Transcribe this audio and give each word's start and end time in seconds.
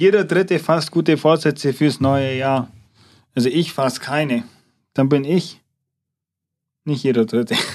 Jeder 0.00 0.22
Dritte 0.24 0.60
fasst 0.60 0.92
gute 0.92 1.16
Vorsätze 1.18 1.72
fürs 1.72 1.98
neue 1.98 2.36
Jahr. 2.36 2.70
Also 3.34 3.48
ich 3.48 3.72
fasse 3.72 3.98
keine. 3.98 4.44
Dann 4.94 5.08
bin 5.08 5.24
ich 5.24 5.60
nicht 6.84 7.02
jeder 7.02 7.26
Dritte. 7.26 7.56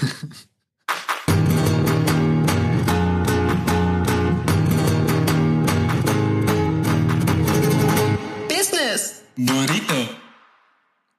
Business. 8.48 9.22
Burrito. 9.36 10.08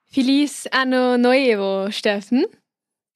Feliz 0.07 0.67
Anno 0.71 1.19
Nuevo, 1.19 1.91
Steffen. 1.91 2.47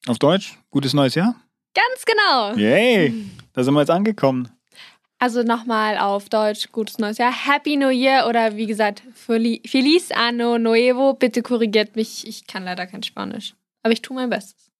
Auf 0.06 0.20
Deutsch, 0.20 0.56
gutes 0.70 0.94
neues 0.94 1.16
Jahr. 1.16 1.34
Ganz 1.74 2.04
genau. 2.04 2.54
Yay, 2.54 3.24
da 3.52 3.64
sind 3.64 3.74
wir 3.74 3.80
jetzt 3.80 3.90
angekommen. 3.90 4.48
Also 5.22 5.42
nochmal 5.42 5.98
auf 5.98 6.30
Deutsch, 6.30 6.72
gutes 6.72 6.96
neues 6.98 7.18
Jahr. 7.18 7.30
Happy 7.30 7.76
New 7.76 7.90
Year 7.90 8.26
oder 8.26 8.56
wie 8.56 8.66
gesagt, 8.66 9.02
Feli- 9.14 9.60
Feliz 9.68 10.10
Anno 10.10 10.56
Nuevo. 10.58 11.12
Bitte 11.12 11.42
korrigiert 11.42 11.94
mich, 11.94 12.26
ich 12.26 12.46
kann 12.46 12.64
leider 12.64 12.86
kein 12.86 13.02
Spanisch. 13.02 13.54
Aber 13.82 13.92
ich 13.92 14.00
tue 14.00 14.14
mein 14.16 14.30
Bestes. 14.30 14.70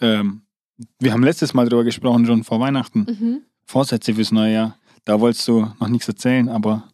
Ähm, 0.00 0.42
wir 1.00 1.12
haben 1.12 1.24
letztes 1.24 1.52
Mal 1.52 1.68
drüber 1.68 1.82
gesprochen, 1.82 2.26
schon 2.26 2.44
vor 2.44 2.60
Weihnachten. 2.60 3.06
Mhm. 3.08 3.42
Vorsätze 3.64 4.14
fürs 4.14 4.30
neue 4.30 4.52
Jahr. 4.54 4.78
Da 5.04 5.20
wolltest 5.20 5.48
du 5.48 5.72
noch 5.80 5.88
nichts 5.88 6.06
erzählen, 6.06 6.48
aber. 6.48 6.88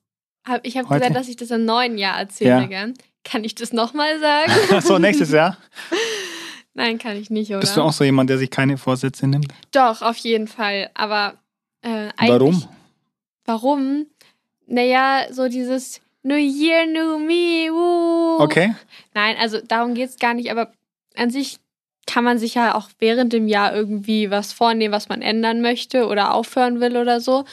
Hab, 0.48 0.66
ich 0.66 0.76
habe 0.78 0.88
gesagt, 0.88 1.14
dass 1.14 1.28
ich 1.28 1.36
das 1.36 1.50
im 1.50 1.66
neuen 1.66 1.98
Jahr 1.98 2.18
erzähle, 2.18 2.68
Ja. 2.70 2.86
Kann 3.24 3.44
ich 3.44 3.54
das 3.54 3.72
nochmal 3.72 4.18
sagen? 4.18 4.80
so, 4.80 4.98
nächstes 4.98 5.30
Jahr. 5.30 5.56
Nein, 6.74 6.98
kann 6.98 7.16
ich 7.16 7.28
nicht, 7.30 7.50
oder? 7.50 7.60
Bist 7.60 7.76
du 7.76 7.82
auch 7.82 7.92
so 7.92 8.02
jemand, 8.02 8.30
der 8.30 8.38
sich 8.38 8.50
keine 8.50 8.78
Vorsätze 8.78 9.26
nimmt? 9.26 9.52
Doch, 9.72 10.00
auf 10.02 10.16
jeden 10.16 10.48
Fall. 10.48 10.90
Aber 10.94 11.34
äh, 11.82 12.08
Warum? 12.18 12.62
Warum? 13.44 14.06
Naja, 14.66 15.26
so 15.30 15.48
dieses 15.48 16.00
New 16.22 16.36
Year, 16.36 16.86
New 16.86 17.18
Me, 17.18 17.68
woo. 17.72 18.40
Okay. 18.42 18.74
Nein, 19.14 19.36
also 19.38 19.60
darum 19.60 19.94
geht 19.94 20.10
es 20.10 20.18
gar 20.18 20.34
nicht, 20.34 20.50
aber 20.50 20.72
an 21.16 21.30
sich 21.30 21.58
kann 22.06 22.24
man 22.24 22.38
sich 22.38 22.54
ja 22.54 22.74
auch 22.74 22.88
während 22.98 23.32
dem 23.32 23.46
Jahr 23.46 23.74
irgendwie 23.74 24.30
was 24.30 24.52
vornehmen, 24.52 24.92
was 24.92 25.08
man 25.08 25.22
ändern 25.22 25.60
möchte 25.60 26.06
oder 26.08 26.34
aufhören 26.34 26.80
will 26.80 26.96
oder 26.96 27.20
so. 27.20 27.44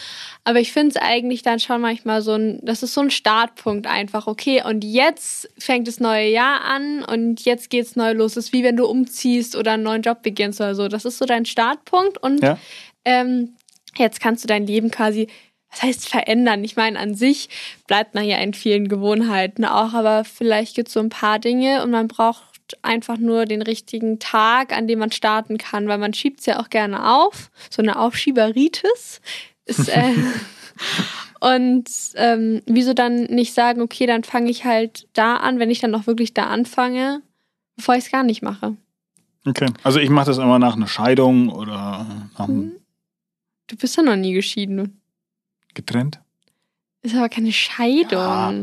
Aber 0.43 0.59
ich 0.59 0.71
finde 0.71 0.95
es 0.95 1.02
eigentlich 1.02 1.43
dann 1.43 1.59
schon 1.59 1.81
manchmal 1.81 2.23
so 2.23 2.33
ein, 2.33 2.59
das 2.64 2.81
ist 2.81 2.95
so 2.95 3.02
ein 3.02 3.11
Startpunkt 3.11 3.86
einfach. 3.86 4.25
Okay, 4.25 4.64
und 4.66 4.83
jetzt 4.83 5.49
fängt 5.59 5.88
das 5.88 5.99
neue 5.99 6.30
Jahr 6.30 6.61
an 6.61 7.03
und 7.03 7.45
jetzt 7.45 7.69
geht's 7.69 7.95
neu 7.95 8.14
los. 8.14 8.33
Das 8.33 8.45
ist 8.45 8.53
wie 8.53 8.64
wenn 8.64 8.75
du 8.75 8.88
umziehst 8.88 9.55
oder 9.55 9.73
einen 9.73 9.83
neuen 9.83 10.02
Job 10.02 10.23
beginnst 10.23 10.59
oder 10.59 10.73
so. 10.73 10.88
Das 10.88 11.05
ist 11.05 11.19
so 11.19 11.25
dein 11.25 11.45
Startpunkt 11.45 12.17
und 12.17 12.41
Ja. 12.41 12.58
ähm, 13.05 13.55
jetzt 13.98 14.20
kannst 14.22 14.44
du 14.44 14.48
dein 14.48 14.66
Leben 14.66 14.92
quasi, 14.92 15.28
was 15.72 15.84
heißt 15.84 16.09
verändern? 16.09 16.64
Ich 16.64 16.76
meine, 16.76 16.98
an 17.00 17.14
sich 17.14 17.50
bleibt 17.88 18.16
man 18.16 18.26
ja 18.26 18.38
in 18.38 18.54
vielen 18.54 18.88
Gewohnheiten 18.88 19.66
auch, 19.66 19.94
aber 19.94 20.23
vielleicht 20.23 20.76
gibt 20.76 20.88
es 20.88 20.94
so 20.95 21.00
ein 21.00 21.09
paar 21.09 21.40
Dinge 21.40 21.84
und 21.84 21.92
man 21.92 22.08
braucht 22.08 22.50
einfach 22.82 23.17
nur 23.17 23.45
den 23.45 23.62
richtigen 23.62 24.20
Tag, 24.20 24.76
an 24.76 24.88
dem 24.88 25.00
man 25.00 25.12
starten 25.12 25.58
kann, 25.58 25.88
weil 25.88 25.98
man 25.98 26.14
schiebt 26.14 26.40
es 26.40 26.45
ja 26.45 26.60
auch 26.60 26.70
gerne 26.70 27.12
auf. 27.12 27.52
So 27.70 27.82
eine 27.82 28.00
Aufschieberitis 28.00 29.22
ist. 29.66 29.90
Äh, 29.90 30.14
und 31.40 31.90
ähm, 32.16 32.62
wieso 32.66 32.94
dann 32.94 33.23
nicht 33.23 33.54
sagen, 33.54 33.82
okay, 33.82 34.06
dann 34.06 34.23
fange 34.23 34.50
ich 34.50 34.66
halt 34.66 35.08
da 35.14 35.36
an, 35.38 35.60
wenn 35.60 35.72
ich 35.72 35.80
dann 35.80 35.95
auch 35.95 36.08
wirklich 36.08 36.34
da 36.34 36.48
anfange, 36.48 37.22
bevor 37.76 37.95
ich 37.95 38.06
es 38.06 38.12
gar 38.12 38.23
nicht 38.23 38.42
mache. 38.42 38.76
Okay. 39.45 39.67
Also 39.84 40.00
ich 40.00 40.10
mache 40.10 40.28
das 40.28 40.38
immer 40.38 40.60
nach 40.60 40.76
einer 40.76 40.88
Scheidung 40.88 41.50
oder 41.50 42.06
nach 42.38 42.48
einem 42.48 42.62
Hm. 42.62 42.78
Du 43.70 43.75
bist 43.78 43.95
ja 43.95 44.03
noch 44.03 44.16
nie 44.17 44.34
geschieden. 44.34 45.00
getrennt. 45.73 46.20
Ist 47.02 47.16
aber 47.16 47.30
keine 47.30 47.53
Scheidung. 47.53 48.11
Ja. 48.11 48.53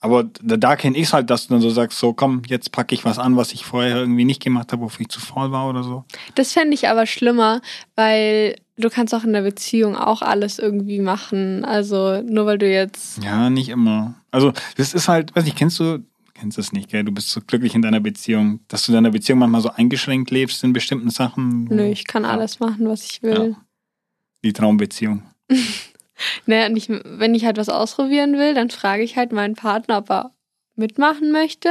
Aber 0.00 0.24
da, 0.42 0.56
da 0.56 0.74
kenne 0.76 0.96
ich 0.96 1.04
es 1.04 1.12
halt, 1.12 1.28
dass 1.30 1.46
du 1.46 1.54
dann 1.54 1.60
so 1.62 1.70
sagst, 1.70 1.98
so 1.98 2.12
komm, 2.12 2.42
jetzt 2.48 2.72
packe 2.72 2.94
ich 2.94 3.04
was 3.04 3.18
an, 3.18 3.36
was 3.36 3.52
ich 3.52 3.64
vorher 3.64 3.96
irgendwie 3.96 4.24
nicht 4.24 4.42
gemacht 4.42 4.72
habe, 4.72 4.82
wofür 4.82 5.02
ich 5.02 5.08
zu 5.10 5.20
faul 5.20 5.52
war 5.52 5.68
oder 5.68 5.82
so. 5.84 6.04
Das 6.34 6.52
fände 6.52 6.74
ich 6.74 6.88
aber 6.88 7.06
schlimmer, 7.06 7.60
weil 7.94 8.56
du 8.78 8.88
kannst 8.90 9.14
auch 9.14 9.22
in 9.22 9.32
der 9.32 9.42
Beziehung 9.42 9.94
auch 9.96 10.22
alles 10.22 10.58
irgendwie 10.58 10.98
machen. 11.00 11.64
Also 11.64 12.20
nur 12.22 12.46
weil 12.46 12.58
du 12.58 12.68
jetzt. 12.68 13.22
Ja, 13.22 13.48
nicht 13.50 13.68
immer. 13.68 14.14
Also 14.32 14.52
das 14.76 14.94
ist 14.94 15.06
halt, 15.08 15.36
weiß 15.36 15.44
nicht, 15.44 15.56
kennst 15.56 15.78
du, 15.78 16.04
kennst 16.34 16.58
das 16.58 16.72
nicht, 16.72 16.90
gell? 16.90 17.04
Du 17.04 17.12
bist 17.12 17.28
so 17.28 17.40
glücklich 17.40 17.74
in 17.76 17.82
deiner 17.82 18.00
Beziehung, 18.00 18.58
dass 18.66 18.86
du 18.86 18.92
in 18.92 18.94
deiner 18.94 19.10
Beziehung 19.10 19.38
manchmal 19.38 19.60
so 19.60 19.70
eingeschränkt 19.70 20.30
lebst 20.32 20.64
in 20.64 20.72
bestimmten 20.72 21.10
Sachen. 21.10 21.64
Nö, 21.64 21.84
ich 21.84 22.06
kann 22.08 22.24
Ja. 22.24 22.30
alles 22.30 22.58
machen, 22.58 22.88
was 22.88 23.04
ich 23.04 23.22
will. 23.22 23.56
Die 24.44 24.52
Traumbeziehung. 24.52 25.22
Naja, 26.46 26.66
und 26.66 26.76
ich, 26.76 26.88
wenn 26.88 27.34
ich 27.34 27.44
halt 27.44 27.56
was 27.56 27.68
ausprobieren 27.68 28.38
will, 28.38 28.54
dann 28.54 28.70
frage 28.70 29.02
ich 29.02 29.16
halt 29.16 29.32
meinen 29.32 29.54
Partner, 29.54 29.98
ob 29.98 30.10
er 30.10 30.30
mitmachen 30.76 31.32
möchte. 31.32 31.70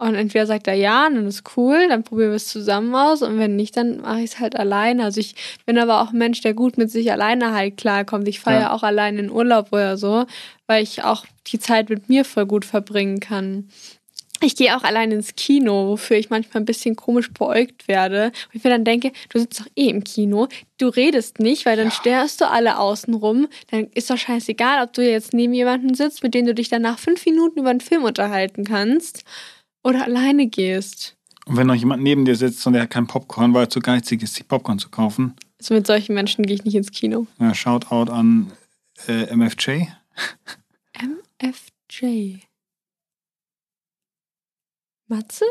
Und 0.00 0.14
entweder 0.14 0.46
sagt 0.46 0.68
er 0.68 0.74
ja, 0.74 1.10
dann 1.10 1.26
ist 1.26 1.42
cool, 1.56 1.88
dann 1.88 2.04
probieren 2.04 2.30
wir 2.30 2.36
es 2.36 2.46
zusammen 2.46 2.94
aus. 2.94 3.22
Und 3.22 3.38
wenn 3.38 3.56
nicht, 3.56 3.76
dann 3.76 4.00
mache 4.02 4.20
ich 4.20 4.32
es 4.32 4.38
halt 4.38 4.54
alleine. 4.54 5.02
Also 5.02 5.18
ich 5.18 5.34
bin 5.66 5.76
aber 5.76 6.00
auch 6.00 6.12
ein 6.12 6.18
Mensch, 6.18 6.40
der 6.40 6.54
gut 6.54 6.78
mit 6.78 6.88
sich 6.92 7.10
alleine 7.10 7.52
halt 7.52 7.76
klarkommt. 7.78 8.28
Ich 8.28 8.38
fahre 8.38 8.56
ja. 8.56 8.62
Ja. 8.62 8.72
auch 8.72 8.84
alleine 8.84 9.18
in 9.18 9.30
Urlaub 9.30 9.72
oder 9.72 9.96
so, 9.96 10.26
weil 10.68 10.84
ich 10.84 11.02
auch 11.02 11.26
die 11.48 11.58
Zeit 11.58 11.90
mit 11.90 12.08
mir 12.08 12.24
voll 12.24 12.46
gut 12.46 12.64
verbringen 12.64 13.18
kann. 13.18 13.70
Ich 14.40 14.54
gehe 14.56 14.76
auch 14.76 14.82
allein 14.84 15.10
ins 15.10 15.34
Kino, 15.34 15.88
wofür 15.88 16.16
ich 16.16 16.30
manchmal 16.30 16.62
ein 16.62 16.66
bisschen 16.66 16.94
komisch 16.96 17.30
beäugt 17.32 17.88
werde. 17.88 18.26
Und 18.26 18.54
ich 18.54 18.62
mir 18.64 18.70
dann 18.70 18.84
denke, 18.84 19.12
du 19.30 19.38
sitzt 19.40 19.60
doch 19.60 19.66
eh 19.76 19.88
im 19.88 20.04
Kino, 20.04 20.48
du 20.78 20.88
redest 20.88 21.40
nicht, 21.40 21.66
weil 21.66 21.76
dann 21.76 21.90
störst 21.90 22.40
du 22.40 22.48
alle 22.48 22.78
außen 22.78 23.14
rum. 23.14 23.48
Dann 23.70 23.88
ist 23.94 24.10
doch 24.10 24.16
scheißegal, 24.18 24.84
ob 24.84 24.92
du 24.92 25.02
jetzt 25.08 25.32
neben 25.32 25.54
jemandem 25.54 25.94
sitzt, 25.94 26.22
mit 26.22 26.34
dem 26.34 26.46
du 26.46 26.54
dich 26.54 26.68
dann 26.68 26.82
nach 26.82 26.98
fünf 26.98 27.24
Minuten 27.26 27.58
über 27.60 27.70
einen 27.70 27.80
Film 27.80 28.04
unterhalten 28.04 28.64
kannst 28.64 29.24
oder 29.82 30.04
alleine 30.04 30.46
gehst. 30.46 31.16
Und 31.46 31.56
wenn 31.56 31.66
noch 31.66 31.74
jemand 31.74 32.02
neben 32.02 32.24
dir 32.24 32.36
sitzt 32.36 32.66
und 32.66 32.74
der 32.74 32.82
hat 32.82 32.90
kein 32.90 33.06
Popcorn, 33.06 33.54
weil 33.54 33.64
er 33.64 33.70
zu 33.70 33.80
geizig 33.80 34.22
ist, 34.22 34.34
sich 34.34 34.46
Popcorn 34.46 34.78
zu 34.78 34.90
kaufen, 34.90 35.34
Also 35.58 35.74
mit 35.74 35.86
solchen 35.86 36.14
Menschen 36.14 36.44
gehe 36.46 36.54
ich 36.54 36.64
nicht 36.64 36.74
ins 36.74 36.92
Kino. 36.92 37.26
ja, 37.40 37.54
Shoutout 37.54 38.12
an 38.12 38.52
äh, 39.08 39.34
MFJ. 39.34 39.86
MFJ. 41.00 42.38
Matze? 45.08 45.44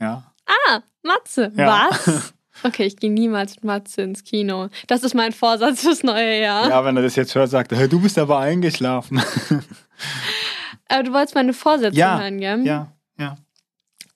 Ja. 0.00 0.32
Ah, 0.46 0.80
Matze. 1.02 1.52
Ja. 1.56 1.88
Was? 1.90 2.32
Okay, 2.62 2.84
ich 2.84 2.96
gehe 2.96 3.10
niemals 3.10 3.56
mit 3.56 3.64
Matze 3.64 4.02
ins 4.02 4.22
Kino. 4.22 4.68
Das 4.86 5.02
ist 5.02 5.12
mein 5.12 5.32
Vorsatz 5.32 5.80
fürs 5.80 6.04
neue 6.04 6.40
Jahr. 6.40 6.68
Ja, 6.68 6.84
wenn 6.84 6.96
er 6.96 7.02
das 7.02 7.16
jetzt 7.16 7.34
hört, 7.34 7.50
sagt 7.50 7.72
er, 7.72 7.78
hey, 7.78 7.88
du 7.88 7.98
bist 8.00 8.16
aber 8.16 8.38
eingeschlafen. 8.38 9.20
Aber 10.88 11.02
du 11.02 11.12
wolltest 11.12 11.34
meine 11.34 11.52
Vorsätze 11.52 11.98
Ja, 11.98 12.20
hören, 12.20 12.38
gell? 12.38 12.64
ja, 12.64 12.92
ja. 13.18 13.36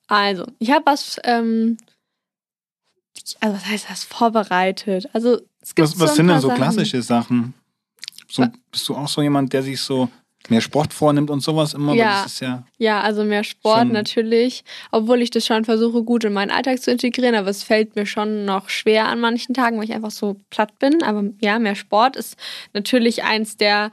Also, 0.07 0.45
ich 0.59 0.71
habe 0.71 0.85
was, 0.85 1.19
ähm, 1.25 1.75
also 3.41 3.55
was 3.57 3.65
heißt 3.65 3.89
das, 3.89 4.03
vorbereitet. 4.05 5.09
Also, 5.11 5.41
es 5.61 5.75
gibt 5.75 5.89
Was, 5.89 5.97
so 5.97 6.07
sind 6.07 6.27
denn 6.27 6.39
so 6.39 6.47
Sachen. 6.47 6.57
klassische 6.61 7.01
Sachen? 7.01 7.53
So, 8.31 8.45
bist 8.71 8.87
du 8.87 8.95
auch 8.95 9.09
so 9.09 9.21
jemand, 9.21 9.51
der 9.51 9.63
sich 9.63 9.81
so 9.81 10.07
mehr 10.47 10.61
Sport 10.61 10.93
vornimmt 10.93 11.29
und 11.29 11.41
sowas 11.41 11.73
immer? 11.73 11.93
Ja. 11.93 12.23
Das 12.23 12.33
ist 12.33 12.39
ja 12.39 12.63
Ja, 12.77 13.01
also 13.01 13.23
mehr 13.23 13.43
Sport 13.43 13.89
natürlich, 13.89 14.63
obwohl 14.91 15.21
ich 15.21 15.29
das 15.31 15.45
schon 15.45 15.65
versuche, 15.65 16.03
gut 16.03 16.23
in 16.23 16.33
meinen 16.33 16.51
Alltag 16.51 16.81
zu 16.81 16.91
integrieren, 16.91 17.35
aber 17.35 17.49
es 17.49 17.63
fällt 17.63 17.95
mir 17.95 18.05
schon 18.05 18.45
noch 18.45 18.69
schwer 18.69 19.07
an 19.07 19.19
manchen 19.19 19.53
Tagen, 19.53 19.77
weil 19.77 19.83
ich 19.85 19.93
einfach 19.93 20.11
so 20.11 20.37
platt 20.49 20.79
bin. 20.79 21.03
Aber 21.03 21.25
ja, 21.41 21.59
mehr 21.59 21.75
Sport 21.75 22.15
ist 22.15 22.37
natürlich 22.73 23.23
eins 23.23 23.57
der 23.57 23.91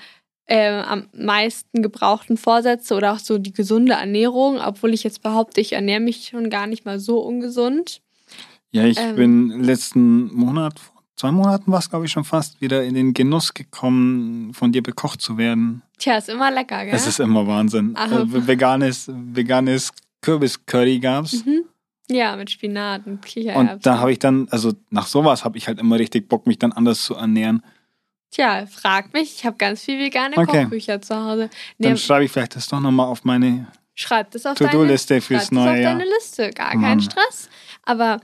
äh, 0.49 0.79
am 0.83 1.09
meisten 1.13 1.83
gebrauchten 1.83 2.37
Vorsätze 2.37 2.95
oder 2.95 3.15
auch 3.15 3.19
so 3.19 3.39
die 3.39 3.53
gesunde 3.53 3.95
Ernährung, 3.95 4.61
obwohl 4.61 4.95
ich 4.95 5.03
jetzt 5.03 5.23
behaupte, 5.23 5.61
ich 5.61 5.73
ernähre 5.73 6.01
mich 6.01 6.29
schon 6.31 6.51
gar 6.51 6.69
nicht 6.69 6.85
mal 6.85 7.01
so 7.01 7.19
ungesund. 7.19 8.01
Ja, 8.71 8.85
ich 8.85 8.99
Ähm. 8.99 9.17
bin 9.17 9.63
letzten 9.65 10.33
Monat, 10.33 10.79
vor 10.79 10.96
zwei 11.17 11.31
Monaten 11.33 11.71
war 11.73 11.79
es, 11.79 11.91
glaube 11.91 12.07
ich, 12.07 12.13
schon 12.13 12.25
fast, 12.25 12.61
wieder 12.61 12.85
in 12.85 12.95
den 12.95 13.15
Genuss 13.15 13.55
gekommen, 13.55 14.53
von 14.55 14.73
dir 14.73 14.83
bekocht 14.83 15.21
zu 15.21 15.39
werden. 15.39 15.83
Tja, 15.99 16.19
ist 16.19 16.29
immer 16.29 16.51
lecker, 16.51 16.85
gell? 16.85 16.95
Es 16.95 17.07
ist 17.07 17.21
immer 17.21 17.47
Wahnsinn. 17.47 17.95
Ach. 17.97 18.11
Äh, 18.13 18.47
veganes, 18.47 19.11
veganes 19.13 19.93
Kürbiscurry 20.23 20.99
gab's. 20.99 21.45
mhm. 21.45 21.65
Ja, 22.09 22.37
mit 22.37 22.51
Spinat 22.51 23.05
und 23.07 23.25
Kichererbsen. 23.25 23.69
Und 23.77 23.85
da 23.87 23.99
habe 23.99 24.13
ich 24.13 24.21
dann, 24.21 24.47
also 24.53 24.73
nach 24.91 25.09
sowas 25.09 25.45
habe 25.45 25.59
ich 25.59 25.67
halt 25.67 25.81
immer 25.81 25.99
richtig 25.99 26.29
Bock, 26.29 26.47
mich 26.47 26.59
dann 26.59 26.71
anders 26.73 27.03
zu 27.03 27.15
ernähren. 27.17 27.63
Tja, 28.31 28.67
frag 28.67 29.13
mich, 29.13 29.35
ich 29.39 29.45
habe 29.47 29.57
ganz 29.57 29.83
viel 29.83 29.99
vegane 29.99 30.37
Okay. 30.37 30.63
Kochbücher 30.63 31.01
zu 31.03 31.17
Hause. 31.17 31.51
Dann 31.79 31.93
Nee, 31.93 31.97
schreibe 31.99 32.25
ich 32.25 32.31
vielleicht 32.31 32.55
das 32.55 32.69
doch 32.69 32.79
nochmal 32.81 33.07
auf 33.07 33.25
meine 33.25 33.67
schreib 33.95 34.31
das 34.33 34.45
auf 34.47 34.57
deine 34.59 34.71
To-Do-Liste 34.73 35.21
fürs 35.21 35.47
Schreib 35.47 35.51
das 35.51 35.51
neue 35.53 35.71
auf 35.73 35.79
Jahr. 35.79 35.93
deine 35.99 36.11
Liste, 36.11 36.51
gar 36.51 36.75
Mann. 36.75 36.83
kein 36.83 37.01
Stress. 37.01 37.49
Aber, 37.83 38.21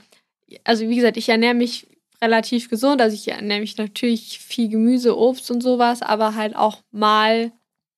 also 0.63 0.87
wie 0.87 0.95
gesagt, 0.95 1.17
ich 1.17 1.27
ernähre 1.29 1.55
mich 1.55 1.87
relativ 2.23 2.69
gesund. 2.69 3.01
Also 3.01 3.15
ich 3.15 3.27
ernähre 3.27 3.59
mich 3.59 3.77
natürlich 3.77 4.39
viel 4.39 4.69
Gemüse, 4.69 5.17
Obst 5.17 5.51
und 5.51 5.61
sowas, 5.61 6.01
aber 6.01 6.35
halt 6.35 6.55
auch 6.55 6.81
mal 6.91 7.51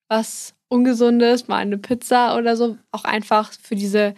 was 0.09 0.55
Ungesundes, 0.67 1.47
mal 1.47 1.57
eine 1.57 1.77
Pizza 1.77 2.35
oder 2.37 2.57
so. 2.57 2.77
Auch 2.91 3.03
einfach 3.03 3.53
für 3.53 3.75
diese, 3.75 4.15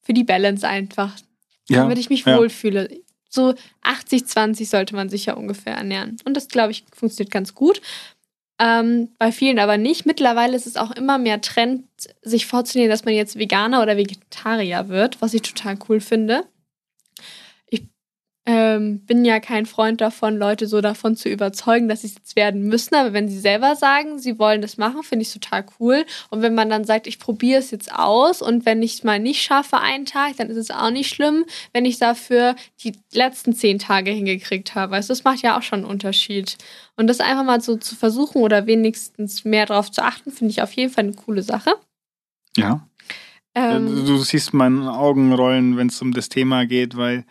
für 0.00 0.14
die 0.14 0.24
Balance 0.24 0.66
einfach. 0.66 1.16
Ja, 1.68 1.82
damit 1.82 1.98
ich 1.98 2.08
mich 2.08 2.24
ja. 2.24 2.38
wohlfühle. 2.38 2.88
So 3.28 3.54
80, 3.82 4.26
20 4.26 4.70
sollte 4.70 4.94
man 4.94 5.10
sich 5.10 5.26
ja 5.26 5.34
ungefähr 5.34 5.74
ernähren. 5.74 6.16
Und 6.24 6.34
das, 6.34 6.48
glaube 6.48 6.70
ich, 6.70 6.84
funktioniert 6.94 7.30
ganz 7.30 7.54
gut. 7.54 7.82
Ähm, 8.58 9.10
bei 9.18 9.32
vielen 9.32 9.58
aber 9.58 9.76
nicht. 9.76 10.06
Mittlerweile 10.06 10.56
ist 10.56 10.66
es 10.66 10.76
auch 10.76 10.92
immer 10.92 11.18
mehr 11.18 11.40
Trend, 11.42 11.84
sich 12.22 12.46
vorzunehmen, 12.46 12.90
dass 12.90 13.04
man 13.04 13.14
jetzt 13.14 13.38
Veganer 13.38 13.82
oder 13.82 13.98
Vegetarier 13.98 14.88
wird, 14.88 15.20
was 15.20 15.34
ich 15.34 15.42
total 15.42 15.78
cool 15.88 16.00
finde 16.00 16.46
ähm, 18.48 19.00
bin 19.00 19.26
ja 19.26 19.40
kein 19.40 19.66
Freund 19.66 20.00
davon, 20.00 20.38
Leute 20.38 20.66
so 20.66 20.80
davon 20.80 21.16
zu 21.16 21.28
überzeugen, 21.28 21.86
dass 21.86 22.00
sie 22.00 22.06
es 22.06 22.14
jetzt 22.14 22.34
werden 22.34 22.62
müssen. 22.62 22.94
Aber 22.94 23.12
wenn 23.12 23.28
sie 23.28 23.38
selber 23.38 23.76
sagen, 23.76 24.18
sie 24.18 24.38
wollen 24.38 24.62
das 24.62 24.78
machen, 24.78 25.02
finde 25.02 25.24
ich 25.24 25.34
total 25.34 25.66
cool. 25.78 26.06
Und 26.30 26.40
wenn 26.40 26.54
man 26.54 26.70
dann 26.70 26.84
sagt, 26.84 27.06
ich 27.06 27.18
probiere 27.18 27.58
es 27.58 27.70
jetzt 27.70 27.92
aus 27.92 28.40
und 28.40 28.64
wenn 28.64 28.82
ich 28.82 28.94
es 28.94 29.04
mal 29.04 29.20
nicht 29.20 29.42
schaffe 29.42 29.80
einen 29.80 30.06
Tag, 30.06 30.38
dann 30.38 30.48
ist 30.48 30.56
es 30.56 30.70
auch 30.70 30.90
nicht 30.90 31.10
schlimm, 31.14 31.44
wenn 31.74 31.84
ich 31.84 31.98
dafür 31.98 32.56
die 32.82 32.94
letzten 33.12 33.52
zehn 33.52 33.78
Tage 33.78 34.12
hingekriegt 34.12 34.74
habe. 34.74 34.94
Also 34.94 35.08
das 35.08 35.24
macht 35.24 35.42
ja 35.42 35.58
auch 35.58 35.62
schon 35.62 35.80
einen 35.80 35.90
Unterschied. 35.90 36.56
Und 36.96 37.06
das 37.06 37.20
einfach 37.20 37.44
mal 37.44 37.60
so 37.60 37.76
zu 37.76 37.96
versuchen 37.96 38.40
oder 38.40 38.66
wenigstens 38.66 39.44
mehr 39.44 39.66
darauf 39.66 39.90
zu 39.90 40.02
achten, 40.02 40.32
finde 40.32 40.52
ich 40.52 40.62
auf 40.62 40.72
jeden 40.72 40.90
Fall 40.90 41.04
eine 41.04 41.12
coole 41.12 41.42
Sache. 41.42 41.74
Ja. 42.56 42.88
Ähm, 43.54 44.06
du 44.06 44.16
siehst 44.16 44.54
meinen 44.54 44.88
Augen 44.88 45.34
rollen, 45.34 45.76
wenn 45.76 45.88
es 45.88 46.00
um 46.00 46.12
das 46.12 46.30
Thema 46.30 46.64
geht, 46.64 46.96
weil 46.96 47.26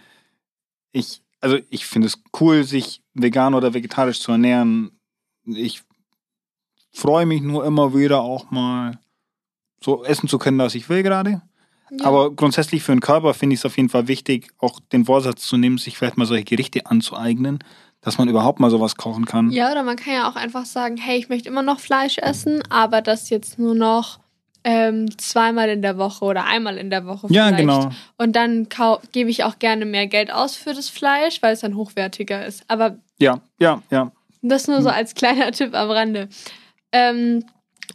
ich, 0.92 1.22
also 1.42 1.58
ich 1.70 1.86
finde 1.86 2.08
es 2.08 2.22
cool, 2.40 2.64
sich 2.64 3.02
vegan 3.14 3.54
oder 3.54 3.74
vegetarisch 3.74 4.20
zu 4.20 4.32
ernähren. 4.32 5.00
Ich 5.46 5.84
freue 6.92 7.26
mich 7.26 7.42
nur 7.42 7.66
immer 7.66 7.96
wieder 7.96 8.22
auch 8.22 8.52
mal 8.52 9.00
so 9.84 10.04
essen 10.04 10.28
zu 10.28 10.38
können, 10.38 10.58
was 10.58 10.76
ich 10.76 10.90
will 10.90 11.04
gerade. 11.04 11.42
Ja. 11.90 12.06
Aber 12.06 12.32
grundsätzlich 12.32 12.84
für 12.84 12.92
den 12.92 13.00
Körper 13.00 13.34
finde 13.34 13.54
ich 13.54 13.62
es 13.62 13.66
auf 13.66 13.78
jeden 13.78 13.90
Fall 13.90 14.08
wichtig, 14.08 14.52
auch 14.58 14.80
den 14.92 15.06
Vorsatz 15.06 15.44
zu 15.44 15.58
nehmen, 15.58 15.78
sich 15.78 15.98
vielleicht 15.98 16.18
mal 16.18 16.26
solche 16.26 16.44
Gerichte 16.44 16.86
anzueignen, 16.86 17.60
dass 18.02 18.18
man 18.18 18.28
überhaupt 18.28 18.60
mal 18.60 18.70
sowas 18.70 18.98
kochen 18.98 19.26
kann. 19.26 19.52
Ja, 19.52 19.72
oder 19.72 19.84
man 19.84 19.96
kann 19.96 20.14
ja 20.14 20.30
auch 20.30 20.36
einfach 20.36 20.66
sagen, 20.66 20.98
hey, 20.98 21.18
ich 21.18 21.30
möchte 21.30 21.48
immer 21.48 21.62
noch 21.62 21.80
Fleisch 21.80 22.18
essen, 22.18 22.62
aber 22.70 23.02
das 23.02 23.30
jetzt 23.30 23.58
nur 23.58 23.76
noch 23.76 24.20
ähm, 24.68 25.18
zweimal 25.18 25.70
in 25.70 25.82
der 25.82 25.98
Woche 25.98 26.26
oder 26.26 26.44
einmal 26.44 26.78
in 26.78 26.90
der 26.90 27.06
Woche 27.06 27.30
vielleicht. 27.30 27.52
Ja, 27.52 27.56
genau. 27.56 27.90
Und 28.18 28.36
dann 28.36 28.68
gebe 29.14 29.30
ich 29.30 29.46
auch 29.46 29.60
gerne 29.60 29.86
mehr 29.86 30.08
Geld 30.08 30.30
aus 30.30 30.58
für 30.58 30.74
das 30.74 30.90
Fleisch, 30.90 31.42
weil 31.42 31.54
es 31.54 31.62
dann 31.62 31.78
hochwertiger 31.78 32.46
ist. 32.46 32.66
Aber 32.68 32.98
ja, 33.18 33.40
ja, 33.60 33.82
ja. 33.90 34.12
Das 34.42 34.68
nur 34.68 34.82
so 34.82 34.90
hm. 34.90 34.96
als 34.96 35.16
kleiner 35.16 35.52
Tipp 35.54 35.74
am 35.74 35.90
Rande. 35.90 36.28
Ähm, 36.92 37.46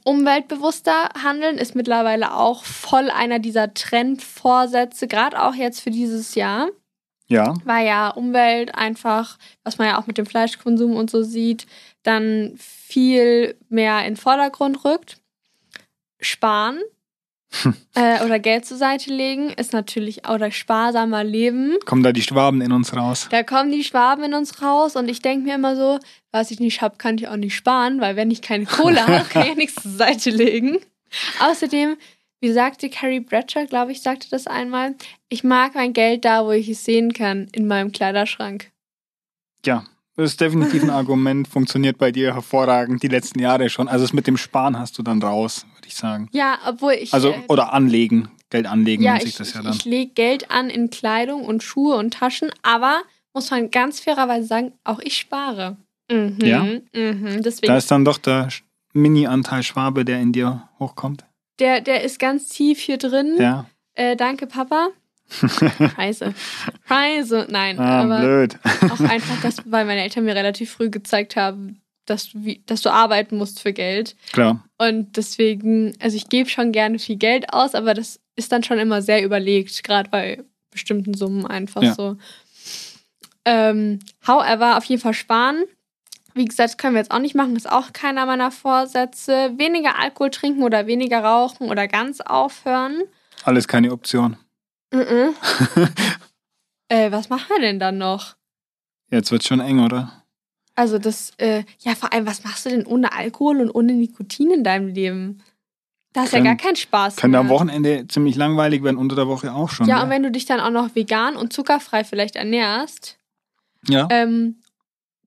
umweltbewusster 0.05 1.11
handeln 1.23 1.59
ist 1.59 1.75
mittlerweile 1.75 2.35
auch 2.35 2.65
voll 2.65 3.11
einer 3.11 3.39
dieser 3.39 3.75
Trendvorsätze, 3.75 5.09
gerade 5.09 5.43
auch 5.43 5.55
jetzt 5.55 5.83
für 5.83 5.91
dieses 5.91 6.35
Jahr. 6.35 6.69
Ja. 7.29 7.53
Weil 7.67 7.87
ja 7.87 8.09
Umwelt 8.09 8.75
einfach, 8.75 9.37
was 9.63 9.77
man 9.77 9.89
ja 9.89 10.01
auch 10.01 10.07
mit 10.07 10.17
dem 10.17 10.25
Fleischkonsum 10.25 10.97
und 10.97 11.11
so 11.11 11.23
sieht, 11.23 11.67
dann 12.03 12.55
viel 12.57 13.57
mehr 13.69 13.99
in 14.01 14.15
den 14.15 14.17
Vordergrund 14.17 14.87
rückt 14.87 15.22
sparen 16.23 16.81
äh, 17.95 18.25
oder 18.25 18.39
Geld 18.39 18.65
zur 18.65 18.79
Seite 18.79 19.13
legen 19.13 19.51
ist 19.51 19.73
natürlich 19.73 20.27
oder 20.29 20.51
sparsamer 20.51 21.23
leben. 21.23 21.77
Kommen 21.85 22.03
da 22.03 22.13
die 22.13 22.23
Schwaben 22.23 22.61
in 22.61 22.73
uns 22.73 22.97
raus? 22.97 23.29
Da 23.31 23.43
kommen 23.43 23.71
die 23.71 23.85
Schwaben 23.85 24.25
in 24.25 24.35
uns 24.35 24.63
raus 24.63 24.97
und 24.97 25.09
ich 25.09 25.21
denke 25.21 25.47
mir 25.47 25.57
immer 25.57 25.77
so, 25.77 25.99
was 26.31 26.51
ich 26.51 26.61
nicht 26.61 26.81
habe, 26.81 26.97
kann 26.97 27.19
ich 27.19 27.29
auch 27.29 27.37
nicht 27.37 27.55
sparen, 27.55 28.01
weil 28.01 28.17
wenn 28.17 28.31
ich 28.31 28.43
keine 28.43 28.65
Kohle 28.65 29.07
habe, 29.07 29.29
kann 29.29 29.49
ich 29.49 29.57
nichts 29.57 29.83
zur 29.83 29.93
Seite 29.93 30.31
legen. 30.31 30.79
Außerdem, 31.41 31.97
wie 32.41 32.53
sagte 32.53 32.89
Carrie 32.89 33.21
Bradshaw, 33.21 33.67
glaube 33.67 33.93
ich, 33.93 34.01
sagte 34.03 34.29
das 34.31 34.47
einmal, 34.47 34.95
ich 35.29 35.45
mag 35.45 35.75
mein 35.75 35.93
Geld 35.93 36.25
da, 36.25 36.45
wo 36.47 36.53
ich 36.53 36.69
es 36.69 36.85
sehen 36.85 37.13
kann, 37.13 37.49
in 37.53 37.67
meinem 37.67 37.93
Kleiderschrank. 37.93 38.71
Ja, 39.65 39.85
das 40.17 40.32
ist 40.32 40.41
definitiv 40.41 40.82
ein 40.82 40.91
Argument, 40.91 41.49
funktioniert 41.49 41.99
bei 41.99 42.12
dir 42.12 42.35
hervorragend 42.35 43.03
die 43.03 43.09
letzten 43.09 43.38
Jahre 43.38 43.69
schon. 43.70 43.88
Also 43.88 44.05
es 44.05 44.12
mit 44.12 44.26
dem 44.26 44.37
Sparen 44.37 44.79
hast 44.79 44.99
du 44.99 45.03
dann 45.03 45.23
raus, 45.23 45.67
würde 45.75 45.88
ich 45.88 45.94
sagen. 45.94 46.29
Ja, 46.32 46.59
obwohl 46.67 46.93
ich. 46.93 47.14
Also, 47.14 47.31
äh, 47.31 47.43
oder 47.49 47.73
anlegen. 47.73 48.31
Geld 48.50 48.67
anlegen 48.67 49.03
ja, 49.03 49.12
nennt 49.12 49.25
sich 49.25 49.37
das 49.37 49.55
ja 49.55 49.62
dann. 49.62 49.73
Ich 49.73 49.87
lege 49.87 50.12
Geld 50.12 50.50
an 50.50 50.69
in 50.69 50.91
Kleidung 50.91 51.44
und 51.44 51.62
Schuhe 51.62 51.97
und 51.97 52.12
Taschen, 52.12 52.50
aber 52.62 53.00
muss 53.32 53.50
man 53.50 53.70
ganz 53.70 54.00
fairerweise 54.00 54.47
sagen, 54.47 54.73
auch 54.85 54.99
ich 54.99 55.17
spare. 55.17 55.79
Mhm, 56.11 56.38
ja. 56.43 56.62
Mhm, 56.62 57.43
deswegen. 57.43 57.69
Da 57.69 57.79
ist 57.79 57.91
dann 57.91 58.05
doch 58.05 58.19
der 58.19 58.49
Mini-Anteil 58.93 59.62
Schwabe, 59.62 60.05
der 60.05 60.20
in 60.20 60.32
dir 60.32 60.69
hochkommt. 60.79 61.25
Der, 61.59 61.81
der 61.81 62.03
ist 62.03 62.19
ganz 62.19 62.49
tief 62.49 62.79
hier 62.79 62.99
drin. 62.99 63.37
Ja. 63.38 63.67
Äh, 63.94 64.17
danke, 64.17 64.47
Papa. 64.47 64.88
Scheiße. 65.96 66.34
Scheiße. 66.88 67.46
Nein, 67.50 67.79
ah, 67.79 68.02
aber 68.02 68.20
blöd. 68.20 68.58
auch 68.90 69.00
einfach, 69.00 69.40
dass, 69.43 69.56
weil 69.64 69.84
meine 69.84 70.02
Eltern 70.02 70.25
mir 70.25 70.34
relativ 70.34 70.73
früh 70.73 70.90
gezeigt 70.90 71.37
haben, 71.37 71.81
dass 72.06 72.31
du, 72.31 72.44
wie, 72.44 72.62
dass 72.67 72.82
du 72.82 72.90
arbeiten 72.90 73.37
musst 73.37 73.61
für 73.61 73.73
Geld. 73.73 74.17
Klar. 74.32 74.64
Und 74.79 75.17
deswegen, 75.17 75.94
also 76.00 76.17
ich 76.17 76.29
gebe 76.29 76.49
schon 76.49 76.73
gerne 76.73 76.99
viel 76.99 77.17
Geld 77.17 77.52
aus, 77.52 77.75
aber 77.75 77.94
das 77.94 78.20
ist 78.37 78.52
dann 78.52 78.62
schon 78.62 78.79
immer 78.79 79.02
sehr 79.02 79.25
überlegt, 79.25 79.82
gerade 79.84 80.11
bei 80.11 80.43
bestimmten 80.70 81.14
Summen 81.14 81.46
einfach 81.46 81.82
ja. 81.82 81.94
so. 81.94 82.17
Ähm, 83.44 84.00
however, 84.26 84.78
auf 84.78 84.85
jeden 84.85 85.02
Fall 85.02 85.14
sparen. 85.14 85.64
Wie 86.35 86.46
gesagt, 86.46 86.78
können 86.78 86.94
wir 86.94 87.00
jetzt 87.00 87.11
auch 87.11 87.19
nicht 87.19 87.35
machen, 87.35 87.56
ist 87.56 87.70
auch 87.70 87.93
keiner 87.93 88.25
meiner 88.25 88.50
Vorsätze. 88.50 89.52
Weniger 89.58 89.99
Alkohol 89.99 90.31
trinken 90.31 90.62
oder 90.62 90.87
weniger 90.87 91.23
rauchen 91.23 91.69
oder 91.69 91.88
ganz 91.88 92.20
aufhören. 92.20 93.02
Alles 93.44 93.69
keine 93.69 93.93
Option. 93.93 94.37
Mhm. 94.93 95.35
äh, 96.89 97.11
was 97.11 97.29
machen 97.29 97.47
wir 97.49 97.61
denn 97.61 97.79
dann 97.79 97.99
noch? 97.99 98.37
Jetzt 99.11 99.31
wird 99.31 99.44
schon 99.44 99.61
eng, 99.61 99.81
oder? 99.81 100.25
Also 100.75 100.99
das, 100.99 101.33
äh, 101.39 101.65
ja, 101.81 101.94
vor 101.94 102.12
allem, 102.12 102.27
was 102.27 102.44
machst 102.44 102.65
du 102.67 102.71
denn 102.71 102.87
ohne 102.87 103.12
Alkohol 103.12 103.61
und 103.61 103.71
ohne 103.71 103.93
Nikotin 103.93 104.50
in 104.50 104.65
deinem 104.65 104.89
Leben? 104.89 105.43
Da 106.12 106.25
ist 106.25 106.33
ja 106.33 106.41
gar 106.41 106.56
kein 106.56 106.77
Spaß. 106.77 107.17
Kann 107.17 107.31
mehr. 107.31 107.41
am 107.41 107.49
Wochenende 107.49 108.06
ziemlich 108.06 108.37
langweilig 108.37 108.83
werden, 108.83 108.99
unter 108.99 109.17
der 109.17 109.29
Woche 109.29 109.53
auch 109.53 109.71
schon. 109.71 109.87
Ja, 109.87 109.97
ja, 109.97 110.03
und 110.03 110.11
wenn 110.11 110.23
du 110.23 110.31
dich 110.31 110.44
dann 110.44 110.61
auch 110.61 110.71
noch 110.71 110.95
vegan 110.95 111.37
und 111.37 111.53
zuckerfrei 111.53 112.05
vielleicht 112.05 112.37
ernährst, 112.37 113.19
ja. 113.88 114.06
Ähm, 114.11 114.56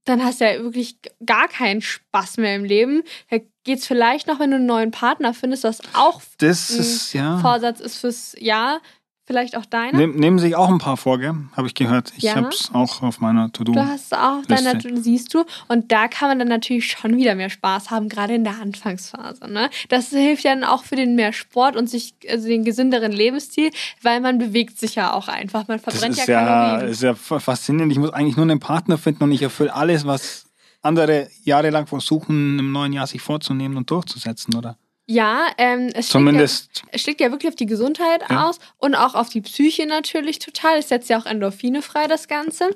dann 0.06 0.24
hast 0.24 0.40
du 0.40 0.46
ja 0.46 0.62
wirklich 0.62 1.00
gar 1.26 1.48
keinen 1.48 1.82
Spaß 1.82 2.38
mehr 2.38 2.56
im 2.56 2.64
Leben. 2.64 3.02
Da 3.32 3.40
geht 3.64 3.80
es 3.80 3.88
vielleicht 3.88 4.28
noch, 4.28 4.40
wenn 4.40 4.52
du 4.52 4.58
einen 4.58 4.68
neuen 4.68 4.92
Partner 4.92 5.34
findest, 5.34 5.64
was 5.64 5.82
auch 5.94 6.22
das 6.38 6.70
ist, 6.70 7.14
ja. 7.14 7.40
Vorsatz 7.40 7.80
ist 7.80 7.98
fürs 7.98 8.36
Jahr. 8.40 8.82
Vielleicht 9.28 9.58
auch 9.58 9.66
deine? 9.66 9.98
Nehm, 9.98 10.16
nehmen 10.18 10.38
sich 10.38 10.56
auch 10.56 10.70
ein 10.70 10.78
paar 10.78 10.98
vor, 10.98 11.18
gell? 11.18 11.34
Habe 11.58 11.66
ich 11.66 11.74
gehört. 11.74 12.14
Ich 12.16 12.24
ja. 12.24 12.36
habe 12.36 12.50
es 12.50 12.70
auch 12.74 13.02
auf 13.02 13.22
meiner 13.22 13.52
To-Do. 13.52 13.72
Du 13.72 13.80
hast 13.80 14.06
es 14.06 14.14
auch 14.14 14.38
auf 14.40 14.46
deiner 14.46 14.78
To-Do, 14.78 14.98
siehst 14.98 15.34
du. 15.34 15.46
Und 15.68 15.92
da 15.92 16.08
kann 16.08 16.30
man 16.30 16.38
dann 16.38 16.48
natürlich 16.48 16.92
schon 16.92 17.18
wieder 17.18 17.34
mehr 17.34 17.50
Spaß 17.50 17.90
haben, 17.90 18.08
gerade 18.08 18.36
in 18.36 18.44
der 18.44 18.62
Anfangsphase. 18.62 19.50
Ne? 19.50 19.72
Das 19.90 20.10
hilft 20.10 20.44
ja 20.44 20.54
dann 20.54 20.64
auch 20.64 20.84
für 20.84 20.96
den 20.96 21.16
mehr 21.16 21.34
Sport 21.34 21.76
und 21.76 21.90
sich, 21.90 22.14
also 22.30 22.48
den 22.48 22.64
gesünderen 22.64 23.12
Lebensstil, 23.12 23.72
weil 24.04 24.22
man 24.22 24.38
bewegt 24.38 24.80
sich 24.80 24.94
ja 24.94 25.12
auch 25.12 25.28
einfach. 25.28 25.68
Man 25.68 25.80
verbrennt 25.80 26.12
das 26.14 26.20
ist 26.20 26.28
ja 26.28 26.46
Kalorien. 26.46 26.88
Das 26.88 26.92
ist 26.92 27.02
ja 27.02 27.16
faszinierend. 27.16 27.92
Ich 27.92 27.98
muss 27.98 28.12
eigentlich 28.12 28.36
nur 28.36 28.46
einen 28.46 28.60
Partner 28.60 29.00
finden 29.00 29.24
und 29.24 29.32
ich 29.32 29.42
erfülle 29.42 29.74
alles, 29.74 30.06
was 30.06 30.46
andere 30.84 31.30
jahrelang 31.44 31.88
versuchen, 31.88 32.60
im 32.60 32.72
neuen 32.72 32.94
Jahr 32.94 33.08
sich 33.08 33.24
vorzunehmen 33.24 33.76
und 33.76 33.90
durchzusetzen, 33.90 34.54
oder? 34.54 34.78
Ja, 35.08 35.48
ähm, 35.58 35.90
es, 35.94 36.10
Zumindest. 36.10 36.64
Schlägt 36.64 36.78
ja, 36.78 36.90
es 36.92 37.02
schlägt 37.02 37.22
ja 37.22 37.32
wirklich 37.32 37.50
auf 37.50 37.56
die 37.56 37.68
Gesundheit 37.68 38.24
ja. 38.30 38.48
aus 38.48 38.60
und 38.78 38.96
auch 38.96 39.14
auf 39.14 39.30
die 39.30 39.42
Psyche 39.42 39.86
natürlich 39.86 40.40
total. 40.40 40.80
Es 40.80 40.90
setzt 40.90 41.10
ja 41.10 41.20
auch 41.20 41.26
Endorphine 41.26 41.82
frei, 41.82 42.08
das 42.08 42.28
Ganze. 42.28 42.70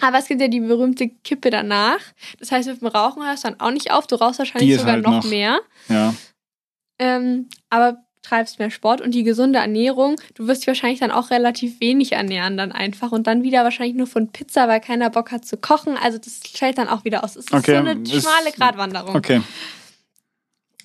Aber 0.00 0.18
es 0.18 0.26
gibt 0.26 0.40
ja 0.40 0.48
die 0.48 0.60
berühmte 0.60 1.08
Kippe 1.08 1.50
danach. 1.50 2.00
Das 2.38 2.50
heißt, 2.50 2.68
mit 2.68 2.80
dem 2.80 2.88
Rauchen 2.88 3.24
hörst 3.24 3.44
du 3.44 3.48
dann 3.48 3.60
auch 3.60 3.70
nicht 3.70 3.92
auf. 3.92 4.06
Du 4.06 4.16
rauchst 4.16 4.38
wahrscheinlich 4.38 4.78
sogar 4.78 4.94
halt 4.94 5.04
noch, 5.04 5.22
noch, 5.22 5.30
mehr. 5.30 5.60
Ja. 5.88 6.14
Ähm, 6.98 7.48
aber 7.68 7.98
treibst 8.22 8.58
mehr 8.58 8.70
Sport 8.70 9.00
und 9.00 9.12
die 9.12 9.22
gesunde 9.22 9.58
Ernährung. 9.58 10.16
Du 10.34 10.46
wirst 10.46 10.62
dich 10.62 10.66
wahrscheinlich 10.66 11.00
dann 11.00 11.10
auch 11.10 11.30
relativ 11.30 11.80
wenig 11.80 12.12
ernähren 12.12 12.56
dann 12.56 12.72
einfach 12.72 13.12
und 13.12 13.26
dann 13.26 13.42
wieder 13.42 13.64
wahrscheinlich 13.64 13.96
nur 13.96 14.06
von 14.06 14.28
Pizza, 14.28 14.68
weil 14.68 14.80
keiner 14.80 15.10
Bock 15.10 15.30
hat 15.30 15.44
zu 15.44 15.56
kochen. 15.56 15.96
Also 15.96 16.18
das 16.18 16.40
fällt 16.52 16.78
dann 16.78 16.88
auch 16.88 17.04
wieder 17.04 17.24
aus. 17.24 17.36
Es 17.36 17.46
ist 17.46 17.52
okay. 17.52 17.72
so 17.72 17.78
eine 17.78 18.06
schmale 18.06 18.52
Gratwanderung. 18.56 19.16
Okay. 19.16 19.42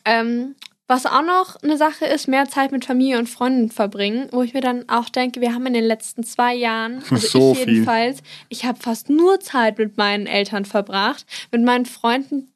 Ähm, 0.05 0.55
was 0.87 1.05
auch 1.05 1.23
noch 1.23 1.55
eine 1.63 1.77
Sache 1.77 2.05
ist, 2.05 2.27
mehr 2.27 2.47
Zeit 2.47 2.71
mit 2.71 2.85
Familie 2.85 3.17
und 3.17 3.27
Freunden 3.27 3.71
verbringen, 3.71 4.27
wo 4.31 4.43
ich 4.43 4.53
mir 4.53 4.61
dann 4.61 4.87
auch 4.87 5.09
denke, 5.09 5.41
wir 5.41 5.53
haben 5.53 5.65
in 5.65 5.73
den 5.73 5.83
letzten 5.83 6.23
zwei 6.23 6.53
Jahren, 6.53 7.03
also 7.09 7.27
so 7.27 7.51
ich 7.53 7.65
jedenfalls, 7.65 8.17
viel. 8.17 8.27
ich 8.49 8.65
habe 8.65 8.79
fast 8.79 9.09
nur 9.09 9.39
Zeit 9.39 9.79
mit 9.79 9.97
meinen 9.97 10.27
Eltern 10.27 10.65
verbracht, 10.65 11.25
mit 11.51 11.63
meinen 11.63 11.85
Freunden 11.85 12.51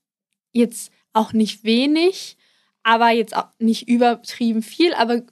jetzt 0.51 0.91
auch 1.13 1.33
nicht 1.33 1.63
wenig, 1.63 2.37
aber 2.83 3.09
jetzt 3.09 3.35
auch 3.35 3.47
nicht 3.57 3.87
übertrieben 3.89 4.61
viel, 4.61 4.93
aber 4.93 5.23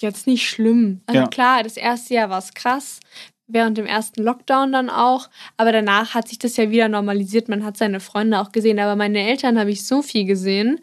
jetzt 0.00 0.26
nicht 0.26 0.46
schlimm. 0.46 1.00
Also 1.06 1.22
ja. 1.22 1.26
klar, 1.28 1.62
das 1.62 1.78
erste 1.78 2.12
Jahr 2.12 2.28
war 2.28 2.38
es 2.38 2.52
krass, 2.52 3.00
während 3.46 3.78
dem 3.78 3.86
ersten 3.86 4.22
Lockdown 4.22 4.70
dann 4.70 4.90
auch, 4.90 5.30
aber 5.56 5.72
danach 5.72 6.12
hat 6.12 6.28
sich 6.28 6.38
das 6.38 6.58
ja 6.58 6.70
wieder 6.70 6.88
normalisiert, 6.88 7.48
man 7.48 7.64
hat 7.64 7.78
seine 7.78 8.00
Freunde 8.00 8.38
auch 8.38 8.52
gesehen, 8.52 8.78
aber 8.78 8.96
meine 8.96 9.26
Eltern 9.26 9.58
habe 9.58 9.70
ich 9.70 9.86
so 9.86 10.02
viel 10.02 10.26
gesehen 10.26 10.80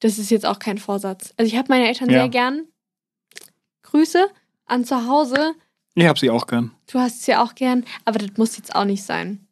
das 0.00 0.18
ist 0.18 0.30
jetzt 0.30 0.46
auch 0.46 0.58
kein 0.58 0.78
Vorsatz. 0.78 1.34
Also 1.36 1.50
ich 1.50 1.58
habe 1.58 1.68
meine 1.68 1.88
Eltern 1.88 2.10
ja. 2.10 2.20
sehr 2.20 2.28
gern. 2.28 2.66
Grüße 3.82 4.28
an 4.66 4.84
zu 4.84 5.06
Hause. 5.06 5.54
Ich 5.94 6.06
habe 6.06 6.18
sie 6.18 6.30
auch 6.30 6.46
gern. 6.46 6.72
Du 6.90 6.98
hast 6.98 7.22
sie 7.22 7.34
auch 7.34 7.54
gern, 7.54 7.84
aber 8.04 8.18
das 8.18 8.36
muss 8.36 8.56
jetzt 8.56 8.74
auch 8.74 8.84
nicht 8.84 9.02
sein. 9.02 9.46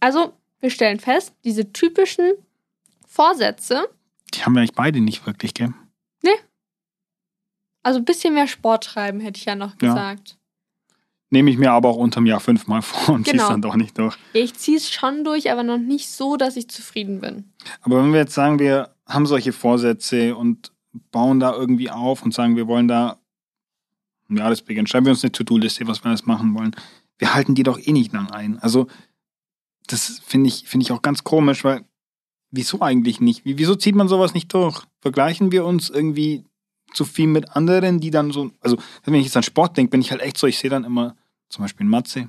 Also, 0.00 0.32
wir 0.60 0.70
stellen 0.70 1.00
fest, 1.00 1.34
diese 1.44 1.72
typischen 1.72 2.32
Vorsätze. 3.06 3.88
Die 4.34 4.44
haben 4.44 4.54
wir 4.54 4.60
eigentlich 4.60 4.74
beide 4.74 5.00
nicht 5.00 5.26
wirklich, 5.26 5.54
gell? 5.54 5.72
Nee. 6.22 6.30
Also 7.82 7.98
ein 7.98 8.04
bisschen 8.04 8.34
mehr 8.34 8.46
Sport 8.46 8.84
treiben, 8.84 9.20
hätte 9.20 9.38
ich 9.38 9.44
ja 9.44 9.56
noch 9.56 9.76
gesagt. 9.76 10.30
Ja. 10.30 10.36
Nehme 11.30 11.50
ich 11.50 11.56
mir 11.56 11.72
aber 11.72 11.88
auch 11.88 11.96
unterm 11.96 12.26
Jahr 12.26 12.40
fünfmal 12.40 12.82
vor 12.82 13.14
und 13.14 13.24
genau. 13.24 13.38
ziehe 13.38 13.42
es 13.42 13.48
dann 13.48 13.62
doch 13.62 13.74
nicht 13.74 13.98
durch. 13.98 14.16
Ich 14.32 14.54
ziehe 14.54 14.76
es 14.76 14.90
schon 14.90 15.24
durch, 15.24 15.50
aber 15.50 15.62
noch 15.62 15.78
nicht 15.78 16.08
so, 16.08 16.36
dass 16.36 16.56
ich 16.56 16.68
zufrieden 16.68 17.20
bin. 17.20 17.52
Aber 17.80 18.02
wenn 18.02 18.12
wir 18.12 18.20
jetzt 18.20 18.34
sagen, 18.34 18.58
wir 18.58 18.94
haben 19.12 19.26
solche 19.26 19.52
Vorsätze 19.52 20.36
und 20.36 20.72
bauen 21.10 21.40
da 21.40 21.54
irgendwie 21.54 21.90
auf 21.90 22.22
und 22.22 22.34
sagen, 22.34 22.56
wir 22.56 22.66
wollen 22.66 22.88
da 22.88 23.18
im 24.28 24.36
Jahresbeginn, 24.38 24.86
schreiben 24.86 25.06
wir 25.06 25.12
uns 25.12 25.24
eine 25.24 25.32
To-Do-Liste, 25.32 25.86
was 25.86 26.02
wir 26.04 26.08
alles 26.08 26.26
machen 26.26 26.54
wollen. 26.54 26.74
Wir 27.18 27.34
halten 27.34 27.54
die 27.54 27.62
doch 27.62 27.78
eh 27.78 27.92
nicht 27.92 28.12
lang 28.12 28.30
ein. 28.30 28.58
Also, 28.58 28.86
das 29.86 30.20
finde 30.24 30.48
ich, 30.48 30.68
finde 30.68 30.84
ich 30.84 30.92
auch 30.92 31.02
ganz 31.02 31.24
komisch, 31.24 31.64
weil 31.64 31.84
wieso 32.50 32.80
eigentlich 32.80 33.20
nicht? 33.20 33.42
Wieso 33.44 33.74
zieht 33.74 33.94
man 33.94 34.08
sowas 34.08 34.34
nicht 34.34 34.52
durch? 34.54 34.82
Vergleichen 35.00 35.52
wir 35.52 35.64
uns 35.64 35.90
irgendwie 35.90 36.44
zu 36.92 37.04
viel 37.04 37.26
mit 37.26 37.56
anderen, 37.56 38.00
die 38.00 38.10
dann 38.10 38.30
so, 38.30 38.50
also 38.60 38.76
wenn 39.04 39.14
ich 39.14 39.24
jetzt 39.24 39.36
an 39.36 39.42
Sport 39.42 39.76
denke, 39.76 39.90
bin 39.90 40.00
ich 40.00 40.10
halt 40.10 40.20
echt 40.20 40.36
so, 40.36 40.46
ich 40.46 40.58
sehe 40.58 40.70
dann 40.70 40.84
immer 40.84 41.16
zum 41.48 41.64
Beispiel 41.64 41.86
Matze, 41.86 42.28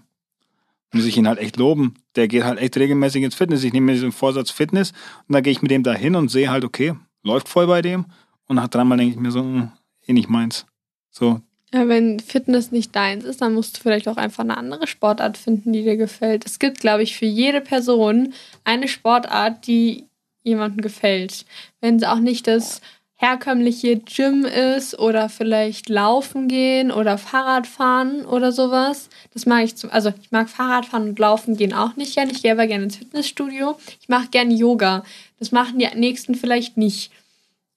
muss 0.93 1.05
ich 1.05 1.17
ihn 1.17 1.27
halt 1.27 1.39
echt 1.39 1.57
loben. 1.57 1.95
Der 2.15 2.27
geht 2.27 2.43
halt 2.43 2.59
echt 2.59 2.77
regelmäßig 2.77 3.23
ins 3.23 3.35
Fitness. 3.35 3.63
Ich 3.63 3.73
nehme 3.73 3.88
mir 3.88 3.93
diesen 3.93 4.12
Vorsatz 4.12 4.51
Fitness 4.51 4.91
und 5.27 5.33
dann 5.33 5.43
gehe 5.43 5.51
ich 5.51 5.62
mit 5.62 5.71
dem 5.71 5.83
da 5.83 5.93
hin 5.93 6.15
und 6.15 6.29
sehe 6.29 6.50
halt, 6.50 6.63
okay, 6.63 6.93
läuft 7.23 7.50
voll 7.50 7.67
bei 7.67 7.81
dem. 7.81 8.05
Und 8.47 8.57
nach 8.57 8.67
dreimal 8.67 8.97
denke 8.97 9.15
ich 9.15 9.19
mir 9.19 9.31
so, 9.31 9.41
hm, 9.41 9.71
eh 10.07 10.13
nicht 10.13 10.29
meins. 10.29 10.65
So. 11.09 11.41
Ja, 11.73 11.88
wenn 11.88 12.19
Fitness 12.19 12.71
nicht 12.71 12.95
deins 12.95 13.23
ist, 13.23 13.41
dann 13.41 13.55
musst 13.55 13.77
du 13.77 13.81
vielleicht 13.81 14.07
auch 14.07 14.17
einfach 14.17 14.43
eine 14.43 14.57
andere 14.57 14.85
Sportart 14.85 15.38
finden, 15.38 15.73
die 15.73 15.83
dir 15.83 15.97
gefällt. 15.97 16.45
Es 16.45 16.59
gibt, 16.59 16.79
glaube 16.79 17.01
ich, 17.01 17.17
für 17.17 17.25
jede 17.25 17.62
Person 17.62 18.33
eine 18.63 18.88
Sportart, 18.88 19.65
die 19.65 20.07
jemandem 20.43 20.81
gefällt. 20.81 21.45
Wenn 21.81 21.95
es 21.95 22.03
auch 22.03 22.19
nicht 22.19 22.47
das 22.47 22.81
herkömmliche 23.15 23.98
Gym 23.98 24.43
ist 24.43 24.98
oder 25.00 25.29
vielleicht 25.29 25.88
laufen 25.88 26.48
gehen 26.48 26.91
oder 26.91 27.17
Fahrrad 27.17 27.67
fahren 27.67 28.25
oder 28.25 28.51
sowas. 28.51 29.10
Das 29.34 29.46
mag 29.46 29.63
ich 29.63 29.75
zum, 29.75 29.91
also 29.91 30.12
ich 30.22 30.32
mag 30.32 30.50
Fahrradfahren 30.50 31.10
und 31.10 31.20
Laufen 31.20 31.55
gehen 31.55 31.74
auch 31.74 31.96
nicht 31.96 32.15
gerne. 32.15 32.32
Ich 32.32 32.41
gehe 32.41 32.51
aber 32.51 32.67
gerne 32.67 32.86
ins 32.86 32.98
Fitnessstudio. 32.98 33.77
Ich 34.01 34.10
mache 34.10 34.27
gerne 34.29 34.53
Yoga. 34.53 35.03
Das 35.39 35.51
machen 35.51 35.79
die 35.79 35.88
nächsten 35.96 36.36
vielleicht 36.36 36.77
nicht. 36.77 37.12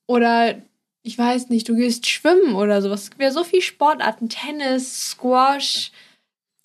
Oder 0.07 0.57
ich 1.03 1.17
weiß 1.17 1.49
nicht, 1.51 1.69
du 1.69 1.77
gehst 1.77 2.09
schwimmen 2.09 2.55
oder 2.57 2.83
sowas. 2.83 3.05
Es 3.05 3.11
gibt 3.11 3.23
ja 3.23 3.31
so 3.31 3.45
viele 3.45 3.63
Sportarten, 3.63 4.29
Tennis, 4.29 5.11
Squash. 5.11 5.93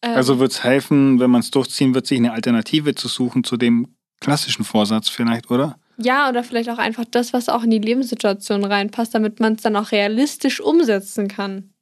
Ähm 0.01 0.15
also 0.15 0.39
wird 0.39 0.51
es 0.51 0.63
helfen, 0.63 1.19
wenn 1.19 1.29
man 1.29 1.41
es 1.41 1.51
durchziehen 1.51 1.93
wird, 1.93 2.07
sich 2.07 2.17
eine 2.17 2.33
Alternative 2.33 2.95
zu 2.95 3.07
suchen 3.07 3.43
zu 3.43 3.57
dem 3.57 3.89
klassischen 4.19 4.65
Vorsatz 4.65 5.09
vielleicht, 5.09 5.51
oder? 5.51 5.77
Ja, 6.01 6.29
oder 6.29 6.43
vielleicht 6.43 6.69
auch 6.69 6.77
einfach 6.77 7.05
das, 7.09 7.33
was 7.33 7.49
auch 7.49 7.63
in 7.63 7.69
die 7.69 7.79
Lebenssituation 7.79 8.63
reinpasst, 8.63 9.13
damit 9.13 9.39
man 9.39 9.53
es 9.53 9.61
dann 9.61 9.75
auch 9.75 9.91
realistisch 9.91 10.59
umsetzen 10.59 11.27
kann. 11.27 11.73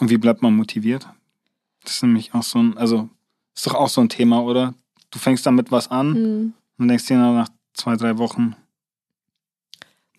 Und 0.00 0.10
wie 0.10 0.18
bleibt 0.18 0.42
man 0.42 0.54
motiviert? 0.54 1.06
Das 1.82 1.94
ist 1.94 2.02
nämlich 2.02 2.34
auch 2.34 2.42
so 2.42 2.58
ein, 2.58 2.76
also 2.76 3.08
ist 3.54 3.66
doch 3.66 3.74
auch 3.74 3.88
so 3.88 4.00
ein 4.00 4.08
Thema, 4.08 4.42
oder? 4.42 4.74
Du 5.10 5.18
fängst 5.18 5.46
damit 5.46 5.70
was 5.70 5.90
an 5.90 6.14
hm. 6.14 6.54
und 6.78 6.88
denkst 6.88 7.06
dir 7.06 7.16
nach 7.16 7.48
zwei, 7.74 7.96
drei 7.96 8.18
Wochen, 8.18 8.56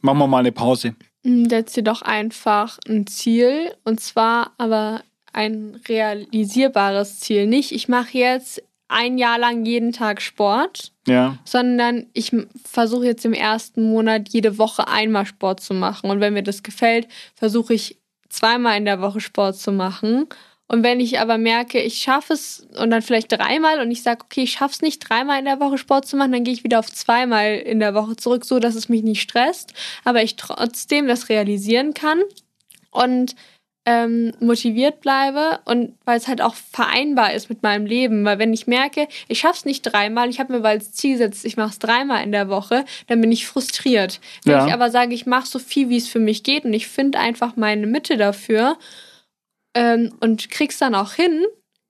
machen 0.02 0.18
wir 0.18 0.28
mal 0.28 0.40
eine 0.40 0.52
Pause. 0.52 0.96
Hm, 1.24 1.50
setz 1.50 1.74
dir 1.74 1.84
doch 1.84 2.02
einfach 2.02 2.80
ein 2.88 3.06
Ziel 3.08 3.74
und 3.84 4.00
zwar 4.00 4.54
aber 4.58 5.04
ein 5.34 5.80
realisierbares 5.88 7.20
Ziel. 7.20 7.48
Nicht, 7.48 7.72
ich 7.72 7.88
mache 7.88 8.18
jetzt 8.18 8.64
ein 8.88 9.18
Jahr 9.18 9.38
lang 9.38 9.66
jeden 9.66 9.92
Tag 9.92 10.22
Sport, 10.22 10.92
ja. 11.08 11.38
sondern 11.44 12.08
ich 12.14 12.32
versuche 12.64 13.06
jetzt 13.06 13.26
im 13.26 13.34
ersten 13.34 13.84
Monat 13.84 14.30
jede 14.30 14.58
Woche 14.58 14.88
einmal 14.88 15.26
Sport 15.26 15.60
zu 15.60 15.74
machen. 15.74 16.10
Und 16.10 16.20
wenn 16.20 16.34
mir 16.34 16.44
das 16.44 16.64
gefällt, 16.64 17.08
versuche 17.36 17.74
ich 17.74 17.98
zweimal 18.30 18.78
in 18.78 18.86
der 18.86 19.02
Woche 19.02 19.20
Sport 19.20 19.58
zu 19.58 19.72
machen. 19.72 20.28
Und 20.70 20.84
wenn 20.84 21.00
ich 21.00 21.20
aber 21.20 21.38
merke, 21.38 21.82
ich 21.82 22.00
schaffe 22.00 22.34
es 22.34 22.68
und 22.78 22.92
dann 22.92 23.02
vielleicht 23.02 23.32
dreimal 23.32 23.80
und 23.80 23.90
ich 23.90 24.04
sage, 24.04 24.26
okay, 24.26 24.44
ich 24.44 24.52
schaffe 24.52 24.74
es 24.74 24.82
nicht, 24.82 25.00
dreimal 25.00 25.40
in 25.40 25.46
der 25.46 25.62
Woche 25.62 25.78
Sport 25.78 26.06
zu 26.06 26.18
machen, 26.18 26.34
dann 26.34 26.44
gehe 26.44 26.54
ich 26.54 26.66
wieder 26.66 26.80
auf 26.80 26.92
zweimal 26.92 27.56
in 27.56 27.80
der 27.80 27.94
Woche 27.94 28.18
zurück, 28.18 28.44
so 28.44 28.60
dass 28.60 28.76
es 28.76 28.90
mich 28.90 29.02
nicht 29.02 29.22
stresst, 29.22 29.74
aber 30.04 30.24
ich 30.24 30.36
trotzdem 30.36 31.08
das 31.08 31.30
realisieren 31.30 31.94
kann. 31.94 32.22
Und 32.92 33.36
ähm, 33.88 34.34
motiviert 34.42 35.00
bleibe 35.00 35.60
und 35.64 35.94
weil 36.04 36.18
es 36.18 36.28
halt 36.28 36.42
auch 36.42 36.56
vereinbar 36.56 37.34
ist 37.34 37.48
mit 37.48 37.64
meinem 37.64 37.86
Leben. 37.86 38.26
Weil 38.26 38.38
wenn 38.38 38.52
ich 38.52 38.68
merke, 38.68 39.08
ich 39.30 39.40
schaffe 39.40 39.60
es 39.60 39.66
nicht 39.66 39.82
dreimal, 39.84 40.30
ich 40.30 40.42
habe 40.42 40.52
mir 40.52 40.62
weil 40.62 40.80
als 40.80 40.92
Ziel 40.92 41.14
gesetzt, 41.14 41.46
ich 41.46 41.56
mache 41.56 41.70
es 41.70 41.80
dreimal 41.80 42.22
in 42.22 42.34
der 42.34 42.50
Woche, 42.50 42.84
dann 43.08 43.22
bin 43.22 43.32
ich 43.32 43.48
frustriert. 43.48 44.20
Wenn 44.44 44.58
ja. 44.58 44.68
ich 44.68 44.74
aber 44.74 44.92
sage, 44.92 45.14
ich 45.14 45.26
mache 45.26 45.48
so 45.48 45.58
viel, 45.58 45.88
wie 45.88 45.96
es 45.96 46.10
für 46.10 46.20
mich 46.20 46.44
geht 46.44 46.66
und 46.66 46.74
ich 46.74 46.88
finde 46.88 47.20
einfach 47.20 47.56
meine 47.56 47.88
Mitte 47.88 48.18
dafür 48.18 48.78
ähm, 49.74 50.14
und 50.20 50.52
krieg's 50.52 50.80
dann 50.80 50.94
auch 50.94 51.14
hin, 51.14 51.46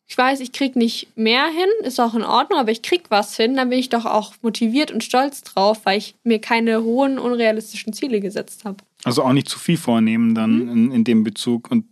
ich 0.10 0.18
weiß, 0.18 0.39
ich 0.39 0.51
krieg 0.51 0.75
nicht 0.75 1.18
mehr 1.18 1.48
hin, 1.48 1.68
ist 1.82 2.00
auch 2.00 2.13
in 2.13 2.24
Ordnung, 2.24 2.60
aber 2.60 2.72
ich 2.72 2.84
krieg 2.84 3.06
was 3.10 3.36
hin, 3.36 3.56
dann 3.56 3.70
bin 3.70 3.80
ich 3.80 3.89
doch 3.89 4.06
auch 4.06 4.34
motiviert 4.44 4.92
und 4.92 5.04
stolz 5.04 5.42
drauf, 5.42 5.82
weil 5.84 5.98
ich 5.98 6.13
mir 6.24 6.39
keine 6.39 6.84
hohen, 6.84 7.18
unrealistischen 7.18 7.92
Ziele 7.92 8.20
gesetzt 8.22 8.66
habe. 8.66 8.77
Also 9.08 9.24
auch 9.24 9.34
nicht 9.34 9.50
zu 9.50 9.60
viel 9.60 9.78
vornehmen 9.78 10.36
dann 10.36 10.66
mhm. 10.66 10.72
in, 10.72 10.92
in 10.92 11.04
dem 11.04 11.24
Bezug. 11.24 11.72
Und 11.72 11.86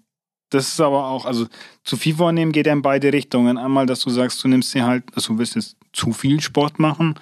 das 0.49 0.67
ist 0.67 0.81
aber 0.81 1.07
auch, 1.07 1.25
also 1.25 1.47
zu 1.83 1.97
viel 1.97 2.15
vornehmen 2.15 2.51
geht 2.51 2.67
ja 2.67 2.73
in 2.73 2.81
beide 2.81 3.11
Richtungen. 3.11 3.57
Einmal, 3.57 3.85
dass 3.85 4.01
du 4.01 4.09
sagst, 4.09 4.43
du 4.43 4.47
nimmst 4.47 4.73
dir 4.73 4.85
halt, 4.85 5.03
also 5.13 5.33
du 5.33 5.39
willst 5.39 5.55
jetzt 5.55 5.77
zu 5.93 6.11
viel 6.11 6.41
Sport 6.41 6.79
machen, 6.79 7.15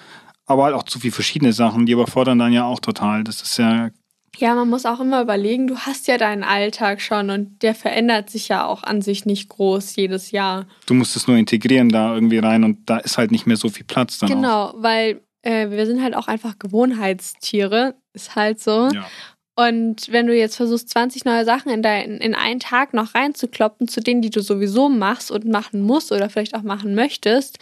aber 0.46 0.66
halt 0.66 0.76
auch 0.76 0.84
zu 0.84 1.00
viel 1.00 1.12
verschiedene 1.12 1.54
Sachen, 1.54 1.86
die 1.86 1.94
überfordern 1.94 2.40
dann 2.40 2.54
ja 2.54 2.66
auch 2.66 2.80
total. 2.80 3.24
Das 3.24 3.42
ist 3.42 3.58
ja. 3.58 3.90
Ja, 4.38 4.56
man 4.56 4.68
muss 4.68 4.88
auch 4.88 5.00
immer 5.00 5.22
überlegen, 5.22 5.68
du 5.68 5.78
hast 5.78 6.08
ja 6.08 6.18
deinen 6.18 6.44
Alltag 6.44 7.02
schon 7.02 7.30
und 7.30 7.62
der 7.62 7.76
verändert 7.76 8.32
sich 8.32 8.48
ja 8.48 8.66
auch 8.66 8.82
an 8.82 9.04
sich 9.04 9.26
nicht 9.26 9.48
groß 9.50 9.96
jedes 9.96 10.32
Jahr. 10.32 10.66
Du 10.88 10.96
musst 10.96 11.16
es 11.16 11.28
nur 11.28 11.38
integrieren 11.38 11.90
da 11.90 12.16
irgendwie 12.16 12.40
rein 12.40 12.64
und 12.64 12.90
da 12.90 12.98
ist 12.98 13.20
halt 13.20 13.32
nicht 13.32 13.46
mehr 13.46 13.58
so 13.58 13.70
viel 13.70 13.86
Platz 13.86 14.18
dann. 14.18 14.30
Genau, 14.30 14.70
auch. 14.70 14.74
weil 14.78 15.22
äh, 15.44 15.70
wir 15.70 15.86
sind 15.86 16.02
halt 16.02 16.16
auch 16.16 16.28
einfach 16.28 16.58
Gewohnheitstiere, 16.58 17.96
ist 18.14 18.36
halt 18.36 18.60
so. 18.60 18.90
Ja. 18.92 19.06
Und 19.56 20.12
wenn 20.12 20.26
du 20.26 20.36
jetzt 20.36 20.56
versuchst, 20.56 20.90
20 20.90 21.26
neue 21.26 21.46
Sachen 21.46 21.72
in, 21.72 21.84
dein, 21.84 22.18
in 22.18 22.34
einen 22.34 22.60
Tag 22.60 22.94
noch 22.94 23.14
reinzukloppen, 23.14 23.88
zu 23.88 24.02
denen, 24.02 24.22
die 24.22 24.32
du 24.32 24.42
sowieso 24.42 24.90
machst 24.90 25.30
und 25.30 25.46
machen 25.46 25.82
musst 25.82 26.12
oder 26.12 26.30
vielleicht 26.30 26.56
auch 26.56 26.64
machen 26.64 26.96
möchtest, 26.96 27.60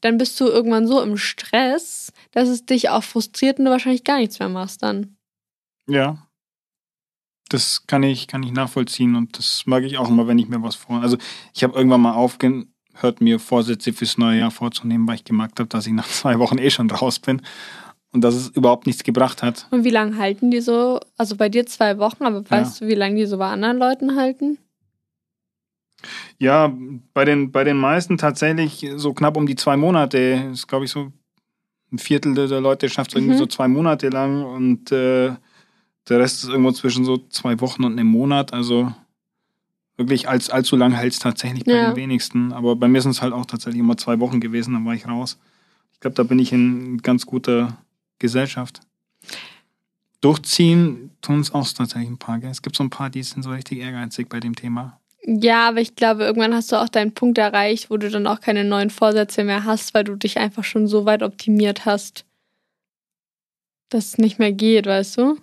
dann 0.00 0.16
bist 0.18 0.38
du 0.40 0.46
irgendwann 0.46 0.86
so 0.86 1.02
im 1.02 1.16
Stress, 1.16 2.12
dass 2.32 2.48
es 2.48 2.64
dich 2.64 2.88
auch 2.90 3.02
frustriert 3.02 3.58
und 3.58 3.66
du 3.66 3.70
wahrscheinlich 3.70 4.04
gar 4.04 4.18
nichts 4.18 4.38
mehr 4.38 4.48
machst 4.48 4.82
dann. 4.82 5.16
Ja. 5.86 6.26
Das 7.50 7.86
kann 7.86 8.02
ich, 8.02 8.26
kann 8.26 8.42
ich 8.42 8.52
nachvollziehen 8.52 9.14
und 9.14 9.38
das 9.38 9.64
mag 9.66 9.84
ich 9.84 9.98
auch 9.98 10.08
immer, 10.08 10.26
wenn 10.26 10.38
ich 10.38 10.48
mir 10.48 10.62
was 10.62 10.76
vor. 10.76 11.02
Also 11.02 11.18
ich 11.54 11.62
habe 11.62 11.76
irgendwann 11.76 12.00
mal 12.00 12.14
aufgehört, 12.14 12.66
mir 13.20 13.38
Vorsätze 13.38 13.92
fürs 13.92 14.16
neue 14.16 14.40
Jahr 14.40 14.50
vorzunehmen, 14.50 15.06
weil 15.06 15.16
ich 15.16 15.24
gemerkt 15.24 15.60
habe, 15.60 15.68
dass 15.68 15.86
ich 15.86 15.92
nach 15.92 16.08
zwei 16.08 16.38
Wochen 16.38 16.56
eh 16.56 16.70
schon 16.70 16.90
raus 16.90 17.18
bin 17.18 17.42
und 18.14 18.22
dass 18.22 18.34
es 18.34 18.48
überhaupt 18.48 18.86
nichts 18.86 19.02
gebracht 19.02 19.42
hat. 19.42 19.66
Und 19.70 19.84
wie 19.84 19.90
lange 19.90 20.16
halten 20.16 20.50
die 20.50 20.60
so? 20.60 21.00
Also 21.16 21.36
bei 21.36 21.48
dir 21.48 21.66
zwei 21.66 21.98
Wochen, 21.98 22.24
aber 22.24 22.48
weißt 22.48 22.80
ja. 22.80 22.86
du, 22.86 22.92
wie 22.92 22.96
lange 22.96 23.16
die 23.16 23.26
so 23.26 23.38
bei 23.38 23.48
anderen 23.48 23.78
Leuten 23.78 24.16
halten? 24.16 24.58
Ja, 26.38 26.72
bei 27.14 27.24
den, 27.24 27.52
bei 27.52 27.64
den 27.64 27.76
meisten 27.76 28.18
tatsächlich 28.18 28.86
so 28.96 29.14
knapp 29.14 29.36
um 29.36 29.46
die 29.46 29.56
zwei 29.56 29.76
Monate. 29.76 30.18
Ist, 30.52 30.66
glaube 30.66 30.84
ich, 30.84 30.90
so 30.90 31.12
ein 31.92 31.98
Viertel 31.98 32.34
der 32.34 32.60
Leute 32.60 32.88
schafft 32.88 33.12
es 33.12 33.14
mhm. 33.14 33.22
irgendwie 33.22 33.38
so 33.38 33.46
zwei 33.46 33.68
Monate 33.68 34.08
lang 34.08 34.44
und 34.44 34.90
äh, 34.92 35.32
der 36.08 36.18
Rest 36.18 36.44
ist 36.44 36.50
irgendwo 36.50 36.72
zwischen 36.72 37.04
so 37.04 37.18
zwei 37.28 37.60
Wochen 37.60 37.84
und 37.84 37.92
einem 37.92 38.08
Monat. 38.08 38.52
Also 38.52 38.92
wirklich 39.96 40.28
als, 40.28 40.50
allzu 40.50 40.76
lang 40.76 40.92
hält 40.92 41.12
es 41.12 41.18
tatsächlich 41.18 41.64
bei 41.64 41.72
ja. 41.72 41.90
den 41.90 41.96
wenigsten. 41.96 42.52
Aber 42.52 42.76
bei 42.76 42.88
mir 42.88 43.00
sind 43.00 43.12
es 43.12 43.22
halt 43.22 43.32
auch 43.32 43.46
tatsächlich 43.46 43.80
immer 43.80 43.96
zwei 43.96 44.20
Wochen 44.20 44.40
gewesen, 44.40 44.74
dann 44.74 44.84
war 44.84 44.94
ich 44.94 45.06
raus. 45.06 45.38
Ich 45.92 46.00
glaube, 46.00 46.16
da 46.16 46.24
bin 46.24 46.38
ich 46.38 46.52
in 46.52 46.98
ganz 46.98 47.24
guter 47.24 47.78
Gesellschaft. 48.18 48.80
Durchziehen 50.24 51.10
tun 51.20 51.40
es 51.40 51.52
auch 51.52 51.70
tatsächlich 51.70 52.08
ein 52.08 52.16
paar. 52.16 52.38
Gell? 52.38 52.50
Es 52.50 52.62
gibt 52.62 52.76
so 52.76 52.82
ein 52.82 52.88
paar, 52.88 53.10
die 53.10 53.22
sind 53.22 53.42
so 53.42 53.50
richtig 53.50 53.80
ehrgeizig 53.80 54.26
bei 54.30 54.40
dem 54.40 54.56
Thema. 54.56 54.98
Ja, 55.22 55.68
aber 55.68 55.82
ich 55.82 55.96
glaube, 55.96 56.24
irgendwann 56.24 56.54
hast 56.54 56.72
du 56.72 56.76
auch 56.76 56.88
deinen 56.88 57.12
Punkt 57.12 57.36
erreicht, 57.36 57.90
wo 57.90 57.98
du 57.98 58.08
dann 58.08 58.26
auch 58.26 58.40
keine 58.40 58.64
neuen 58.64 58.88
Vorsätze 58.88 59.44
mehr 59.44 59.64
hast, 59.64 59.92
weil 59.92 60.04
du 60.04 60.16
dich 60.16 60.38
einfach 60.38 60.64
schon 60.64 60.86
so 60.86 61.04
weit 61.04 61.22
optimiert 61.22 61.84
hast, 61.84 62.24
dass 63.90 64.06
es 64.06 64.18
nicht 64.18 64.38
mehr 64.38 64.52
geht, 64.52 64.86
weißt 64.86 65.18
du? 65.18 65.38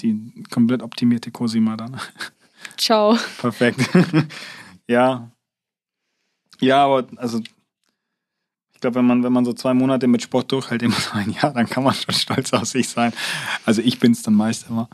Die 0.00 0.42
komplett 0.50 0.82
optimierte 0.82 1.30
Cosima 1.30 1.76
dann. 1.76 2.00
Ciao. 2.78 3.14
Perfekt. 3.38 3.80
ja. 4.88 5.30
Ja, 6.60 6.84
aber 6.86 7.06
also 7.16 7.42
ich 8.78 8.80
glaube, 8.80 8.94
wenn 8.94 9.06
man, 9.06 9.24
wenn 9.24 9.32
man 9.32 9.44
so 9.44 9.52
zwei 9.52 9.74
Monate 9.74 10.06
mit 10.06 10.22
Sport 10.22 10.52
durchhält, 10.52 10.84
immer 10.84 10.94
so 10.94 11.10
ein 11.14 11.32
Jahr, 11.32 11.52
dann 11.52 11.68
kann 11.68 11.82
man 11.82 11.94
schon 11.94 12.14
stolz 12.14 12.52
auf 12.52 12.66
sich 12.66 12.88
sein. 12.88 13.12
Also 13.64 13.82
ich 13.82 13.98
bin 13.98 14.12
es 14.12 14.22
dann 14.22 14.34
meist 14.34 14.70
immer. 14.70 14.88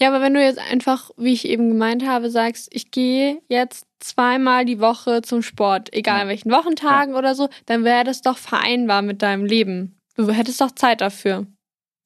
Ja, 0.00 0.08
aber 0.08 0.22
wenn 0.22 0.32
du 0.32 0.42
jetzt 0.42 0.58
einfach, 0.58 1.10
wie 1.18 1.34
ich 1.34 1.46
eben 1.46 1.68
gemeint 1.68 2.06
habe, 2.06 2.30
sagst, 2.30 2.70
ich 2.72 2.90
gehe 2.90 3.42
jetzt 3.46 3.86
zweimal 4.00 4.64
die 4.64 4.80
Woche 4.80 5.20
zum 5.20 5.42
Sport, 5.42 5.92
egal 5.92 6.22
an 6.22 6.28
welchen 6.28 6.50
Wochentagen 6.50 7.12
ja. 7.12 7.18
oder 7.18 7.34
so, 7.34 7.50
dann 7.66 7.84
wäre 7.84 8.04
das 8.04 8.22
doch 8.22 8.38
vereinbar 8.38 9.02
mit 9.02 9.20
deinem 9.20 9.44
Leben. 9.44 9.98
Du 10.16 10.30
hättest 10.30 10.62
doch 10.62 10.70
Zeit 10.70 11.02
dafür. 11.02 11.46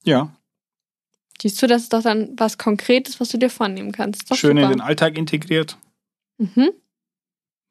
Ja. 0.02 0.34
Siehst 1.40 1.62
du, 1.62 1.68
das 1.68 1.82
ist 1.82 1.92
doch 1.92 2.02
dann 2.02 2.32
was 2.36 2.58
Konkretes, 2.58 3.20
was 3.20 3.28
du 3.28 3.38
dir 3.38 3.50
vornehmen 3.50 3.92
kannst. 3.92 4.34
Schön 4.34 4.56
super. 4.56 4.64
in 4.64 4.78
den 4.78 4.80
Alltag 4.80 5.16
integriert. 5.16 5.78
Mhm. 6.38 6.72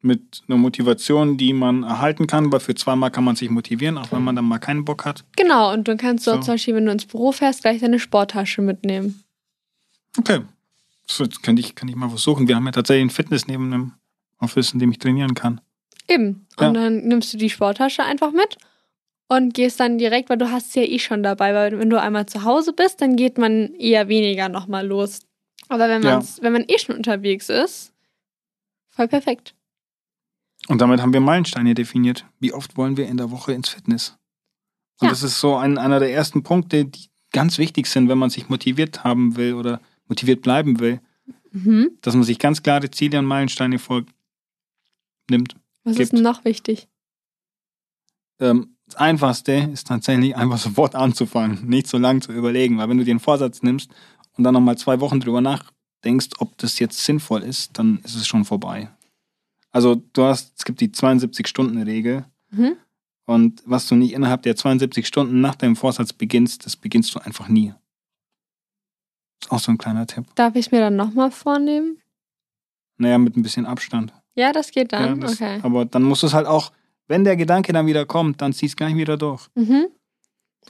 Mit 0.00 0.42
einer 0.46 0.56
Motivation, 0.58 1.36
die 1.38 1.52
man 1.52 1.82
erhalten 1.82 2.28
kann, 2.28 2.52
weil 2.52 2.60
für 2.60 2.74
zweimal 2.74 3.10
kann 3.10 3.24
man 3.24 3.34
sich 3.34 3.50
motivieren, 3.50 3.98
auch 3.98 4.12
wenn 4.12 4.22
man 4.22 4.36
dann 4.36 4.44
mal 4.44 4.58
keinen 4.58 4.84
Bock 4.84 5.04
hat. 5.04 5.24
Genau, 5.36 5.72
und 5.72 5.88
dann 5.88 5.96
kannst 5.98 6.24
du 6.26 6.30
So. 6.30 6.36
auch 6.36 6.40
zum 6.42 6.54
Beispiel, 6.54 6.76
wenn 6.76 6.86
du 6.86 6.92
ins 6.92 7.04
Büro 7.06 7.32
fährst, 7.32 7.62
gleich 7.62 7.80
deine 7.80 7.98
Sporttasche 7.98 8.62
mitnehmen. 8.62 9.24
Okay. 10.16 10.40
So, 11.06 11.24
jetzt 11.24 11.42
könnte 11.42 11.60
ich, 11.60 11.74
könnte 11.74 11.90
ich 11.92 11.96
mal 11.96 12.08
versuchen. 12.10 12.46
Wir 12.46 12.54
haben 12.54 12.66
ja 12.66 12.72
tatsächlich 12.72 13.06
ein 13.06 13.10
Fitness 13.10 13.48
neben 13.48 13.70
dem 13.72 13.92
Office, 14.38 14.72
in 14.72 14.78
dem 14.78 14.92
ich 14.92 14.98
trainieren 14.98 15.34
kann. 15.34 15.60
Eben. 16.06 16.46
Und 16.56 16.64
Ja. 16.64 16.70
dann 16.72 16.98
nimmst 17.08 17.32
du 17.34 17.38
die 17.38 17.50
Sporttasche 17.50 18.04
einfach 18.04 18.30
mit 18.30 18.56
und 19.26 19.52
gehst 19.54 19.80
dann 19.80 19.98
direkt, 19.98 20.30
weil 20.30 20.38
du 20.38 20.50
hast 20.52 20.72
sie 20.72 20.80
ja 20.80 20.86
eh 20.86 20.98
schon 21.00 21.22
dabei, 21.24 21.54
weil 21.54 21.76
wenn 21.78 21.90
du 21.90 22.00
einmal 22.00 22.26
zu 22.26 22.44
Hause 22.44 22.72
bist, 22.72 23.00
dann 23.00 23.16
geht 23.16 23.36
man 23.36 23.74
eher 23.74 24.06
weniger 24.08 24.48
nochmal 24.48 24.86
los. 24.86 25.20
Aber 25.68 25.88
wenn, 25.88 26.02
Ja. 26.04 26.22
wenn 26.40 26.52
man 26.52 26.64
eh 26.68 26.78
schon 26.78 26.94
unterwegs 26.96 27.48
ist, 27.48 27.92
voll 28.90 29.08
perfekt. 29.08 29.54
Und 30.68 30.78
damit 30.80 31.00
haben 31.00 31.12
wir 31.12 31.20
Meilensteine 31.20 31.74
definiert. 31.74 32.26
Wie 32.40 32.52
oft 32.52 32.76
wollen 32.76 32.96
wir 32.96 33.06
in 33.08 33.16
der 33.16 33.30
Woche 33.30 33.52
ins 33.52 33.68
Fitness? 33.70 34.16
Und 35.00 35.06
Ja. 35.06 35.10
das 35.10 35.22
ist 35.22 35.40
so 35.40 35.56
ein, 35.56 35.78
einer 35.78 35.98
der 35.98 36.12
ersten 36.12 36.42
Punkte, 36.42 36.84
die 36.84 37.08
ganz 37.32 37.58
wichtig 37.58 37.86
sind, 37.86 38.08
wenn 38.08 38.18
man 38.18 38.30
sich 38.30 38.48
motiviert 38.48 39.04
haben 39.04 39.36
will 39.36 39.54
oder 39.54 39.80
motiviert 40.08 40.42
bleiben 40.42 40.78
will, 40.80 41.00
Mhm. 41.52 41.90
dass 42.02 42.14
man 42.14 42.24
sich 42.24 42.38
ganz 42.38 42.62
klare 42.62 42.90
Ziele 42.90 43.18
und 43.18 43.24
Meilensteine 43.26 43.78
vornimmt. 43.78 44.08
Was 45.84 45.94
Gibt. 45.96 46.00
ist 46.00 46.12
denn 46.12 46.22
noch 46.22 46.44
wichtig? 46.44 46.88
Ähm, 48.40 48.76
das 48.86 48.96
Einfachste 48.96 49.52
ist 49.72 49.86
tatsächlich 49.86 50.36
einfach 50.36 50.58
sofort 50.58 50.94
anzufangen, 50.94 51.66
nicht 51.68 51.86
so 51.86 51.98
lange 51.98 52.20
zu 52.20 52.32
überlegen, 52.32 52.78
weil 52.78 52.88
wenn 52.88 52.98
du 52.98 53.04
dir 53.04 53.10
einen 53.12 53.20
Vorsatz 53.20 53.62
nimmst 53.62 53.90
und 54.36 54.44
dann 54.44 54.54
nochmal 54.54 54.78
zwei 54.78 55.00
Wochen 55.00 55.20
drüber 55.20 55.40
nachdenkst, 55.40 56.28
ob 56.38 56.56
das 56.58 56.78
jetzt 56.78 57.04
sinnvoll 57.04 57.42
ist, 57.42 57.78
dann 57.78 57.98
ist 58.04 58.14
es 58.14 58.26
schon 58.26 58.44
vorbei. 58.44 58.90
Also 59.70 59.96
du 60.12 60.22
hast, 60.24 60.52
es 60.58 60.64
gibt 60.64 60.80
die 60.80 60.88
72-Stunden-Regel 60.88 62.24
Mhm. 62.50 62.76
und 63.26 63.62
was 63.66 63.86
du 63.88 63.94
nicht 63.94 64.14
innerhalb 64.14 64.42
der 64.42 64.56
72 64.56 65.06
Stunden 65.06 65.40
nach 65.42 65.54
deinem 65.54 65.76
Vorsatz 65.76 66.12
beginnst, 66.14 66.64
das 66.64 66.76
beginnst 66.76 67.14
du 67.14 67.18
einfach 67.18 67.48
nie. 67.48 67.74
Ist 69.42 69.52
auch 69.52 69.58
so 69.60 69.70
ein 69.70 69.78
kleiner 69.78 70.06
Tipp. 70.06 70.24
Darf 70.34 70.54
ich 70.56 70.66
es 70.66 70.72
mir 70.72 70.80
dann 70.80 70.96
nochmal 70.96 71.30
vornehmen? 71.30 71.98
Naja, 72.96 73.18
mit 73.18 73.36
ein 73.36 73.42
bisschen 73.42 73.66
Abstand. 73.66 74.12
Ja, 74.34 74.52
das 74.52 74.70
geht 74.70 74.92
Ja, 74.92 75.06
dann. 75.06 75.20
das, 75.20 75.34
okay. 75.34 75.60
Aber 75.62 75.84
dann 75.84 76.02
musst 76.02 76.22
du 76.22 76.26
es 76.26 76.34
halt 76.34 76.46
auch, 76.46 76.72
wenn 77.06 77.24
der 77.24 77.36
Gedanke 77.36 77.72
dann 77.72 77.86
wieder 77.86 78.06
kommt, 78.06 78.40
dann 78.40 78.52
ziehst 78.52 78.74
du 78.74 78.84
gleich 78.84 78.96
wieder 78.96 79.16
durch. 79.16 79.46
Mhm. 79.54 79.86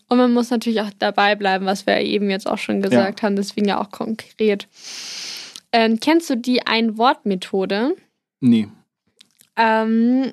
Und 0.09 0.19
man 0.19 0.33
muss 0.33 0.51
natürlich 0.51 0.81
auch 0.81 0.91
dabei 0.99 1.35
bleiben, 1.37 1.67
was 1.67 1.87
wir 1.87 1.99
eben 2.01 2.31
jetzt 2.31 2.47
auch 2.47 2.59
schon 2.59 2.83
gesagt 2.83 3.23
haben, 3.23 3.37
deswegen 3.37 3.69
ja 3.69 3.81
auch 3.81 3.91
konkret. 3.91 4.69
Ähm, 5.73 5.99
kennst 6.01 6.29
du 6.31 6.37
die 6.37 6.67
Ein-Wort-Methode? 6.67 7.95
Nee, 8.41 8.69
Ähm, 9.59 10.33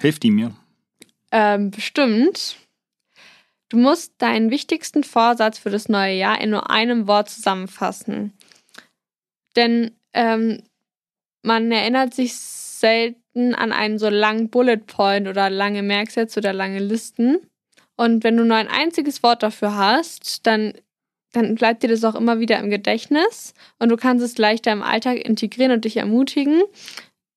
hilft 0.00 0.24
die 0.24 0.32
mir. 0.32 0.52
ähm, 1.30 1.70
bestimmt. 1.70 2.56
Du 3.68 3.78
musst 3.78 4.12
deinen 4.18 4.50
wichtigsten 4.50 5.02
Vorsatz 5.04 5.58
für 5.58 5.70
das 5.70 5.88
neue 5.88 6.14
Jahr 6.14 6.38
in 6.40 6.50
nur 6.50 6.68
einem 6.68 7.06
Wort 7.06 7.30
zusammenfassen. 7.30 8.34
Denn 9.56 9.92
ähm, 10.12 10.62
man 11.42 11.72
erinnert 11.72 12.12
sich 12.12 12.34
selten 12.36 13.54
an 13.54 13.72
einen 13.72 13.98
so 13.98 14.10
langen 14.10 14.50
Bullet 14.50 14.78
Point 14.78 15.28
oder 15.28 15.48
lange 15.48 15.82
Merksätze 15.82 16.40
oder 16.40 16.52
lange 16.52 16.80
Listen. 16.80 17.38
Und 17.96 18.24
wenn 18.24 18.36
du 18.36 18.44
nur 18.44 18.56
ein 18.56 18.68
einziges 18.68 19.22
Wort 19.22 19.42
dafür 19.42 19.76
hast, 19.76 20.46
dann, 20.46 20.74
dann 21.32 21.54
bleibt 21.54 21.82
dir 21.82 21.88
das 21.88 22.04
auch 22.04 22.14
immer 22.14 22.40
wieder 22.40 22.58
im 22.58 22.70
Gedächtnis 22.70 23.54
und 23.78 23.88
du 23.88 23.96
kannst 23.96 24.24
es 24.24 24.36
leichter 24.36 24.72
im 24.72 24.82
Alltag 24.82 25.16
integrieren 25.18 25.72
und 25.72 25.84
dich 25.84 25.96
ermutigen 25.96 26.62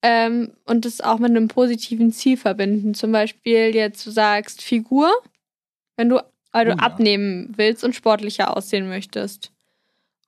ähm, 0.07 0.51
und 0.65 0.85
es 0.85 1.01
auch 1.01 1.17
mit 1.17 1.31
einem 1.31 1.47
positiven 1.47 2.11
Ziel 2.11 2.37
verbinden. 2.37 2.93
Zum 2.93 3.11
Beispiel 3.11 3.73
jetzt 3.73 4.05
du 4.05 4.11
sagst 4.11 4.61
Figur, 4.61 5.11
wenn 5.97 6.09
du, 6.09 6.21
weil 6.51 6.65
du 6.65 6.73
Oh 6.73 6.75
ja. 6.75 6.83
abnehmen 6.83 7.51
willst 7.57 7.83
und 7.83 7.95
sportlicher 7.95 8.55
aussehen 8.55 8.87
möchtest. 8.87 9.51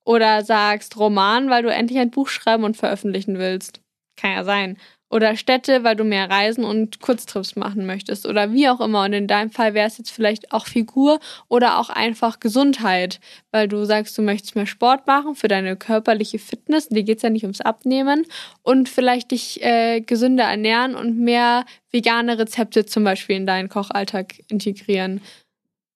Oder 0.03 0.43
sagst 0.43 0.97
Roman, 0.97 1.51
weil 1.51 1.61
du 1.61 1.69
endlich 1.71 1.99
ein 1.99 2.09
Buch 2.09 2.27
schreiben 2.29 2.63
und 2.63 2.75
veröffentlichen 2.75 3.37
willst. 3.37 3.81
Kann 4.15 4.31
ja 4.31 4.43
sein. 4.43 4.77
Oder 5.09 5.37
Städte, 5.37 5.83
weil 5.85 5.95
du 5.95 6.03
mehr 6.03 6.29
reisen 6.29 6.65
und 6.65 6.99
Kurztrips 6.99 7.55
machen 7.55 7.85
möchtest. 7.85 8.25
Oder 8.25 8.51
wie 8.51 8.67
auch 8.67 8.81
immer. 8.81 9.05
Und 9.05 9.13
in 9.13 9.27
deinem 9.27 9.51
Fall 9.51 9.73
wäre 9.73 9.87
es 9.87 9.97
jetzt 9.97 10.11
vielleicht 10.11 10.51
auch 10.51 10.65
Figur 10.65 11.19
oder 11.47 11.79
auch 11.79 11.89
einfach 11.89 12.41
Gesundheit, 12.41 13.21
weil 13.51 13.69
du 13.69 13.85
sagst, 13.85 14.17
du 14.17 14.21
möchtest 14.21 14.55
mehr 14.55 14.65
Sport 14.65 15.07
machen 15.07 15.35
für 15.35 15.47
deine 15.47 15.77
körperliche 15.77 16.39
Fitness. 16.39 16.89
Dir 16.89 17.03
geht 17.03 17.17
es 17.17 17.23
ja 17.23 17.29
nicht 17.29 17.43
ums 17.43 17.61
Abnehmen. 17.61 18.25
Und 18.63 18.89
vielleicht 18.89 19.31
dich 19.31 19.63
äh, 19.63 20.01
gesünder 20.01 20.43
ernähren 20.43 20.95
und 20.95 21.17
mehr 21.17 21.65
vegane 21.91 22.37
Rezepte 22.37 22.85
zum 22.85 23.05
Beispiel 23.05 23.37
in 23.37 23.45
deinen 23.45 23.69
Kochalltag 23.69 24.35
integrieren. 24.49 25.21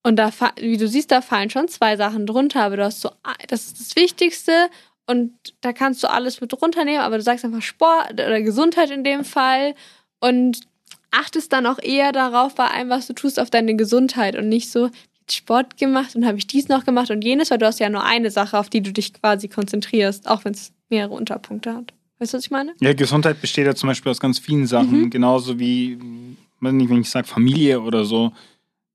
Und 0.04 0.16
da, 0.16 0.32
wie 0.60 0.78
du 0.78 0.88
siehst, 0.88 1.12
da 1.12 1.22
fallen 1.22 1.50
schon 1.50 1.68
zwei 1.68 1.96
Sachen 1.96 2.26
drunter, 2.26 2.64
aber 2.64 2.78
du 2.78 2.86
hast 2.86 3.02
so, 3.02 3.12
das 3.48 3.68
ist 3.68 3.80
das 3.80 3.96
Wichtigste 3.96 4.70
und 5.08 5.34
da 5.62 5.74
kannst 5.74 6.04
du 6.04 6.10
alles 6.10 6.42
mit 6.42 6.60
runternehmen, 6.62 7.02
aber 7.02 7.18
du 7.18 7.24
sagst 7.24 7.44
einfach 7.44 7.62
Sport 7.62 8.14
oder 8.14 8.42
Gesundheit 8.42 8.92
in 8.92 9.04
dem 9.04 9.24
Fall 9.24 9.76
und 10.20 10.62
achtest 11.12 11.52
dann 11.52 11.66
auch 11.66 11.80
eher 11.80 12.12
darauf 12.12 12.56
bei 12.56 12.68
allem, 12.68 12.90
was 12.90 13.08
du 13.08 13.14
tust, 13.14 13.40
auf 13.40 13.50
deine 13.50 13.76
Gesundheit 13.76 14.36
und 14.36 14.48
nicht 14.48 14.72
so 14.72 14.90
jetzt 15.32 15.36
Sport 15.36 15.78
gemacht 15.78 16.16
und 16.16 16.26
habe 16.26 16.38
ich 16.38 16.48
dies 16.48 16.68
noch 16.68 16.86
gemacht 16.86 17.10
und 17.10 17.24
jenes, 17.24 17.52
weil 17.52 17.58
du 17.58 17.66
hast 17.66 17.80
ja 17.80 17.90
nur 17.90 18.04
eine 18.04 18.32
Sache, 18.32 18.58
auf 18.58 18.70
die 18.70 18.82
du 18.82 18.92
dich 18.92 19.14
quasi 19.14 19.48
konzentrierst, 19.48 20.28
auch 20.28 20.46
wenn 20.46 20.54
es 20.54 20.74
mehrere 20.90 21.14
Unterpunkte 21.14 21.74
hat. 21.74 21.94
Weißt 22.20 22.34
du, 22.34 22.38
was 22.38 22.46
ich 22.46 22.52
meine? 22.52 22.74
Ja, 22.82 22.94
Gesundheit 22.94 23.42
besteht 23.42 23.66
ja 23.66 23.74
zum 23.74 23.88
Beispiel 23.88 24.12
aus 24.12 24.20
ganz 24.20 24.38
vielen 24.38 24.68
Sachen. 24.68 25.04
Mhm. 25.04 25.10
Genauso 25.10 25.58
wie, 25.58 25.98
weiß 26.60 26.74
nicht, 26.74 26.90
wenn 26.90 27.02
ich 27.02 27.10
sage 27.10 27.28
Familie 27.28 27.82
oder 27.82 28.06
so. 28.06 28.32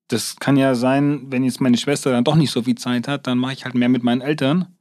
Das 0.08 0.36
kann 0.36 0.56
ja 0.56 0.76
sein, 0.76 1.26
wenn 1.30 1.42
jetzt 1.42 1.60
meine 1.60 1.76
Schwester 1.76 2.12
dann 2.12 2.22
doch 2.22 2.36
nicht 2.36 2.52
so 2.52 2.62
viel 2.62 2.76
Zeit 2.76 3.08
hat, 3.08 3.26
dann 3.26 3.38
mache 3.38 3.54
ich 3.54 3.64
halt 3.64 3.74
mehr 3.74 3.88
mit 3.88 4.04
meinen 4.04 4.20
Eltern. 4.20 4.75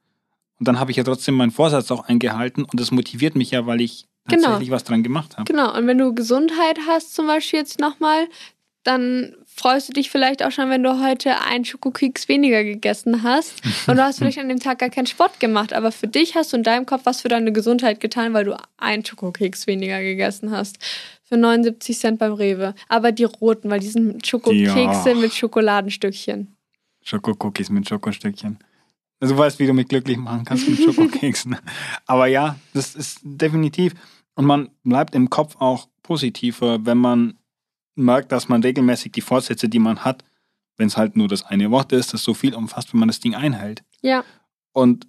Und 0.59 0.67
dann 0.67 0.79
habe 0.79 0.91
ich 0.91 0.97
ja 0.97 1.03
trotzdem 1.03 1.35
meinen 1.35 1.51
Vorsatz 1.51 1.91
auch 1.91 2.05
eingehalten 2.07 2.63
und 2.63 2.79
das 2.79 2.91
motiviert 2.91 3.35
mich 3.35 3.51
ja, 3.51 3.65
weil 3.65 3.81
ich 3.81 4.05
Genau. 4.27 4.41
tatsächlich 4.43 4.71
was 4.71 4.83
dran 4.83 5.03
gemacht 5.03 5.37
habe. 5.37 5.43
Genau, 5.51 5.75
und 5.77 5.85
wenn 5.85 5.99
du 5.99 6.13
Gesundheit 6.15 6.79
hast, 6.87 7.13
zum 7.13 7.27
Beispiel 7.27 7.59
jetzt 7.59 7.79
nochmal, 7.79 8.27
dann 8.83 9.35
freust 9.45 9.89
du 9.89 9.93
dich 9.93 10.09
vielleicht 10.09 10.43
auch 10.43 10.51
schon, 10.51 10.69
wenn 10.69 10.81
du 10.83 11.03
heute 11.03 11.41
einen 11.41 11.63
Schokokeks 11.65 12.27
weniger 12.27 12.63
gegessen 12.63 13.21
hast. 13.23 13.61
Und 13.87 13.97
du 13.97 14.03
hast 14.03 14.19
vielleicht 14.19 14.37
an 14.37 14.47
dem 14.49 14.59
Tag 14.59 14.77
gar 14.79 14.89
keinen 14.89 15.07
Sport 15.07 15.39
gemacht, 15.39 15.73
aber 15.73 15.91
für 15.91 16.07
dich 16.07 16.35
hast 16.35 16.53
du 16.53 16.57
in 16.57 16.63
deinem 16.63 16.85
Kopf 16.85 17.01
was 17.05 17.21
für 17.21 17.27
deine 17.27 17.51
Gesundheit 17.51 17.99
getan, 17.99 18.33
weil 18.33 18.45
du 18.45 18.55
einen 18.77 19.03
Schokokeks 19.05 19.65
weniger 19.65 20.01
gegessen 20.01 20.51
hast. 20.51 20.77
Für 21.23 21.37
79 21.37 21.97
Cent 21.97 22.19
beim 22.19 22.33
Rewe. 22.33 22.75
Aber 22.87 23.11
die 23.11 23.23
roten, 23.23 23.69
weil 23.71 23.79
die 23.79 23.87
sind 23.87 24.25
Schokokekse 24.25 25.09
Ja. 25.09 25.15
mit 25.15 25.33
Schokoladenstückchen. 25.33 26.55
Schokokookies 27.03 27.69
mit 27.69 27.87
Schokostückchen. 27.89 28.59
Also 29.19 29.36
du 29.36 29.39
weißt, 29.39 29.60
wie 29.60 29.67
du 29.67 29.73
mich 29.73 29.88
glücklich 29.88 30.17
machen 30.17 30.45
kannst 30.45 30.67
mit 30.67 30.80
Schokokeksen. 30.84 31.58
Aber 32.06 32.28
ja, 32.28 32.58
das 32.73 32.95
ist 32.95 33.19
definitiv. 33.23 33.93
Und 34.36 34.45
man 34.45 34.69
bleibt 34.84 35.15
im 35.15 35.30
Kopf 35.30 35.56
auch 35.60 35.88
positiver, 36.04 36.86
wenn 36.86 36.97
man 36.97 37.38
merkt, 37.95 38.32
dass 38.32 38.49
man 38.49 38.62
regelmäßig 38.62 39.13
die 39.13 39.21
Vorsätze, 39.21 39.69
die 39.69 39.80
man 39.80 40.04
hat, 40.04 40.23
wenn 40.78 40.88
es 40.88 40.97
halt 40.97 41.15
nur 41.15 41.28
das 41.28 41.43
eine 41.43 41.71
Wort 41.71 41.93
ist, 41.93 42.13
das 42.13 42.23
so 42.23 42.34
viel 42.34 42.54
umfasst, 42.54 42.93
wenn 42.93 42.99
man 42.99 43.08
das 43.08 43.21
Ding 43.21 43.34
einhält. 43.34 43.84
Ja, 44.01 44.23
Und 44.73 45.08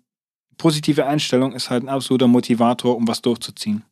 positive 0.57 1.07
Einstellung 1.07 1.53
ist 1.53 1.71
halt 1.71 1.83
ein 1.83 1.89
absoluter 1.89 2.29
Motivator, 2.29 2.97
um 2.97 3.09
was 3.09 3.21
durchzuziehen. 3.21 3.85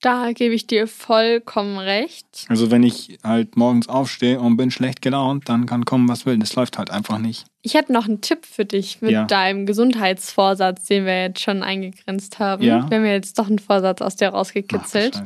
Da 0.00 0.32
gebe 0.32 0.54
ich 0.54 0.66
dir 0.66 0.86
vollkommen 0.86 1.76
recht. 1.78 2.46
Also 2.48 2.70
wenn 2.70 2.82
ich 2.82 3.18
halt 3.24 3.56
morgens 3.56 3.88
aufstehe 3.88 4.38
und 4.40 4.56
bin 4.56 4.70
schlecht 4.70 5.02
gelaunt, 5.02 5.48
dann 5.48 5.66
kann 5.66 5.84
kommen, 5.84 6.08
was 6.08 6.24
will. 6.26 6.38
Das 6.38 6.54
läuft 6.54 6.78
halt 6.78 6.90
einfach 6.90 7.18
nicht. 7.18 7.46
Ich 7.62 7.74
hätte 7.74 7.92
noch 7.92 8.06
einen 8.06 8.20
Tipp 8.20 8.46
für 8.46 8.64
dich 8.64 9.02
mit 9.02 9.10
Ja. 9.10 9.24
deinem 9.24 9.66
Gesundheitsvorsatz, 9.66 10.84
den 10.86 11.04
wir 11.04 11.22
jetzt 11.22 11.40
schon 11.40 11.62
eingegrenzt 11.62 12.38
haben. 12.38 12.62
Ja. 12.62 12.88
Wir 12.88 12.96
haben 12.98 13.04
ja 13.04 13.12
jetzt 13.12 13.38
doch 13.38 13.48
einen 13.48 13.58
Vorsatz 13.58 14.00
aus 14.00 14.16
dir 14.16 14.28
rausgekitzelt. 14.28 15.20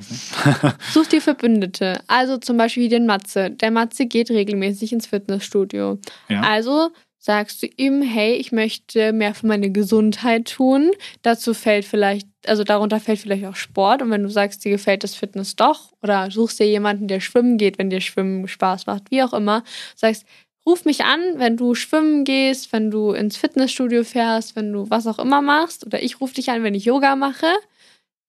Ach. 0.44 0.74
Such 0.92 1.06
dir 1.06 1.20
Verbündete. 1.20 2.00
Also 2.06 2.38
zum 2.38 2.56
Beispiel 2.56 2.88
den 2.88 3.06
Matze. 3.06 3.50
Der 3.50 3.70
Matze 3.70 4.06
geht 4.06 4.30
regelmäßig 4.30 4.92
ins 4.92 5.06
Fitnessstudio. 5.06 5.98
ja. 6.28 6.40
Also 6.42 6.90
sagst 7.24 7.62
du 7.62 7.68
ihm, 7.76 8.02
hey, 8.02 8.34
ich 8.34 8.50
möchte 8.50 9.12
mehr 9.12 9.32
für 9.32 9.46
meine 9.46 9.70
Gesundheit 9.70 10.50
tun. 10.50 10.90
Dazu 11.22 11.54
fällt 11.54 11.84
vielleicht, 11.84 12.26
also 12.48 12.64
darunter 12.64 12.98
fällt 12.98 13.20
vielleicht 13.20 13.44
auch 13.44 13.54
Sport. 13.54 14.02
Und 14.02 14.10
wenn 14.10 14.24
du 14.24 14.28
sagst, 14.28 14.64
dir 14.64 14.72
gefällt 14.72 15.04
das 15.04 15.14
Fitness 15.14 15.54
doch, 15.54 15.92
oder 16.02 16.32
suchst 16.32 16.58
dir 16.58 16.66
jemanden, 16.66 17.06
der 17.06 17.20
schwimmen 17.20 17.58
geht, 17.58 17.78
wenn 17.78 17.90
dir 17.90 18.00
Schwimmen 18.00 18.48
Spaß 18.48 18.86
macht, 18.86 19.12
wie 19.12 19.22
auch 19.22 19.32
immer, 19.34 19.62
sagst, 19.94 20.26
ruf 20.66 20.84
mich 20.84 21.04
an, 21.04 21.20
wenn 21.36 21.56
du 21.56 21.76
schwimmen 21.76 22.24
gehst, 22.24 22.72
wenn 22.72 22.90
du 22.90 23.12
ins 23.12 23.36
Fitnessstudio 23.36 24.02
fährst, 24.02 24.56
wenn 24.56 24.72
du 24.72 24.90
was 24.90 25.06
auch 25.06 25.20
immer 25.20 25.42
machst. 25.42 25.86
Oder 25.86 26.02
ich 26.02 26.20
rufe 26.20 26.34
dich 26.34 26.50
an, 26.50 26.64
wenn 26.64 26.74
ich 26.74 26.86
Yoga 26.86 27.14
mache, 27.14 27.54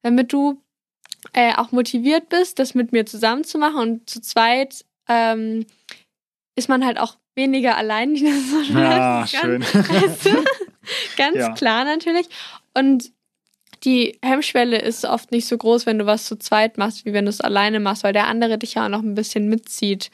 damit 0.04 0.32
du 0.32 0.62
äh, 1.34 1.56
auch 1.56 1.72
motiviert 1.72 2.30
bist, 2.30 2.60
das 2.60 2.76
mit 2.76 2.92
mir 2.92 3.08
zusammen 3.08 3.44
zu 3.44 3.58
machen. 3.58 3.80
Und 3.80 4.08
zu 4.08 4.22
zweit 4.22 4.86
ähm, 5.10 5.66
ist 6.56 6.70
man 6.70 6.86
halt 6.86 7.00
auch 7.00 7.18
weniger 7.36 7.78
allein. 7.78 8.16
Ja, 8.16 9.26
schön. 9.28 9.62
Weißt 9.64 10.26
du? 10.26 10.44
Ganz 11.18 11.38
Ja. 11.38 11.54
klar 11.54 11.86
natürlich. 11.86 12.28
Und 12.74 13.12
die 13.84 14.18
Hemmschwelle 14.24 14.78
ist 14.80 15.04
oft 15.06 15.32
nicht 15.32 15.48
so 15.48 15.58
groß, 15.58 15.86
wenn 15.86 16.00
du 16.00 16.06
was 16.06 16.26
zu 16.26 16.38
zweit 16.38 16.78
machst, 16.78 17.06
wie 17.06 17.14
wenn 17.14 17.26
du 17.26 17.30
es 17.30 17.42
alleine 17.42 17.80
machst, 17.80 18.04
weil 18.04 18.14
der 18.14 18.28
andere 18.28 18.58
dich 18.58 18.76
ja 18.76 18.86
auch 18.86 18.90
noch 18.90 19.02
ein 19.02 19.16
bisschen 19.16 19.50
mitzieht. 19.50 20.10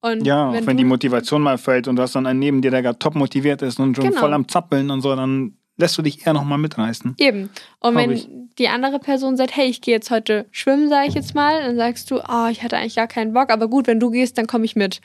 Und 0.00 0.26
Ja, 0.26 0.48
auch 0.48 0.52
wenn, 0.52 0.66
wenn 0.66 0.76
du, 0.76 0.82
die 0.82 0.88
Motivation 0.88 1.42
mal 1.42 1.58
fällt 1.58 1.88
und 1.88 1.96
du 1.96 2.02
hast 2.02 2.14
dann 2.14 2.26
einen 2.26 2.38
neben 2.38 2.62
dir, 2.62 2.70
der 2.70 2.82
gerade 2.82 2.98
top 2.98 3.14
motiviert 3.14 3.62
ist 3.62 3.78
und 3.78 3.94
schon 3.96 4.08
Genau. 4.08 4.20
voll 4.20 4.32
am 4.32 4.48
Zappeln 4.48 4.90
und 4.90 5.00
so, 5.00 5.14
dann 5.14 5.56
lässt 5.78 5.96
du 5.98 6.02
dich 6.02 6.26
eher 6.26 6.32
nochmal 6.32 6.58
mitreißen. 6.58 7.14
Eben. 7.18 7.50
Und 7.80 7.94
wenn 7.96 8.10
ich. 8.12 8.28
die 8.58 8.68
andere 8.68 8.98
Person 8.98 9.36
sagt, 9.36 9.54
hey, 9.56 9.66
ich 9.68 9.80
gehe 9.80 9.94
jetzt 9.94 10.10
heute 10.10 10.46
schwimmen, 10.50 10.88
sage 10.88 11.08
ich 11.08 11.14
jetzt 11.14 11.34
mal, 11.34 11.60
dann 11.62 11.76
sagst 11.76 12.10
du, 12.10 12.16
oh, 12.20 12.46
ich 12.50 12.62
hatte 12.62 12.76
eigentlich 12.78 12.96
gar 12.96 13.06
keinen 13.08 13.32
Bock, 13.32 13.50
aber 13.50 13.68
gut, 13.68 13.86
wenn 13.86 14.00
du 14.00 14.10
gehst, 14.10 14.38
dann 14.38 14.46
komme 14.46 14.64
ich 14.64 14.74
mit. 14.76 15.00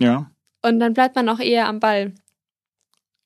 Ja. 0.00 0.30
Und 0.62 0.80
dann 0.80 0.94
bleibt 0.94 1.16
man 1.16 1.28
auch 1.28 1.38
eher 1.38 1.68
am 1.68 1.80
Ball. 1.80 2.12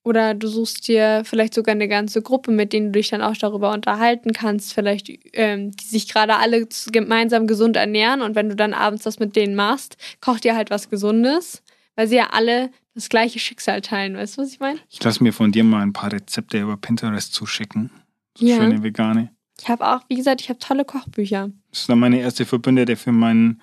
Oder 0.05 0.35
du 0.35 0.49
suchst 0.49 0.87
dir 0.87 1.23
vielleicht 1.25 1.55
sogar 1.55 1.75
eine 1.75 1.89
ganze 1.89 2.21
Gruppe, 2.21 2.51
mit 2.51 2.75
denen 2.75 2.93
du 2.93 2.99
dich 2.99 3.09
dann 3.09 3.23
auch 3.23 3.37
darüber 3.37 3.73
unterhalten 3.73 4.35
kannst, 4.35 4.75
vielleicht, 4.75 5.09
ähm, 5.33 5.71
die 5.73 5.85
sich 5.87 6.09
gerade 6.09 6.37
alle 6.37 6.69
gemeinsam 6.93 7.47
gesund 7.47 7.77
ernähren. 7.77 8.21
Und 8.21 8.35
wenn 8.35 8.51
du 8.51 8.55
dann 8.55 8.75
abends 8.75 9.05
das 9.05 9.19
mit 9.19 9.35
denen 9.35 9.55
machst, 9.55 9.97
kocht 10.21 10.45
ihr 10.45 10.55
halt 10.55 10.69
was 10.69 10.91
Gesundes, 10.91 11.63
weil 11.97 12.07
sie 12.07 12.17
ja 12.17 12.29
alle 12.33 12.71
das 12.95 13.09
gleiche 13.09 13.39
Schicksal 13.39 13.81
teilen. 13.81 14.17
Weißt 14.17 14.37
du, 14.37 14.43
was 14.43 14.53
ich 14.53 14.61
meine? 14.61 14.79
Ich 14.91 15.03
lasse 15.03 15.23
mir 15.23 15.33
von 15.33 15.53
dir 15.53 15.65
mal 15.65 15.81
ein 15.81 15.95
paar 15.95 16.13
Rezepte 16.13 16.61
über 16.61 16.77
Pinterest 16.77 17.33
zuschicken. 17.33 17.91
So 18.37 18.45
Ja. 18.45 18.57
Schöne 18.57 18.83
vegane. 18.83 19.31
Ich 19.59 19.69
habe 19.69 19.89
auch, 19.89 20.03
wie 20.09 20.17
gesagt, 20.17 20.43
ich 20.43 20.51
habe 20.51 20.59
tolle 20.59 20.85
Kochbücher. 20.85 21.51
Das 21.71 21.81
ist 21.81 21.89
dann 21.89 21.99
meine 21.99 22.21
erste 22.21 22.45
Verbündete 22.45 22.97
für 22.97 23.13
meinen 23.13 23.63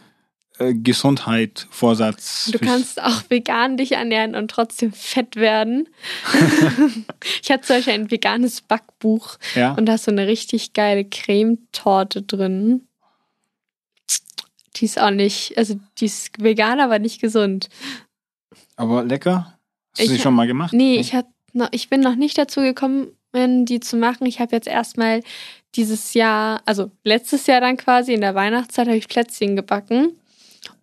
äh, 0.60 0.74
Gesundheit-Vorsatz. 0.74 2.50
Du 2.52 2.58
Für- 2.60 2.66
kannst 2.66 3.02
auch 3.02 3.24
vegan 3.30 3.78
dich 3.78 3.94
ernähren 3.94 4.36
und 4.36 4.50
trotzdem 4.52 4.92
fett 4.94 5.36
werden. 5.36 5.88
ich 7.42 7.50
hatte 7.52 7.64
zum 7.68 7.76
Beispiel 7.78 7.94
ein 7.94 8.12
veganes 8.12 8.62
Backbuch 8.62 9.38
Ja. 9.56 9.74
und 9.74 9.86
da 9.86 9.96
ist 9.96 10.06
so 10.06 10.12
eine 10.12 10.28
richtig 10.28 10.74
geile 10.74 11.06
Cremetorte 11.06 12.22
drin. 12.22 12.88
Die 14.78 14.86
ist 14.86 15.00
auch 15.00 15.12
nicht, 15.12 15.58
also 15.58 15.80
die 15.98 16.06
ist 16.06 16.32
vegan, 16.42 16.80
aber 16.80 17.00
nicht 17.00 17.22
gesund. 17.22 17.70
Aber 18.76 19.04
lecker? 19.04 19.58
Hast 19.98 20.08
du 20.08 20.14
sie 20.14 20.20
schon 20.20 20.34
mal 20.34 20.48
gemacht? 20.48 20.74
Nee, 20.74 20.96
ich, 20.96 21.14
hab 21.14 21.28
noch, 21.54 21.68
ich 21.72 21.90
bin 21.90 22.00
noch 22.02 22.16
nicht 22.16 22.38
dazu 22.38 22.62
gekommen, 22.62 23.08
die 23.34 23.80
zu 23.82 23.98
machen. 23.98 24.26
Ich 24.26 24.40
habe 24.40 24.56
jetzt 24.56 24.68
erstmal 24.68 25.22
dieses 25.76 26.14
Jahr, 26.14 26.62
also 26.66 26.90
letztes 27.04 27.48
Jahr 27.48 27.62
dann 27.62 27.78
quasi 27.78 28.14
in 28.14 28.22
der 28.22 28.36
Weihnachtszeit, 28.36 28.88
habe 28.88 28.98
ich 28.98 29.08
Plätzchen 29.10 29.56
gebacken. 29.56 30.18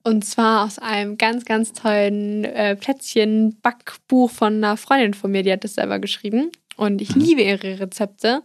Und 0.08 0.24
zwar 0.24 0.64
aus 0.64 0.78
einem 0.78 1.18
ganz, 1.18 1.44
ganz 1.44 1.72
tollen 1.74 2.44
äh, 2.44 2.76
Plätzchen-Backbuch 2.76 4.30
von 4.30 4.54
einer 4.54 4.76
Freundin 4.78 5.12
von 5.12 5.30
mir, 5.30 5.42
die 5.42 5.52
hat 5.52 5.64
das 5.64 5.74
selber 5.74 5.98
geschrieben. 5.98 6.50
Und 6.76 7.02
ich 7.02 7.14
Mhm. 7.14 7.20
liebe 7.22 7.42
ihre 7.42 7.80
Rezepte. 7.80 8.42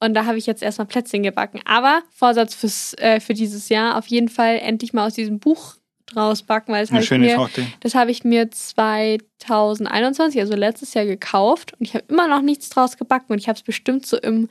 Und 0.00 0.14
da 0.14 0.24
habe 0.26 0.38
ich 0.38 0.46
jetzt 0.46 0.62
erstmal 0.62 0.86
Plätzchen 0.86 1.22
gebacken. 1.22 1.60
Aber 1.64 2.02
Vorsatz 2.10 2.54
fürs, 2.54 2.94
äh, 2.98 3.20
für 3.20 3.32
dieses 3.34 3.68
Jahr 3.68 3.96
auf 3.96 4.08
jeden 4.08 4.28
Fall 4.28 4.58
endlich 4.58 4.92
mal 4.92 5.06
aus 5.06 5.14
diesem 5.14 5.38
Buch 5.38 5.76
draus 6.06 6.42
backen, 6.42 6.72
weil 6.72 6.82
das 6.82 6.90
habe 6.90 7.02
ich 7.02 7.10
mir 7.10 7.48
das 7.80 7.94
habe 7.94 8.10
ich 8.10 8.24
mir 8.24 8.50
2021, 8.50 10.40
also 10.40 10.54
letztes 10.54 10.94
Jahr 10.94 11.06
gekauft 11.06 11.72
und 11.78 11.86
ich 11.86 11.94
habe 11.94 12.04
immer 12.08 12.28
noch 12.28 12.42
nichts 12.42 12.68
draus 12.68 12.96
gebacken 12.96 13.32
und 13.32 13.38
ich 13.38 13.48
habe 13.48 13.56
es 13.56 13.62
bestimmt 13.62 14.04
so 14.04 14.18
im, 14.18 14.48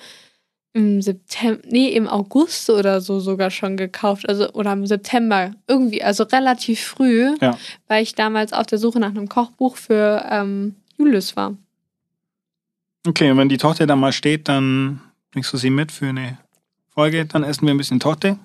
im 0.74 1.02
September, 1.02 1.62
nee, 1.70 1.90
im 1.90 2.08
August 2.08 2.70
oder 2.70 3.00
so 3.00 3.20
sogar 3.20 3.52
schon 3.52 3.78
gekauft, 3.78 4.28
also 4.28 4.52
oder 4.54 4.74
im 4.74 4.88
September 4.88 5.52
irgendwie, 5.68 6.04
also 6.04 6.24
relativ 6.24 6.82
früh, 6.82 7.36
Ja. 7.42 7.58
weil 7.88 8.02
ich 8.04 8.16
damals 8.16 8.54
auf 8.54 8.66
der 8.66 8.80
Suche 8.80 9.00
nach 9.00 9.10
einem 9.12 9.30
Kochbuch 9.30 9.78
für 9.78 10.26
ähm, 10.30 10.76
Julius 10.98 11.36
war. 11.36 11.56
Okay, 13.08 13.30
und 13.32 13.38
wenn 13.38 13.50
die 13.50 13.58
Torte 13.58 13.86
dann 13.86 14.00
mal 14.00 14.12
steht, 14.14 14.48
dann 14.48 15.02
bringst 15.32 15.52
du 15.54 15.58
sie 15.58 15.70
mit 15.70 15.92
für 15.92 16.08
eine 16.08 16.38
Folge. 16.90 17.26
Dann 17.26 17.44
essen 17.44 17.68
wir 17.68 17.74
ein 17.74 17.78
bisschen 17.78 18.00
Torte. 18.00 18.40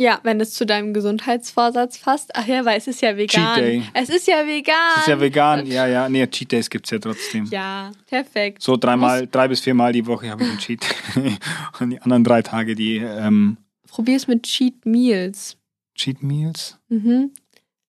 Ja, 0.00 0.18
wenn 0.22 0.40
es 0.40 0.54
zu 0.54 0.64
deinem 0.64 0.94
Gesundheitsvorsatz 0.94 1.98
passt. 1.98 2.30
Ach 2.34 2.46
ja, 2.46 2.64
weil 2.64 2.78
es 2.78 2.86
ist 2.86 3.02
ja 3.02 3.18
vegan. 3.18 3.54
Cheat 3.54 3.58
Day. 3.58 3.82
Es 3.92 4.08
ist 4.08 4.26
ja 4.26 4.46
vegan. 4.46 4.74
Das 4.94 5.02
ist 5.02 5.08
ja 5.08 5.20
vegan. 5.20 5.66
Ja, 5.66 5.86
ja. 5.86 6.08
Nee, 6.08 6.26
Cheat 6.26 6.52
Days 6.52 6.70
gibt 6.70 6.86
es 6.86 6.90
ja 6.92 6.98
trotzdem. 6.98 7.44
Ja, 7.50 7.92
perfekt. 8.06 8.62
So 8.62 8.78
dreimal, 8.78 9.26
drei 9.26 9.46
bis 9.48 9.60
viermal 9.60 9.92
die 9.92 10.06
Woche 10.06 10.30
habe 10.30 10.42
ich 10.42 10.48
einen 10.48 10.58
Cheat. 10.58 10.86
und 11.80 11.90
die 11.90 12.00
anderen 12.00 12.24
drei 12.24 12.40
Tage 12.40 12.74
die 12.74 12.96
ähm, 12.96 13.58
Probier's 13.88 14.26
mit 14.26 14.44
Cheat 14.44 14.86
Meals. 14.86 15.58
Cheat 15.94 16.22
Meals. 16.22 16.78
Mhm. 16.88 17.32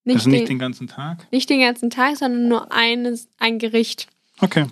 Nicht, 0.04 0.18
also 0.18 0.30
nicht 0.30 0.42
den, 0.42 0.48
den 0.48 0.60
ganzen 0.60 0.88
Tag. 0.88 1.32
nicht 1.32 1.50
den 1.50 1.62
ganzen 1.62 1.90
Tag, 1.90 2.18
sondern 2.18 2.50
nur 2.50 2.74
eines, 2.74 3.30
ein 3.38 3.58
Gericht. 3.58 4.08
Okay. 4.42 4.66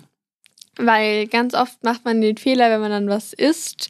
Weil 0.76 1.26
ganz 1.26 1.54
oft 1.54 1.82
macht 1.84 2.04
man 2.04 2.20
den 2.20 2.36
Fehler, 2.36 2.68
wenn 2.70 2.82
man 2.82 2.90
dann 2.90 3.08
was 3.08 3.32
isst, 3.32 3.88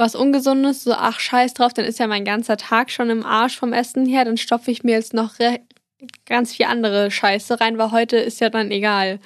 was 0.00 0.14
Ungesundes, 0.14 0.82
so 0.82 0.92
ach 0.92 1.20
scheiß 1.20 1.54
drauf, 1.54 1.74
dann 1.74 1.84
ist 1.84 1.98
ja 1.98 2.06
mein 2.06 2.24
ganzer 2.24 2.56
Tag 2.56 2.90
schon 2.90 3.10
im 3.10 3.24
Arsch 3.24 3.56
vom 3.58 3.72
Essen 3.72 4.06
her, 4.06 4.24
dann 4.24 4.38
stopfe 4.38 4.70
ich 4.70 4.82
mir 4.82 4.92
jetzt 4.92 5.12
noch 5.14 5.34
ganz 6.24 6.54
viel 6.54 6.66
andere 6.66 7.10
Scheiße 7.10 7.60
rein, 7.60 7.76
weil 7.76 7.92
heute 7.92 8.16
ist 8.16 8.40
ja 8.40 8.48
dann 8.48 8.70
egal. 8.70 9.20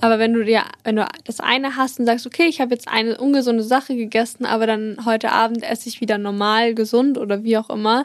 Aber 0.00 0.18
wenn 0.18 0.32
du 0.32 0.44
dir, 0.44 0.64
wenn 0.82 0.96
du 0.96 1.06
das 1.24 1.40
eine 1.40 1.76
hast 1.76 2.00
und 2.00 2.06
sagst, 2.06 2.26
okay, 2.26 2.46
ich 2.46 2.60
habe 2.60 2.74
jetzt 2.74 2.88
eine 2.88 3.18
ungesunde 3.18 3.62
Sache 3.62 3.94
gegessen, 3.94 4.46
aber 4.46 4.66
dann 4.66 4.98
heute 5.04 5.30
Abend 5.30 5.62
esse 5.62 5.88
ich 5.88 6.00
wieder 6.00 6.18
normal, 6.18 6.74
gesund 6.74 7.16
oder 7.16 7.44
wie 7.44 7.56
auch 7.56 7.70
immer, 7.70 8.04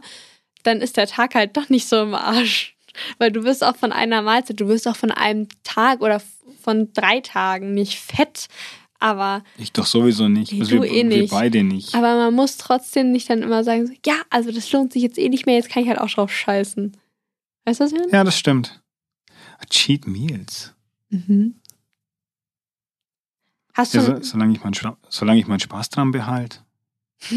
dann 0.63 0.81
ist 0.81 0.97
der 0.97 1.07
Tag 1.07 1.33
halt 1.33 1.57
doch 1.57 1.69
nicht 1.69 1.87
so 1.87 2.01
im 2.01 2.13
Arsch. 2.13 2.75
Weil 3.17 3.31
du 3.31 3.43
wirst 3.43 3.63
auch 3.63 3.75
von 3.75 3.91
einer 3.91 4.21
Mahlzeit, 4.21 4.59
du 4.59 4.67
wirst 4.67 4.87
auch 4.87 4.95
von 4.95 5.11
einem 5.11 5.47
Tag 5.63 6.01
oder 6.01 6.21
von 6.61 6.93
drei 6.93 7.19
Tagen 7.21 7.73
nicht 7.73 7.99
fett, 7.99 8.47
aber, 9.05 9.43
Ich 9.59 9.71
doch 9.71 9.85
sowieso 9.85 10.27
nicht. 10.27 10.51
Nee, 10.51 10.61
also 10.61 10.77
du 10.77 10.81
wir, 10.81 10.91
eh 10.91 11.03
nicht. 11.03 11.19
wir 11.19 11.27
beide 11.27 11.63
nicht. 11.63 11.93
aber 11.93 12.15
man 12.15 12.33
muss 12.33 12.57
trotzdem 12.57 13.11
nicht 13.11 13.29
dann 13.29 13.43
immer 13.43 13.63
sagen, 13.63 13.85
so, 13.85 13.93
ja, 14.03 14.15
also 14.31 14.51
das 14.51 14.71
lohnt 14.71 14.93
sich 14.93 15.03
jetzt 15.03 15.19
eh 15.19 15.29
nicht 15.29 15.45
mehr, 15.45 15.53
jetzt 15.55 15.69
kann 15.69 15.83
ich 15.83 15.89
halt 15.89 15.99
auch 15.99 16.09
drauf 16.09 16.31
scheißen. 16.33 16.97
Weißt 17.65 17.79
du, 17.79 17.83
was 17.83 17.91
ich 17.91 17.99
meine? 17.99 18.11
Ja, 18.11 18.23
das 18.23 18.35
stimmt. 18.39 18.81
Cheat 19.69 20.07
Meals. 20.07 20.73
Mhm. 21.09 21.61
Hast 23.75 23.93
du, 23.93 23.99
Ja, 23.99 24.03
so, 24.05 24.21
solange, 24.23 24.53
ich 24.53 24.63
meinen, 24.63 24.75
solange 25.09 25.39
ich 25.39 25.45
meinen 25.45 25.59
Spaß 25.59 25.89
dran 25.89 26.09
behalte. 26.11 26.59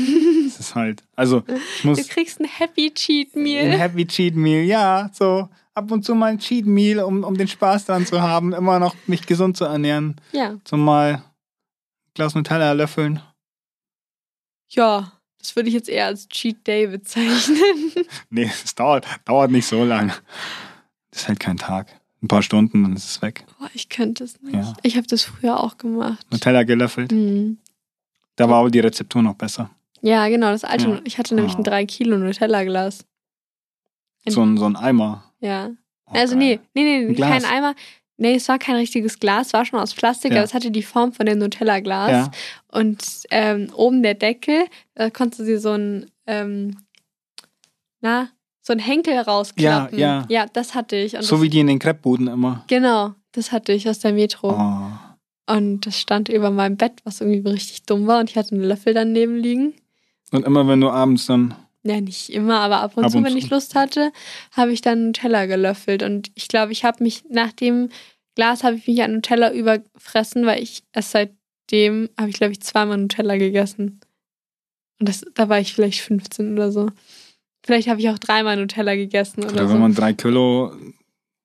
Das 0.45 0.61
ist 0.61 0.75
halt. 0.75 1.05
Also, 1.15 1.45
ich 1.47 1.83
du 1.83 1.89
muss. 1.89 2.09
kriegst 2.09 2.41
ein 2.41 2.47
Happy 2.47 2.93
Cheat 2.95 3.37
Ein 3.37 3.43
Meal. 3.43 3.79
Happy 3.79 4.07
Cheat 4.07 4.35
Meal, 4.35 4.65
ja, 4.65 5.11
so 5.13 5.49
ab 5.75 5.91
und 5.93 6.03
zu 6.05 6.15
mal 6.15 6.33
ein 6.33 6.39
Cheat 6.39 6.65
Meal, 6.67 7.01
um, 7.01 7.23
um 7.23 7.37
den 7.37 7.47
Spaß 7.47 7.85
dran 7.85 8.07
zu 8.07 8.21
haben, 8.23 8.55
immer 8.55 8.79
noch 8.79 8.97
mich 9.07 9.27
gesund 9.27 9.57
zu 9.59 9.67
ernähren. 9.67 10.17
Ja. 10.33 10.57
So 10.67 10.77
mal 10.79 11.15
ein 11.15 11.23
Glas 12.19 12.35
Nutella 12.35 12.73
löffeln. 12.73 13.21
Ja, 14.71 15.13
das 15.39 15.55
würde 15.55 15.69
ich 15.69 15.75
jetzt 15.77 15.89
eher 15.89 16.07
als 16.07 16.29
Cheat 16.29 16.67
Day 16.67 16.89
bezeichnen. 16.89 17.57
Nee, 18.31 18.51
es 18.65 18.75
dauert, 18.75 19.07
dauert 19.25 19.53
nicht 19.53 19.67
so 19.67 19.85
lang. 19.85 20.13
Das 21.13 21.23
ist 21.23 21.29
halt 21.29 21.39
kein 21.39 21.59
Tag. 21.59 21.87
Ein 22.21 22.27
paar 22.27 22.43
Stunden, 22.43 22.83
dann 22.83 22.97
ist 22.97 23.05
es 23.09 23.23
weg. 23.23 23.45
Boah, 23.61 23.71
ich 23.73 23.89
könnte 23.89 24.25
es 24.25 24.41
nicht. 24.43 24.57
Ja. 24.57 24.75
Ich 24.83 24.97
habe 24.97 25.07
das 25.07 25.23
früher 25.23 25.61
auch 25.61 25.79
gemacht. 25.79 26.27
Nutella 26.33 26.65
gelöffelt. 26.65 27.13
Mhm. 27.13 27.59
Da 28.35 28.49
war 28.49 28.57
aber 28.59 28.71
die 28.73 28.81
Rezeptur 28.81 29.23
noch 29.23 29.35
besser. 29.37 29.71
Ja, 30.01 30.27
genau, 30.29 30.51
das 30.51 30.65
alte. 30.65 30.89
Ja. 30.89 31.01
Ich 31.05 31.19
hatte 31.19 31.37
nämlich 31.37 31.55
ein 31.55 31.61
Oh. 31.61 31.63
3 31.71 31.87
Kilo 31.87 32.19
Nutella-Glas. 32.19 33.05
So 34.27 34.43
ein, 34.43 34.57
so 34.57 34.65
ein 34.67 34.75
Eimer. 34.75 35.33
Ja. 35.39 35.71
Oh, 36.07 36.15
also 36.15 36.35
geil. 36.35 36.59
nee, 36.75 36.83
nee, 36.83 37.05
nee, 37.05 37.09
Ein 37.11 37.17
kein. 37.17 37.45
Eimer. 37.45 37.77
Nee, 38.21 38.35
es 38.35 38.49
war 38.49 38.59
kein 38.59 38.75
richtiges 38.75 39.21
Glas, 39.21 39.53
war 39.53 39.65
schon 39.65 39.79
aus 39.79 39.95
Plastik, 39.95 40.33
Ja. 40.33 40.39
aber 40.39 40.45
es 40.45 40.53
hatte 40.53 40.71
die 40.73 40.83
Form 40.83 41.13
von 41.13 41.25
dem 41.25 41.39
Nutella-Glas. 41.39 42.11
Ja. 42.11 42.31
Und 42.73 43.03
ähm, 43.31 43.71
oben 43.75 44.03
der 44.03 44.15
Deckel, 44.15 44.67
da 44.95 45.09
konntest 45.09 45.41
du 45.41 45.45
sie 45.45 45.57
so 45.57 45.71
ein, 45.73 46.11
ähm, 46.27 46.77
na, 48.01 48.29
so 48.61 48.73
ein 48.73 48.81
Henkel 48.81 49.17
rausklappen. 49.19 49.99
Ja, 49.99 50.21
ja. 50.29 50.43
Ja, 50.43 50.47
das 50.53 50.75
hatte 50.75 50.97
ich. 50.97 51.15
Und 51.17 51.23
So 51.23 51.41
wie 51.43 51.49
die 51.49 51.61
in 51.61 51.69
den 51.69 51.79
Kreppbuden 51.79 52.27
immer. 52.27 52.65
Genau, 52.67 53.15
das 53.33 53.53
hatte 53.53 53.73
ich 53.73 53.89
aus 53.89 54.01
der 54.01 54.13
Metro. 54.13 54.51
Oh. 54.53 55.55
Und 55.55 55.87
das 55.87 55.99
stand 55.99 56.29
über 56.29 56.51
meinem 56.51 56.77
Bett, 56.77 57.01
was 57.05 57.21
irgendwie 57.21 57.49
richtig 57.49 57.85
dumm 57.85 58.07
war. 58.07 58.21
Und 58.21 58.29
ich 58.31 58.37
hatte 58.37 58.55
einen 58.55 58.65
Löffel 58.65 58.93
daneben 58.95 59.37
liegen. 59.37 59.75
Und 60.33 60.45
immer 60.45 60.67
wenn 60.69 60.81
du 60.81 60.91
abends 60.91 61.27
dann. 61.27 61.55
Ja, 61.89 62.03
nicht 62.03 62.29
immer, 62.31 62.61
aber 62.61 62.81
ab 62.83 62.97
und 62.99 63.05
Ab 63.05 63.11
zu, 63.11 63.19
und 63.19 63.25
wenn 63.25 63.33
zu. 63.33 63.39
ich 63.39 63.49
Lust 63.49 63.75
hatte, 63.75 64.13
habe 64.53 64.73
ich 64.73 64.83
dann 64.83 65.07
Nutella 65.07 65.47
gelöffelt. 65.47 66.03
Und 66.03 66.31
ich 66.35 66.47
glaube, 66.49 66.73
ich 66.73 66.85
habe 66.85 67.03
mich 67.03 67.25
nach 67.31 67.53
dem 67.53 67.89
Glas 68.35 68.63
habe 68.63 68.77
ich 68.77 68.87
mich 68.87 69.03
an 69.03 69.15
Nutella 69.15 69.53
überfressen, 69.53 70.45
weil 70.45 70.63
ich 70.63 70.83
erst 70.93 71.13
seitdem 71.13 72.11
habe 72.19 72.29
ich, 72.29 72.37
glaube 72.37 72.53
ich, 72.53 72.61
zweimal 72.61 72.99
Nutella 72.99 73.39
gegessen. 73.39 74.01
Und 75.01 75.09
das, 75.09 75.25
da 75.35 75.49
war 75.49 75.61
ich 75.61 75.73
vielleicht 75.73 76.01
15 76.03 76.53
oder 76.53 76.71
so. 76.71 76.91
Vielleicht 77.65 77.89
habe 77.89 78.01
ich 78.01 78.11
auch 78.11 78.19
dreimal 78.19 78.57
Nutella 78.57 78.95
gegessen 78.95 79.45
oder, 79.45 79.55
Oder 79.55 79.69
so. 79.69 79.75
wenn 79.75 79.81
man 79.81 79.95
drei 79.95 80.13
Kilo. 80.13 80.73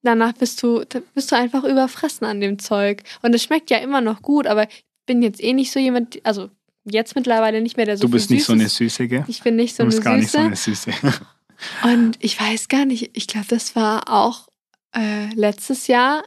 Danach 0.02 0.34
bist 0.34 0.62
du, 0.62 0.84
bist 1.14 1.32
du 1.32 1.38
einfach 1.38 1.64
überfressen 1.64 2.26
an 2.26 2.42
dem 2.42 2.60
Zeug. 2.60 3.04
Und 3.22 3.34
es 3.34 3.44
schmeckt 3.44 3.70
ja 3.70 3.78
immer 3.78 4.02
noch 4.02 4.22
gut, 4.22 4.46
aber 4.46 4.64
ich 4.70 4.84
bin 5.06 5.22
jetzt 5.22 5.42
eh 5.42 5.54
nicht 5.54 5.72
so 5.72 5.80
jemand, 5.80 6.20
also 6.26 6.50
jetzt 6.86 7.16
mittlerweile 7.16 7.62
nicht 7.62 7.78
mehr 7.78 7.86
der 7.86 7.98
so 7.98 8.08
Du 8.08 8.12
bist 8.12 8.30
nicht 8.30 8.46
so 8.46 8.54
eine 8.54 8.70
Süße, 8.70 9.08
gell? 9.08 9.26
Ich 9.28 9.42
bin 9.42 9.56
nicht 9.56 9.76
so 9.76 9.84
du 9.84 9.88
eine 9.88 9.96
bist 9.96 10.04
gar 10.04 10.18
nicht 10.18 10.32
so 10.32 10.38
Süße. 10.38 10.46
eine 10.46 10.56
Süße. 10.56 10.92
Und 11.84 12.18
ich 12.20 12.40
weiß 12.40 12.68
gar 12.68 12.86
nicht, 12.86 13.12
ich 13.14 13.28
glaube, 13.28 13.48
das 13.48 13.76
war 13.76 14.10
auch 14.10 14.48
äh, 14.96 15.34
letztes 15.34 15.88
Jahr 15.88 16.24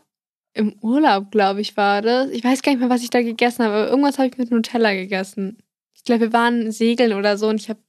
im 0.55 0.75
Urlaub, 0.81 1.31
glaube 1.31 1.61
ich, 1.61 1.77
war 1.77 2.01
das. 2.01 2.31
Ich 2.31 2.43
weiß 2.43 2.63
gar 2.63 2.73
nicht 2.73 2.81
mehr, 2.81 2.89
was 2.89 3.03
ich 3.03 3.11
da 3.11 3.21
gegessen 3.21 3.65
habe, 3.65 3.75
aber 3.75 3.89
irgendwas 3.89 4.19
habe 4.19 4.29
ich 4.29 4.39
mit 4.39 4.51
Nutella 4.51 4.95
gegessen. 4.95 5.59
Ich 5.95 6.05
glaube, 6.05 6.23
wir 6.23 6.33
waren 6.33 6.73
segeln 6.73 7.13
oder 7.13 7.37
so 7.37 7.49
und 7.49 7.61
ich 7.61 7.69
habe 7.69 7.81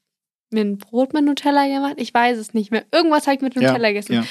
mir 0.50 0.62
ein 0.62 0.78
Brot 0.78 1.14
mit 1.14 1.24
Nutella 1.24 1.68
gemacht. 1.68 1.96
Ich 1.98 2.14
weiß 2.14 2.38
es 2.38 2.54
nicht 2.54 2.72
mehr. 2.72 2.86
Irgendwas 2.92 3.28
habe 3.28 3.36
ich 3.36 3.42
mit 3.42 3.56
Nutella 3.56 3.80
ja, 3.80 3.88
gegessen. 3.90 4.14
Ja. 4.14 4.26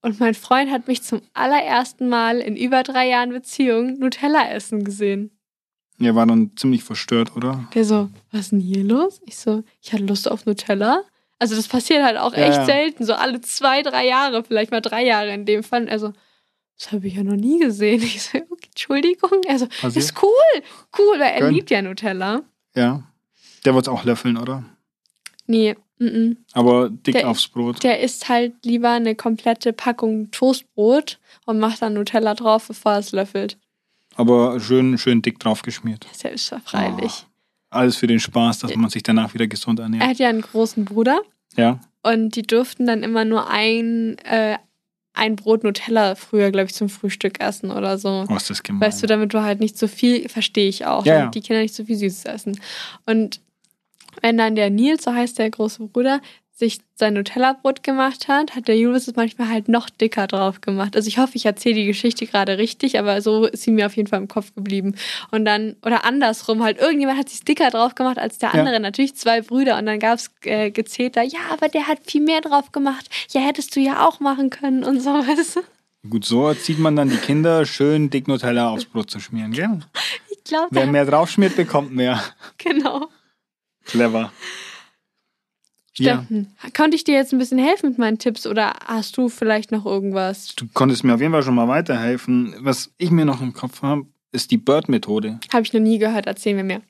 Und 0.00 0.18
mein 0.18 0.34
Freund 0.34 0.70
hat 0.70 0.88
mich 0.88 1.02
zum 1.02 1.20
allerersten 1.32 2.08
Mal 2.08 2.40
in 2.40 2.56
über 2.56 2.82
drei 2.82 3.08
Jahren 3.08 3.30
Beziehung 3.30 3.98
Nutella 3.98 4.50
essen 4.50 4.84
gesehen. 4.84 5.30
Er 6.04 6.14
war 6.14 6.26
dann 6.26 6.52
ziemlich 6.56 6.82
verstört, 6.84 7.36
oder? 7.36 7.68
Der 7.74 7.84
so, 7.84 8.10
was 8.30 8.40
ist 8.42 8.52
denn 8.52 8.60
hier 8.60 8.82
los? 8.84 9.20
Ich 9.26 9.36
so, 9.36 9.62
ich 9.80 9.92
hatte 9.92 10.04
Lust 10.04 10.30
auf 10.30 10.46
Nutella. 10.46 11.02
Also 11.38 11.56
das 11.56 11.68
passiert 11.68 12.02
halt 12.04 12.16
auch 12.18 12.32
echt 12.34 12.54
Ja, 12.54 12.60
ja. 12.60 12.64
selten, 12.64 13.04
so 13.04 13.14
alle 13.14 13.40
zwei, 13.40 13.82
drei 13.82 14.06
Jahre, 14.06 14.44
vielleicht 14.44 14.70
mal 14.70 14.80
drei 14.80 15.04
Jahre 15.04 15.32
in 15.34 15.44
dem 15.44 15.62
Fall. 15.64 15.88
Also, 15.88 16.12
das 16.78 16.92
habe 16.92 17.06
ich 17.08 17.14
ja 17.14 17.22
noch 17.24 17.36
nie 17.36 17.58
gesehen. 17.58 18.00
Ich 18.02 18.22
so, 18.22 18.38
okay, 18.38 18.68
Entschuldigung. 18.68 19.40
Also, 19.48 19.66
Passiert? 19.66 19.96
ist 19.96 20.22
cool, 20.22 20.62
cool, 20.98 21.18
weil 21.18 21.32
er 21.32 21.40
Gönn. 21.40 21.54
liebt 21.54 21.70
ja 21.70 21.82
Nutella. 21.82 22.42
Ja. 22.74 23.02
Der 23.64 23.74
wird 23.74 23.86
es 23.86 23.92
auch 23.92 24.04
löffeln, 24.04 24.36
oder? 24.36 24.64
Nee, 25.46 25.76
mm 25.98 26.04
-mm. 26.06 26.36
Aber 26.52 26.90
dick 26.90 27.14
Der- 27.14 27.28
aufs 27.28 27.48
Brot. 27.48 27.82
der 27.82 28.00
isst 28.00 28.28
halt 28.28 28.64
lieber 28.64 28.90
eine 28.90 29.14
komplette 29.16 29.72
Packung 29.72 30.30
Toastbrot 30.30 31.18
und 31.46 31.58
macht 31.58 31.82
dann 31.82 31.94
Nutella 31.94 32.34
drauf, 32.34 32.68
bevor 32.68 32.92
er 32.92 32.98
es 32.98 33.12
löffelt. 33.12 33.58
Aber 34.16 34.60
schön, 34.60 34.98
schön 34.98 35.22
dick 35.22 35.38
drauf 35.38 35.62
geschmiert. 35.62 36.06
Selbstverfreilich. 36.12 37.26
Alles 37.70 37.96
für 37.96 38.06
den 38.06 38.20
Spaß, 38.20 38.58
dass 38.60 38.74
man 38.76 38.90
sich 38.90 39.02
danach 39.02 39.32
wieder 39.34 39.46
gesund 39.46 39.78
Er 39.80 39.84
ernährt. 39.84 40.04
hat 40.04 40.18
ja 40.18 40.28
einen 40.28 40.42
großen 40.42 40.84
Bruder 40.84 41.20
Ja. 41.56 41.80
und 42.02 42.36
die 42.36 42.42
durften 42.42 42.86
dann 42.86 43.02
immer 43.02 43.24
nur 43.24 43.48
ein, 43.48 44.18
äh, 44.18 44.58
ein 45.14 45.36
Brot 45.36 45.64
Nutella 45.64 46.14
früher, 46.14 46.50
glaube 46.50 46.66
ich, 46.66 46.74
zum 46.74 46.88
Frühstück 46.90 47.40
essen 47.40 47.70
oder 47.70 47.96
so. 47.98 48.26
Oh, 48.28 48.36
ist 48.36 48.50
das 48.50 48.62
gemein. 48.62 48.82
Weißt 48.82 49.02
du, 49.02 49.06
damit 49.06 49.32
du 49.32 49.42
halt 49.42 49.60
nicht 49.60 49.78
so 49.78 49.88
viel, 49.88 50.28
verstehe 50.28 50.68
ich 50.68 50.84
auch, 50.86 51.04
Ja, 51.06 51.18
ja. 51.20 51.26
die 51.28 51.40
Kinder 51.40 51.62
nicht 51.62 51.74
so 51.74 51.84
viel 51.84 51.96
Süßes 51.96 52.24
essen. 52.26 52.60
Und 53.06 53.40
wenn 54.20 54.36
dann 54.36 54.54
der 54.54 54.68
Nils, 54.70 55.04
so 55.04 55.12
heißt 55.14 55.38
der 55.38 55.50
große 55.50 55.82
Bruder, 55.88 56.20
sich 56.62 56.78
sein 56.94 57.14
Nutella-Brot 57.14 57.82
gemacht 57.82 58.28
hat, 58.28 58.54
hat 58.54 58.68
der 58.68 58.76
Julius 58.78 59.08
es 59.08 59.16
manchmal 59.16 59.48
halt 59.48 59.68
noch 59.68 59.90
dicker 59.90 60.28
drauf 60.28 60.60
gemacht. 60.60 60.94
Also 60.94 61.08
ich 61.08 61.18
hoffe, 61.18 61.32
ich 61.34 61.44
erzähle 61.44 61.74
die 61.74 61.86
Geschichte 61.86 62.24
gerade 62.26 62.58
richtig, 62.58 62.98
aber 63.00 63.20
so 63.20 63.46
ist 63.46 63.64
sie 63.64 63.72
mir 63.72 63.86
auf 63.86 63.96
jeden 63.96 64.08
Fall 64.08 64.20
im 64.20 64.28
Kopf 64.28 64.54
geblieben. 64.54 64.94
Und 65.32 65.44
dann, 65.44 65.74
oder 65.84 66.04
andersrum, 66.04 66.62
halt 66.62 66.78
irgendjemand 66.78 67.18
hat 67.18 67.28
sich 67.28 67.42
dicker 67.44 67.70
drauf 67.70 67.96
gemacht 67.96 68.18
als 68.18 68.38
der 68.38 68.50
Ja. 68.54 68.60
andere. 68.60 68.78
Natürlich 68.78 69.16
zwei 69.16 69.40
Brüder 69.40 69.76
und 69.78 69.86
dann 69.86 69.98
gab 69.98 70.18
es 70.18 70.30
äh, 70.44 70.70
Gezeter, 70.70 71.22
ja, 71.22 71.40
aber 71.50 71.68
der 71.68 71.88
hat 71.88 71.98
viel 72.06 72.22
mehr 72.22 72.40
drauf 72.40 72.70
gemacht. 72.70 73.10
Ja, 73.30 73.40
hättest 73.40 73.74
du 73.74 73.80
ja 73.80 74.06
auch 74.06 74.20
machen 74.20 74.50
können 74.50 74.84
und 74.84 75.00
so, 75.00 75.10
weißt 75.26 75.56
du? 75.56 75.60
Gut, 76.08 76.24
so 76.24 76.46
erzieht 76.46 76.78
man 76.78 76.94
dann 76.96 77.10
die 77.10 77.16
Kinder, 77.16 77.66
schön 77.66 78.10
dick 78.10 78.28
Nutella 78.28 78.70
aufs 78.70 78.84
Brot 78.84 79.10
zu 79.10 79.18
schmieren, 79.20 79.52
gell? 79.52 79.80
Ich 80.30 80.44
glaube, 80.44 80.68
Wer 80.70 80.86
mehr 80.86 81.04
drauf 81.06 81.30
schmiert, 81.30 81.56
bekommt 81.56 81.92
mehr. 81.94 82.22
genau. 82.58 83.08
Clever. 83.84 84.32
Ja, 85.98 86.18
Steffen, 86.18 86.54
konnte 86.74 86.96
ich 86.96 87.04
dir 87.04 87.14
jetzt 87.14 87.32
ein 87.32 87.38
bisschen 87.38 87.58
helfen 87.58 87.90
mit 87.90 87.98
meinen 87.98 88.18
Tipps 88.18 88.46
oder 88.46 88.72
hast 88.86 89.16
du 89.18 89.28
vielleicht 89.28 89.72
noch 89.72 89.84
irgendwas? 89.84 90.54
du 90.54 90.66
konntest 90.72 91.04
mir 91.04 91.14
auf 91.14 91.20
jeden 91.20 91.32
Fall 91.32 91.42
schon 91.42 91.54
mal 91.54 91.68
weiterhelfen. 91.68 92.54
Was 92.60 92.90
ich 92.96 93.10
mir 93.10 93.24
noch 93.26 93.42
im 93.42 93.52
Kopf 93.52 93.82
habe, 93.82 94.06
ist 94.32 94.50
die 94.50 94.56
Bird-Methode. 94.56 95.38
Habe 95.52 95.62
ich 95.62 95.72
noch 95.72 95.80
nie 95.80 95.98
gehört, 95.98 96.26
erzähl 96.26 96.54
mir 96.54 96.64
mehr. 96.64 96.80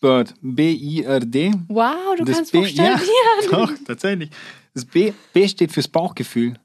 Bird, 0.00 0.34
B-I-R-D. 0.42 1.52
Wow, 1.68 1.94
du 2.18 2.24
Das 2.24 2.36
kannst 2.36 2.52
B- 2.52 2.58
buchstabieren. 2.60 3.00
Ja, 3.00 3.48
doch, 3.50 3.72
tatsächlich. 3.86 4.30
Das 4.74 4.84
B, 4.84 5.12
B 5.32 5.48
steht 5.48 5.72
fürs 5.72 5.88
Bauchgefühl. 5.88 6.58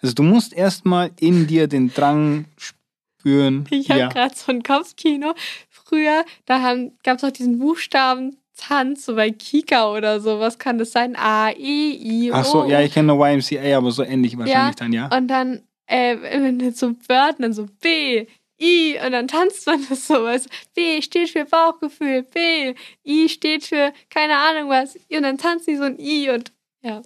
Also 0.00 0.14
du 0.14 0.22
musst 0.22 0.54
erstmal 0.54 1.10
in 1.20 1.46
dir 1.46 1.68
den 1.68 1.92
Drang 1.92 2.46
spüren. 2.56 3.66
Ich 3.70 3.90
habe 3.90 4.00
ja. 4.00 4.08
gerade 4.08 4.34
so 4.34 4.50
ein 4.50 4.62
Kopfkino. 4.62 5.34
Früher, 5.68 6.24
da 6.46 6.74
gab 7.02 7.18
es 7.18 7.24
auch 7.24 7.30
diesen 7.30 7.58
Buchstaben 7.58 8.38
Tanz, 8.60 9.06
so 9.06 9.14
bei 9.14 9.30
Kika 9.30 9.90
oder 9.90 10.20
so. 10.20 10.38
Was 10.38 10.58
kann 10.58 10.78
das 10.78 10.92
sein? 10.92 11.16
A, 11.16 11.50
E, 11.50 11.92
I, 11.92 12.30
O. 12.30 12.34
Ach 12.34 12.44
so, 12.44 12.64
ja, 12.66 12.80
ich 12.82 12.92
kenne 12.92 13.14
nur 13.14 13.26
YMCA, 13.26 13.76
aber 13.78 13.90
so 13.90 14.02
ähnlich 14.02 14.36
wahrscheinlich 14.36 14.76
dann, 14.76 14.92
ja. 14.92 15.08
Und 15.16 15.28
dann, 15.28 15.62
äh, 15.86 16.16
wenn 16.20 16.58
du 16.58 16.70
so 16.72 16.92
Bird, 16.92 17.36
dann 17.38 17.52
so 17.52 17.66
B, 17.80 18.26
I 18.62 18.98
und 19.04 19.12
dann 19.12 19.26
tanzt 19.26 19.66
man 19.66 19.84
das 19.88 20.06
so. 20.06 20.14
Du. 20.14 20.40
B 20.74 21.00
steht 21.00 21.30
für 21.30 21.46
Bauchgefühl, 21.46 22.22
B, 22.22 22.74
I 23.06 23.28
steht 23.30 23.64
für 23.64 23.92
keine 24.10 24.36
Ahnung 24.36 24.68
was. 24.68 24.96
Und 25.10 25.22
dann 25.22 25.38
tanzt 25.38 25.66
die 25.66 25.76
so 25.76 25.84
ein 25.84 25.98
I 25.98 26.28
und 26.30 26.52
ja. 26.82 27.00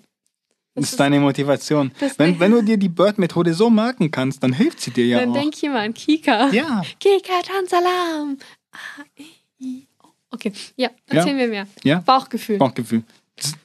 Das 0.75 0.90
ist 0.90 0.99
deine 0.99 1.21
Motivation. 1.21 1.93
Wenn, 2.17 2.40
wenn 2.40 2.51
du 2.51 2.61
dir 2.61 2.77
die 2.77 2.88
Bird-Methode 2.88 3.55
so 3.55 3.71
merken 3.71 4.11
kannst, 4.11 4.43
dann 4.43 4.53
hilft 4.53 4.81
sie 4.81 4.90
dir 4.90 5.07
ja 5.07 5.21
dann 5.21 5.31
auch. 5.31 5.35
denk 5.35 5.55
ich 5.57 5.62
immer 5.62 5.79
an 5.79 5.95
Kika. 5.95 6.51
Ja, 6.51 6.83
Kika, 6.99 7.43
Tanzalarm. 7.45 8.38
A, 8.73 8.77
E, 9.17 9.23
I. 9.61 9.87
Okay, 10.35 10.53
ja, 10.77 10.90
erzähl 11.07 11.35
mir 11.35 11.47
mehr. 11.49 11.66
ja, 11.85 12.01
Bauchgefühl. 12.01 12.59
Bauchgefühl. 12.59 13.05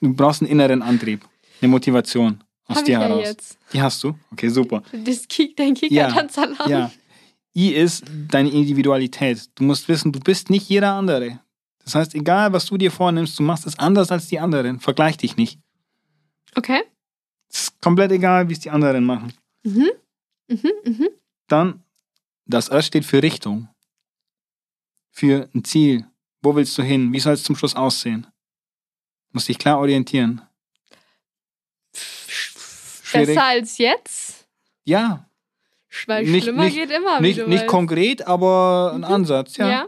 Du 0.01 0.13
brauchst 0.13 0.41
einen 0.41 0.51
inneren 0.51 0.81
Antrieb, 0.81 1.25
eine 1.61 1.69
Motivation 1.69 2.43
aus 2.65 2.77
Hab 2.77 2.85
dir 2.85 2.91
ja 2.93 2.99
heraus. 3.01 3.23
jetzt. 3.27 3.57
Die 3.73 3.81
hast 3.81 4.03
du? 4.03 4.15
Okay, 4.31 4.49
super. 4.49 4.83
Das 5.05 5.27
Ki 5.27 5.53
dein 5.55 5.73
Kika, 5.73 5.93
Ja. 5.93 6.67
Ja. 6.67 6.91
I 7.55 7.73
ist 7.73 8.03
deine 8.29 8.49
Individualität. 8.51 9.49
Du 9.55 9.63
musst 9.63 9.87
wissen, 9.87 10.11
du 10.11 10.19
bist 10.19 10.49
nicht 10.51 10.69
jeder 10.69 10.93
andere. 10.93 11.39
Das 11.83 11.95
heißt, 11.95 12.13
egal 12.13 12.53
was 12.53 12.67
du 12.67 12.77
dir 12.77 12.91
vornimmst, 12.91 13.39
du 13.39 13.43
machst 13.43 13.65
es 13.65 13.77
anders 13.79 14.11
als 14.11 14.27
die 14.27 14.39
anderen. 14.39 14.79
Vergleich 14.79 15.17
dich 15.17 15.35
nicht. 15.37 15.59
Okay. 16.55 16.81
Es 17.51 17.63
ist 17.63 17.81
komplett 17.81 18.11
egal, 18.11 18.47
wie 18.49 18.53
es 18.53 18.59
die 18.59 18.69
anderen 18.69 19.03
machen. 19.03 19.33
Mhm. 19.63 19.89
Mhm, 20.47 20.71
mhm. 20.85 21.07
Dann, 21.47 21.83
das 22.45 22.69
R 22.69 22.81
steht 22.83 23.05
für 23.05 23.23
Richtung. 23.23 23.67
Für 25.11 25.49
ein 25.55 25.63
Ziel. 25.63 26.05
Wo 26.41 26.55
willst 26.55 26.77
du 26.77 26.83
hin? 26.83 27.11
Wie 27.13 27.19
soll 27.19 27.33
es 27.33 27.43
zum 27.43 27.55
Schluss 27.55 27.75
aussehen? 27.75 28.23
Du 28.23 29.33
musst 29.33 29.47
dich 29.49 29.57
klar 29.59 29.79
orientieren. 29.79 30.41
Schwierig. 31.93 33.27
Besser 33.27 33.43
als 33.43 33.77
jetzt? 33.77 34.47
Ja, 34.85 35.25
Weil 36.05 36.23
Nicht- 36.23 36.43
schlimmer 36.43 36.65
nicht- 36.65 36.75
geht 36.75 36.91
immer. 36.91 37.19
nicht, 37.19 37.47
nicht 37.47 37.65
konkret, 37.65 38.21
aber 38.27 38.91
ein 38.93 38.99
Mhm. 38.99 39.05
Ansatz, 39.05 39.57
ja. 39.57 39.69
Ja. 39.69 39.87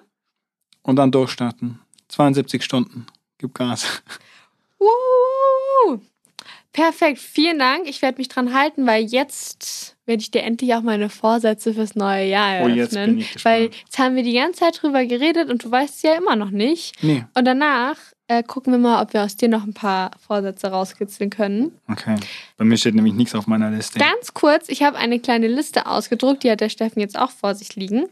Und 0.82 0.96
dann 0.96 1.12
durchstarten. 1.12 1.80
72 2.08 2.64
Stunden. 2.64 3.06
Gib 3.38 3.54
Gas. 3.54 4.02
Uh, 4.80 6.00
perfekt, 6.74 7.20
vielen 7.20 7.60
Dank. 7.60 7.88
Ich 7.88 8.02
werde 8.02 8.18
mich 8.18 8.28
dran 8.30 8.54
halten, 8.54 8.86
weil 8.86 9.04
jetzt 9.04 9.96
werde 10.06 10.22
ich 10.22 10.32
dir 10.32 10.44
endlich 10.44 10.74
auch 10.74 10.82
meine 10.82 11.10
Vorsätze 11.10 11.74
fürs 11.74 11.96
neue 11.96 12.26
Jahr 12.28 12.64
Oh, 12.64 12.68
eröffnen. 12.68 12.76
jetzt 12.78 12.94
bin 12.94 13.18
ich 13.20 13.34
gespannt. 13.34 13.56
Weil 13.56 13.64
jetzt 13.86 14.00
haben 14.00 14.16
wir 14.16 14.24
die 14.24 14.34
ganze 14.34 14.60
Zeit 14.62 14.82
drüber 14.82 15.06
geredet 15.06 15.50
und 15.50 15.64
du 15.64 15.72
weißt 15.72 15.96
es 15.96 16.02
ja 16.02 16.16
immer 16.16 16.36
noch 16.36 16.50
nicht. 16.52 17.02
Nee, 17.04 17.24
Und 17.36 17.46
danach 17.46 17.98
äh, 18.28 18.44
gucken 18.44 18.72
wir 18.74 18.80
mal, 18.80 19.02
ob 19.02 19.14
wir 19.14 19.24
aus 19.24 19.36
dir 19.36 19.50
noch 19.50 19.64
ein 19.64 19.74
paar 19.74 20.12
Vorsätze 20.26 20.68
rauskitzeln 20.68 21.30
können. 21.30 21.78
okay. 21.90 22.16
Bei 22.58 22.64
mir 22.66 22.78
steht 22.78 22.96
nämlich 22.96 23.14
nichts 23.14 23.36
auf 23.36 23.48
meiner 23.48 23.70
Liste. 23.72 24.00
Ganz 24.00 24.34
kurz, 24.34 24.70
ich 24.70 24.84
habe 24.84 24.98
eine 24.98 25.20
kleine 25.20 25.48
Liste 25.48 25.86
ausgedruckt, 25.86 26.44
die 26.44 26.52
hat 26.52 26.62
der 26.62 26.70
Steffen 26.70 27.00
jetzt 27.02 27.18
auch 27.20 27.32
vor 27.32 27.56
sich 27.56 27.76
liegen. 27.76 28.06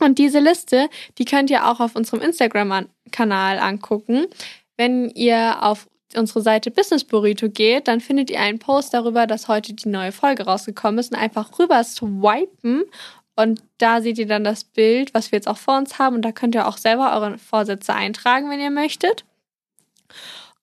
Und 0.00 0.18
diese 0.18 0.38
Liste, 0.38 0.88
die 1.18 1.24
könnt 1.24 1.50
ihr 1.50 1.68
auch 1.68 1.80
auf 1.80 1.96
unserem 1.96 2.20
Instagram-Kanal 2.22 3.58
angucken. 3.58 4.26
Wenn 4.76 5.10
ihr 5.10 5.62
auf 5.62 5.88
unsere 6.16 6.42
Seite 6.42 6.70
Business 6.70 7.04
Burrito 7.04 7.48
geht, 7.48 7.88
dann 7.88 8.00
findet 8.00 8.30
ihr 8.30 8.40
einen 8.40 8.58
Post 8.58 8.94
darüber, 8.94 9.26
dass 9.26 9.48
heute 9.48 9.74
die 9.74 9.88
neue 9.88 10.12
Folge 10.12 10.44
rausgekommen 10.44 10.98
ist 10.98 11.12
und 11.12 11.18
einfach 11.18 11.58
rüber 11.58 11.82
swipen 11.84 12.84
und 13.38 13.62
da 13.78 14.00
seht 14.00 14.18
ihr 14.18 14.26
dann 14.26 14.42
das 14.42 14.64
Bild, 14.64 15.14
was 15.14 15.30
wir 15.30 15.36
jetzt 15.36 15.46
auch 15.46 15.58
vor 15.58 15.78
uns 15.78 16.00
haben 16.00 16.16
und 16.16 16.22
da 16.22 16.32
könnt 16.32 16.56
ihr 16.56 16.66
auch 16.66 16.76
selber 16.76 17.12
eure 17.14 17.38
Vorsätze 17.38 17.94
eintragen, 17.94 18.50
wenn 18.50 18.58
ihr 18.58 18.70
möchtet. 18.70 19.24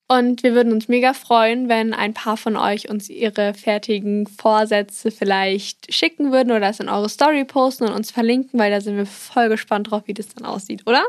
Und 0.09 0.43
wir 0.43 0.53
würden 0.53 0.73
uns 0.73 0.89
mega 0.89 1.13
freuen, 1.13 1.69
wenn 1.69 1.93
ein 1.93 2.13
paar 2.13 2.35
von 2.35 2.57
euch 2.57 2.89
uns 2.89 3.09
ihre 3.09 3.53
fertigen 3.53 4.27
Vorsätze 4.27 5.09
vielleicht 5.09 5.93
schicken 5.93 6.33
würden 6.33 6.51
oder 6.51 6.67
es 6.67 6.81
in 6.81 6.89
eure 6.89 7.07
Story 7.07 7.45
posten 7.45 7.85
und 7.85 7.93
uns 7.93 8.11
verlinken, 8.11 8.59
weil 8.59 8.71
da 8.71 8.81
sind 8.81 8.97
wir 8.97 9.05
voll 9.05 9.47
gespannt 9.47 9.89
drauf, 9.89 10.03
wie 10.07 10.13
das 10.13 10.27
dann 10.27 10.45
aussieht, 10.45 10.85
oder? 10.85 11.03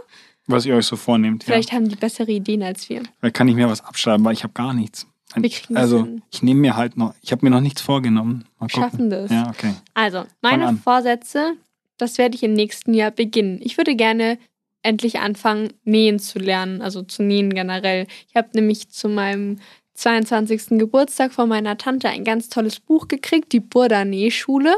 Was 0.47 0.65
ihr 0.65 0.75
euch 0.75 0.87
so 0.87 0.97
vornehmt. 0.97 1.43
Ja. 1.45 1.55
Vielleicht 1.55 1.73
haben 1.73 1.89
die 1.89 1.97
bessere 1.97 2.31
Ideen 2.31 2.63
als 2.63 2.89
wir. 2.89 3.03
Da 3.21 3.31
kann 3.31 3.49
ich 3.49 3.55
mir 3.55 3.69
was 3.69 3.85
abschreiben, 3.85 4.25
weil 4.25 4.33
ich 4.33 4.45
habe 4.45 4.53
gar 4.53 4.73
nichts. 4.73 5.07
Wir 5.35 5.51
kriegen 5.51 5.77
also, 5.77 6.05
hin. 6.05 6.23
ich 6.31 6.43
nehme 6.43 6.61
mir 6.61 6.77
halt 6.77 6.97
noch, 6.97 7.15
ich 7.21 7.33
habe 7.33 7.45
mir 7.45 7.51
noch 7.51 7.61
nichts 7.61 7.83
vorgenommen. 7.83 8.45
Mal 8.59 8.69
gucken. 8.69 8.83
Schaffen 8.83 9.11
das. 9.11 9.31
Ja, 9.31 9.49
okay. 9.49 9.75
Also, 9.95 10.25
meine. 10.41 10.77
Vorsätze, 10.77 11.55
das 11.99 12.17
werde 12.19 12.37
ich 12.37 12.43
im 12.43 12.53
nächsten 12.53 12.95
Jahr 12.95 13.11
beginnen. 13.11 13.61
Ich 13.63 13.77
würde 13.77 13.97
gerne 13.97 14.39
endlich 14.83 15.19
anfangen, 15.19 15.73
nähen 15.85 16.21
zu 16.21 16.39
lernen, 16.39 16.81
also 16.81 17.03
zu 17.03 17.23
nähen 17.23 17.53
generell. 17.53 18.07
Ich 18.29 18.37
habe 18.37 18.49
nämlich 18.55 18.89
zu 18.89 19.09
meinem 19.09 19.59
22. 19.95 20.79
Geburtstag 20.79 21.33
von 21.33 21.49
meiner 21.49 21.77
Tante 21.77 22.09
ein 22.09 22.25
ganz 22.25 22.49
tolles 22.49 22.79
Buch 22.81 23.09
gekriegt, 23.09 23.53
die 23.53 23.61
Burda 23.61 24.05
Nähschule. 24.05 24.77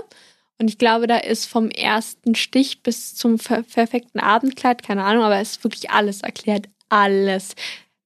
Und 0.61 0.69
ich 0.69 0.79
glaube, 0.79 1.07
da 1.07 1.19
ist 1.19 1.47
vom 1.47 1.71
ersten 1.71 2.35
Stich 2.35 2.83
bis 2.83 3.15
zum 3.15 3.39
per- 3.39 3.63
perfekten 3.63 4.19
Abendkleid, 4.19 4.83
keine 4.83 5.05
Ahnung, 5.05 5.25
aber 5.25 5.39
es 5.39 5.53
ist 5.53 5.65
wirklich 5.65 5.91
alles 5.91 6.23
erklärt. 6.23 6.69
Alles. 6.89 7.55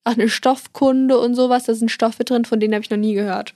Auch 0.04 0.12
eine 0.12 0.28
Stoffkunde 0.28 1.18
und 1.18 1.34
sowas, 1.34 1.64
da 1.64 1.74
sind 1.74 1.90
Stoffe 1.90 2.24
drin, 2.24 2.44
von 2.44 2.60
denen 2.60 2.74
habe 2.74 2.84
ich 2.84 2.90
noch 2.90 2.98
nie 2.98 3.14
gehört. 3.14 3.54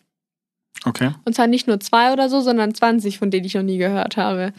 Okay. 0.84 1.12
Und 1.24 1.34
zwar 1.34 1.46
nicht 1.46 1.66
nur 1.66 1.80
zwei 1.80 2.12
oder 2.12 2.28
so, 2.28 2.40
sondern 2.40 2.74
20, 2.74 3.18
von 3.18 3.30
denen 3.30 3.46
ich 3.46 3.54
noch 3.54 3.62
nie 3.62 3.78
gehört 3.78 4.16
habe. 4.16 4.52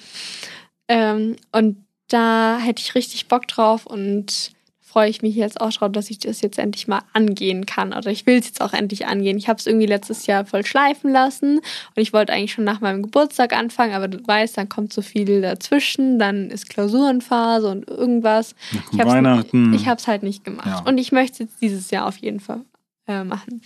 Ähm, 0.88 1.36
und 1.52 1.86
da 2.10 2.60
hätte 2.60 2.82
ich 2.82 2.96
richtig 2.96 3.28
Bock 3.28 3.48
drauf 3.48 3.86
und 3.86 4.52
freue 4.98 5.12
ich 5.12 5.22
mich 5.22 5.36
jetzt 5.36 5.62
auch 5.62 5.72
drauf, 5.72 5.92
dass 5.92 6.10
ich 6.10 6.18
das 6.18 6.42
jetzt 6.42 6.58
endlich 6.58 6.88
mal 6.88 7.04
angehen 7.14 7.68
kann. 7.68 7.94
Oder 7.94 8.10
ich 8.10 8.26
will 8.26 8.40
es 8.40 8.48
jetzt 8.48 8.62
auch 8.62 8.74
endlich 8.74 9.06
angehen. 9.06 9.38
Ich 9.38 9.48
habe 9.48 9.60
es 9.60 9.68
irgendwie 9.68 9.86
letztes 9.86 10.26
Jahr 10.26 10.44
voll 10.44 10.66
schleifen 10.66 11.12
lassen 11.12 11.58
und 11.58 11.98
ich 11.98 12.14
wollte 12.14 12.34
eigentlich 12.34 12.54
schon 12.54 12.64
nach 12.64 12.82
meinem 12.82 13.04
Geburtstag 13.04 13.56
anfangen, 13.56 13.94
aber 13.94 14.08
du 14.08 14.26
weißt, 14.26 14.58
dann 14.58 14.70
kommt 14.70 14.92
so 14.92 15.04
viel 15.04 15.40
dazwischen, 15.40 16.18
dann 16.18 16.50
ist 16.50 16.68
Klausurenphase 16.72 17.70
und 17.70 17.88
irgendwas. 17.88 18.56
Ich 18.92 19.00
hab's, 19.00 19.12
Weihnachten. 19.12 19.72
Ich 19.76 19.88
habe 19.88 20.00
es 20.00 20.08
halt 20.08 20.24
nicht 20.24 20.44
gemacht. 20.44 20.66
Ja. 20.66 20.80
Und 20.80 20.98
ich 20.98 21.12
möchte 21.12 21.34
es 21.34 21.40
jetzt 21.42 21.62
dieses 21.62 21.92
Jahr 21.92 22.08
auf 22.08 22.18
jeden 22.18 22.40
Fall 22.40 22.62
äh, 23.08 23.24
machen. 23.24 23.62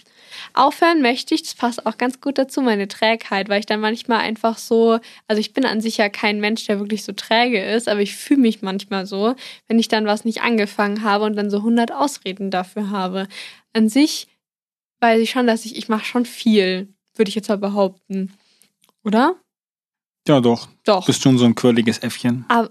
Aufhören 0.54 1.01
möchte 1.01 1.36
ich, 1.36 1.43
das 1.43 1.56
passt 1.56 1.86
auch 1.86 1.97
ganz 1.97 2.21
gut 2.21 2.38
dazu, 2.38 2.62
meine 2.62 2.88
Trägheit, 2.88 3.49
weil 3.49 3.60
ich 3.60 3.65
dann 3.65 3.80
manchmal 3.80 4.19
einfach 4.19 4.58
so, 4.58 4.99
also 5.27 5.39
ich 5.39 5.54
bin 5.54 5.65
an 5.65 5.82
sich 5.82 5.97
ja 5.97 6.10
kein 6.10 6.39
Mensch, 6.39 6.65
der 6.65 6.80
wirklich 6.80 7.04
so 7.04 7.12
träge 7.12 7.63
ist, 7.63 7.89
aber 7.89 8.01
ich 8.01 8.15
fühle 8.15 8.41
mich 8.41 8.62
manchmal 8.62 9.06
so, 9.06 9.36
wenn 9.67 9.80
ich 9.80 9.88
dann 9.88 10.06
was 10.06 10.25
nicht 10.25 10.41
angefangen 10.41 11.04
habe 11.04 11.25
und 11.25 11.36
dann 11.36 11.49
so 11.49 11.58
100 11.58 11.91
Ausreden 11.91 12.51
dafür 12.51 12.89
habe. 12.89 13.27
An 13.73 13.89
sich 13.89 14.27
weiß 14.99 15.19
ich 15.19 15.32
schon, 15.32 15.47
dass 15.47 15.65
ich, 15.65 15.75
ich 15.75 15.89
mache 15.89 16.06
schon 16.06 16.25
viel, 16.25 16.93
würde 17.15 17.30
ich 17.30 17.36
jetzt 17.36 17.49
mal 17.49 17.58
behaupten. 17.58 18.34
Oder? 19.04 19.36
ja, 20.27 20.39
doch. 20.39 20.69
Doch. 20.86 21.06
Bist 21.06 21.21
schon 21.21 21.38
so 21.38 21.45
ein 21.45 21.56
quirliges 21.56 21.99
Äffchen. 21.99 22.45
Aber 22.47 22.69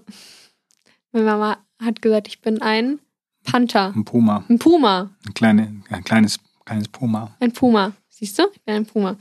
meine 1.11 1.25
Mama 1.25 1.57
hat 1.81 2.01
gesagt, 2.01 2.27
ich 2.27 2.41
bin 2.41 2.61
ein 2.61 2.99
Panther. 3.43 3.93
Ein 3.95 4.05
Puma. 4.05 4.43
Ein 4.47 4.59
Puma. 4.59 5.11
Ein, 5.25 5.33
kleine, 5.33 5.81
ein 5.89 6.03
kleines, 6.03 6.39
kleines 6.71 6.87
Puma. 6.87 7.31
Ein 7.39 7.51
Puma. 7.51 7.91
Siehst 8.09 8.39
du? 8.39 8.43
Ich 8.53 8.61
bin 8.61 8.75
ein 8.75 8.85
Puma. 8.85 9.15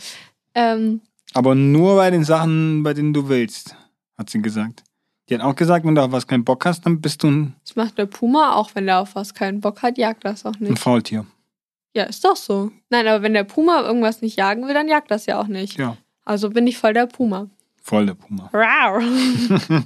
Ähm, 0.55 1.01
Aber 1.35 1.55
nur 1.55 1.97
bei 1.97 2.11
den 2.11 2.25
Sachen, 2.25 2.83
bei 2.83 2.95
denen 2.95 3.13
du 3.13 3.29
willst, 3.29 3.75
hat 4.17 4.31
sie 4.31 4.41
gesagt. 4.41 4.85
Die 5.29 5.35
hat 5.35 5.43
auch 5.43 5.55
gesagt, 5.57 5.85
wenn 5.87 5.95
du 5.95 6.03
auf 6.03 6.13
was 6.13 6.27
keinen 6.27 6.45
Bock 6.45 6.65
hast, 6.67 6.85
dann 6.87 7.01
bist 7.01 7.23
du 7.23 7.29
ein, 7.29 7.55
das 7.65 7.77
macht 7.77 7.99
der 7.99 8.07
Puma, 8.07 8.55
auch 8.55 8.71
wenn 8.75 8.87
der 8.87 8.99
auf 9.01 9.15
was 9.15 9.33
keinen 9.35 9.61
Bock 9.61 9.83
hat, 9.83 9.97
jagt 9.99 10.25
das 10.25 10.45
auch 10.47 10.55
ein 10.55 10.65
nicht. 10.65 10.79
Faultier. 10.79 11.25
Ja, 11.95 12.05
ist 12.05 12.25
doch 12.25 12.37
so. 12.37 12.71
Nein, 12.89 13.07
aber 13.09 13.23
wenn 13.23 13.35
der 13.35 13.45
Puma 13.45 13.81
irgendwas 13.83 14.23
nicht 14.23 14.37
jagen 14.37 14.67
will, 14.67 14.75
dann 14.75 14.89
jagt 14.89 15.11
das 15.11 15.27
ja 15.27 15.41
auch 15.41 15.47
nicht. 15.49 15.77
Ja, 15.79 15.97
Also 16.25 16.51
bin 16.51 16.67
ich 16.69 16.79
voll 16.79 16.95
der 16.95 17.07
Puma. 17.07 17.49
voll 17.83 18.07
der 18.07 18.15
Puma. 18.15 18.49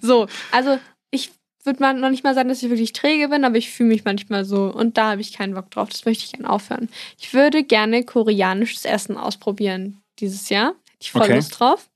So, 0.00 0.26
also 0.52 0.78
ich 1.10 1.32
würde 1.68 1.80
mal 1.82 1.94
noch 1.94 2.10
nicht 2.10 2.24
mal 2.24 2.34
sagen, 2.34 2.48
dass 2.48 2.62
ich 2.62 2.70
wirklich 2.70 2.92
träge 2.92 3.28
bin, 3.28 3.44
aber 3.44 3.56
ich 3.56 3.70
fühle 3.70 3.90
mich 3.90 4.04
manchmal 4.04 4.44
so 4.44 4.64
und 4.72 4.96
da 4.98 5.12
habe 5.12 5.20
ich 5.20 5.32
keinen 5.32 5.54
Bock 5.54 5.70
drauf. 5.70 5.88
Das 5.90 6.04
möchte 6.04 6.24
ich 6.24 6.32
gerne 6.32 6.50
aufhören. 6.50 6.88
Ich 7.20 7.32
würde 7.34 7.62
gerne 7.62 8.02
koreanisches 8.04 8.84
Essen 8.84 9.16
ausprobieren 9.16 10.00
dieses 10.18 10.48
Jahr. 10.48 10.68
Hätte 10.70 10.98
ich 11.02 11.12
voll 11.12 11.22
Okay. 11.22 11.36
Lust 11.36 11.60
drauf. 11.60 11.88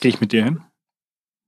Gehe 0.00 0.10
ich 0.10 0.20
mit 0.20 0.32
dir 0.32 0.44
hin? 0.44 0.60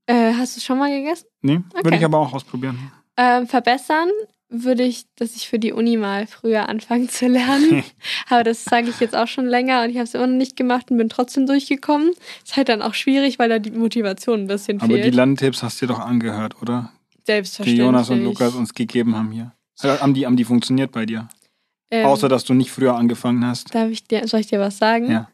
Äh, 0.07 0.33
hast 0.35 0.57
du 0.57 0.59
es 0.59 0.65
schon 0.65 0.79
mal 0.79 0.91
gegessen? 0.91 1.27
Nee, 1.43 1.61
Okay. 1.75 1.85
würde 1.85 1.97
ich 1.99 2.05
aber 2.05 2.19
auch 2.19 2.33
ausprobieren. 2.33 2.91
Ähm, 3.17 3.47
verbessern 3.47 4.09
würde 4.49 4.85
ich, 4.85 5.07
dass 5.17 5.35
ich 5.35 5.49
für 5.49 5.59
die 5.59 5.73
Uni 5.73 5.97
mal 5.97 6.27
früher 6.29 6.69
anfangen 6.69 7.09
zu 7.09 7.27
lernen. 7.27 7.83
Aber 8.29 8.45
das 8.45 8.63
sage 8.63 8.91
ich 8.91 9.01
jetzt 9.01 9.17
auch 9.17 9.27
schon 9.27 9.47
länger 9.47 9.83
und 9.83 9.91
ich 9.91 9.97
habe 9.97 10.05
es 10.05 10.15
immer 10.15 10.29
noch 10.29 10.37
nicht 10.37 10.55
gemacht 10.55 10.89
und 10.91 10.99
bin 10.99 11.09
trotzdem 11.09 11.47
durchgekommen. 11.47 12.13
Ist 12.45 12.57
halt 12.57 12.69
dann 12.69 12.81
auch 12.81 12.95
schwierig, 12.95 13.41
weil 13.41 13.49
da 13.49 13.59
die 13.59 13.73
Motivation 13.73 14.43
ein 14.43 14.47
bisschen 14.47 14.81
Aber 14.81 14.95
die 14.95 15.03
fehlt. 15.03 15.15
Lerntipps 15.17 15.65
hast 15.65 15.83
du 15.83 15.87
dir 15.87 15.95
doch 15.95 15.99
angehört, 15.99 16.63
oder? 16.63 16.93
Die 17.27 17.33
Selbstverständlich. 17.33 17.85
Jonas 17.85 18.11
und 18.11 18.23
Lukas 18.23 18.55
uns 18.55 18.73
gegeben 18.75 19.17
haben 19.17 19.33
hier. 19.33 19.53
Äh, 19.83 19.99
Haben 19.99 20.15
die, 20.15 20.25
haben 20.27 20.37
die 20.37 20.45
funktioniert 20.45 20.93
bei 20.93 21.07
dir? 21.07 21.29
ähm, 21.91 22.07
Außer, 22.07 22.29
dass 22.29 22.45
du 22.45 22.55
nicht 22.55 22.71
früher 22.71 22.95
angefangen 22.97 23.45
hast. 23.47 23.75
darf 23.75 23.91
ich 23.91 24.05
dir, 24.05 24.27
soll 24.29 24.41
ich 24.41 24.47
dir 24.49 24.59
was 24.61 24.79
sagen? 24.79 25.11
Ja. 25.11 25.29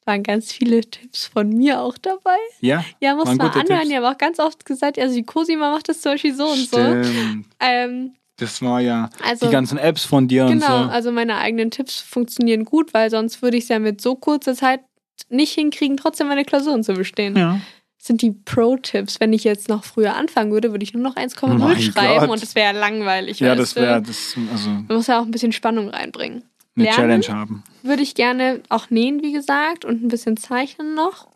Es 0.00 0.06
waren 0.06 0.22
ganz 0.22 0.52
viele 0.52 0.80
Tipps 0.82 1.26
von 1.26 1.48
mir 1.50 1.80
auch 1.80 1.98
dabei. 1.98 2.36
Ja? 2.60 2.84
Ja, 3.00 3.14
muss 3.14 3.26
man 3.26 3.40
anhören. 3.40 3.66
Tipps? 3.66 3.88
Die 3.88 3.96
haben 3.96 4.04
auch 4.04 4.16
ganz 4.18 4.38
oft 4.38 4.64
gesagt, 4.64 4.98
also 4.98 5.14
die 5.14 5.24
Cosima 5.24 5.70
macht 5.72 5.88
das 5.88 6.00
zum 6.00 6.12
Beispiel 6.12 6.34
so 6.34 6.46
und 6.46 6.70
so. 6.70 6.78
Stimmt. 6.78 7.46
Ähm, 7.60 8.14
Das 8.36 8.62
war 8.62 8.80
ja 8.80 9.10
also 9.22 9.46
die 9.46 9.52
ganzen 9.52 9.76
Apps 9.78 10.04
von 10.04 10.28
dir 10.28 10.46
Genau, 10.46 10.54
und 10.54 10.84
so. 10.84 10.90
also 10.90 11.10
meine 11.12 11.36
eigenen 11.36 11.70
Tipps 11.70 12.00
funktionieren 12.00 12.64
gut, 12.64 12.94
weil 12.94 13.10
sonst 13.10 13.42
würde 13.42 13.56
ich 13.58 13.64
es 13.64 13.68
ja 13.68 13.78
mit 13.78 14.00
so 14.00 14.14
kurzer 14.14 14.54
Zeit 14.54 14.80
nicht 15.28 15.52
hinkriegen, 15.52 15.96
trotzdem 15.96 16.28
meine 16.28 16.44
Klausuren 16.44 16.82
zu 16.84 16.94
bestehen. 16.94 17.36
Ja. 17.36 17.60
Sind 18.00 18.22
die 18.22 18.30
Pro-Tipps. 18.30 19.18
Wenn 19.18 19.32
ich 19.32 19.42
jetzt 19.44 19.68
noch 19.68 19.82
früher 19.84 20.14
anfangen 20.14 20.52
würde, 20.52 20.70
würde 20.70 20.84
ich 20.84 20.94
nur 20.94 21.02
noch 21.02 21.16
1,0 21.16 21.58
Mein 21.58 21.80
schreiben 21.80 22.20
Gott. 22.20 22.30
und 22.30 22.42
das 22.42 22.54
wäre 22.54 22.72
ja 22.72 22.78
langweilig. 22.80 23.40
Ja, 23.40 23.54
das 23.56 23.74
wäre 23.74 24.00
das, 24.00 24.36
also 24.52 24.70
Man 24.70 24.86
muss 24.88 25.08
ja 25.08 25.18
auch 25.20 25.24
ein 25.24 25.32
bisschen 25.32 25.52
Spannung 25.52 25.88
reinbringen. 25.88 26.44
eine 26.76 26.84
Lernen? 26.84 26.96
Challenge 27.22 27.40
haben. 27.40 27.64
Würde 27.82 28.02
ich 28.02 28.14
gerne 28.14 28.62
auch 28.68 28.90
nähen, 28.90 29.22
wie 29.22 29.32
gesagt, 29.32 29.84
und 29.84 30.02
ein 30.02 30.08
bisschen 30.08 30.36
zeichnen 30.36 30.94
noch. 30.94 31.26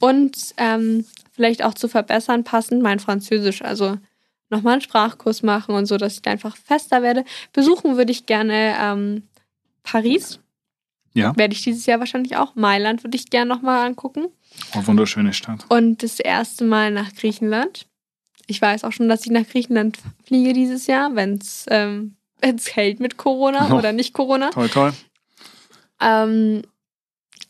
Und 0.00 0.36
ähm, 0.58 1.06
vielleicht 1.32 1.64
auch 1.64 1.74
zu 1.74 1.88
verbessern, 1.88 2.44
passend 2.44 2.82
mein 2.82 3.00
Französisch. 3.00 3.62
Also 3.62 3.96
nochmal 4.50 4.74
einen 4.74 4.82
Sprachkurs 4.82 5.42
machen 5.42 5.74
und 5.74 5.86
so, 5.86 5.96
dass 5.96 6.14
ich 6.14 6.22
da 6.22 6.30
einfach 6.30 6.56
fester 6.56 7.02
werde. 7.02 7.24
Besuchen 7.52 7.96
würde 7.96 8.12
ich 8.12 8.26
gerne 8.26 8.76
ähm, 8.80 9.22
Paris. 9.82 10.38
Ja. 11.14 11.34
Werde 11.36 11.54
ich 11.54 11.62
dieses 11.62 11.86
Jahr 11.86 11.98
wahrscheinlich 11.98 12.36
auch. 12.36 12.54
Mailand 12.54 13.02
würde 13.02 13.16
ich 13.16 13.30
gerne 13.30 13.48
nochmal 13.48 13.86
angucken. 13.86 14.26
Oh, 14.74 14.86
wunderschöne 14.86 15.32
Stadt. 15.32 15.64
Und 15.68 16.02
das 16.02 16.20
erste 16.20 16.64
Mal 16.64 16.90
nach 16.90 17.14
Griechenland. 17.14 17.86
Ich 18.46 18.60
weiß 18.62 18.84
auch 18.84 18.92
schon, 18.92 19.08
dass 19.08 19.24
ich 19.26 19.30
nach 19.32 19.46
Griechenland 19.46 19.98
fliege 20.24 20.52
dieses 20.52 20.86
Jahr, 20.86 21.14
wenn 21.14 21.34
es 21.34 21.66
ähm, 21.68 22.16
wenn's 22.40 22.74
hält 22.76 23.00
mit 23.00 23.16
Corona 23.16 23.68
Oh. 23.72 23.78
oder 23.78 23.92
nicht 23.92 24.12
Corona. 24.14 24.50
Toll, 24.50 24.68
toll. 24.68 24.92
Ähm, 26.00 26.62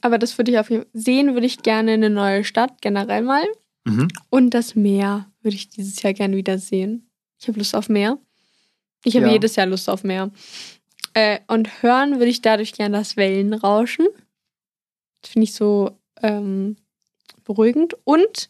aber 0.01 0.19
das 0.19 0.39
würde 0.39 0.53
ich 0.53 0.59
auf 0.59 0.71
jeden 0.71 0.83
Fall 0.83 0.91
sehen, 0.95 1.35
würde 1.35 1.47
ich 1.47 1.63
gerne 1.63 1.93
eine 1.93 2.11
neue 2.11 2.45
Stadt 2.45 2.81
generell 2.81 3.23
mal. 3.23 3.45
Mhm. 3.85 4.09
Und 4.31 4.51
das 4.51 4.75
Meer 4.75 5.27
würde 5.43 5.57
ich 5.57 5.69
dieses 5.69 6.01
Jahr 6.03 6.13
gerne 6.15 6.37
wieder 6.37 6.59
sehen. 6.59 7.11
Ich 7.41 7.49
habe 7.49 7.59
Lust 7.59 7.75
auf 7.75 7.89
Meer. 7.89 8.19
Ich 9.05 9.15
habe 9.17 9.27
Ja. 9.27 9.33
jedes 9.33 9.57
Jahr 9.57 9.67
Lust 9.67 9.89
auf 9.89 10.05
Meer. 10.05 10.31
Äh, 11.15 11.41
und 11.49 11.83
hören 11.83 12.15
würde 12.19 12.27
ich 12.31 12.43
dadurch 12.43 12.73
gerne 12.73 12.97
das 12.99 13.17
Wellenrauschen. 13.17 14.07
Das 15.23 15.33
finde 15.33 15.45
ich 15.45 15.55
so 15.55 15.99
ähm, 16.23 16.77
beruhigend. 17.49 17.97
Und 18.05 18.49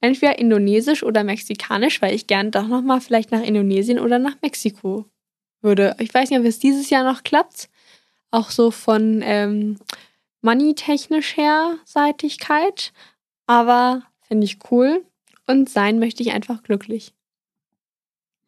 entweder 0.00 0.38
indonesisch 0.38 1.02
oder 1.02 1.24
mexikanisch, 1.24 2.00
weil 2.00 2.14
ich 2.14 2.26
gerne 2.26 2.50
doch 2.50 2.66
nochmal 2.66 3.02
vielleicht 3.02 3.32
nach 3.32 3.42
Indonesien 3.42 3.98
oder 3.98 4.18
nach 4.18 4.36
Mexiko 4.40 5.04
würde. 5.60 5.94
Ich 5.98 6.14
weiß 6.14 6.30
nicht, 6.30 6.38
ob 6.38 6.46
es 6.46 6.58
dieses 6.58 6.88
Jahr 6.88 7.04
noch 7.04 7.22
klappt. 7.22 7.68
Auch 8.30 8.50
so 8.50 8.70
von 8.70 9.20
ähm, 9.22 9.76
money-technisch 10.40 11.36
her 11.36 11.76
Seitigkeit. 11.84 12.92
Aber 13.46 14.02
finde 14.22 14.44
ich 14.44 14.58
cool. 14.70 15.04
Und 15.46 15.68
sein 15.68 15.98
möchte 15.98 16.22
ich 16.22 16.32
einfach 16.32 16.62
glücklich. 16.62 17.12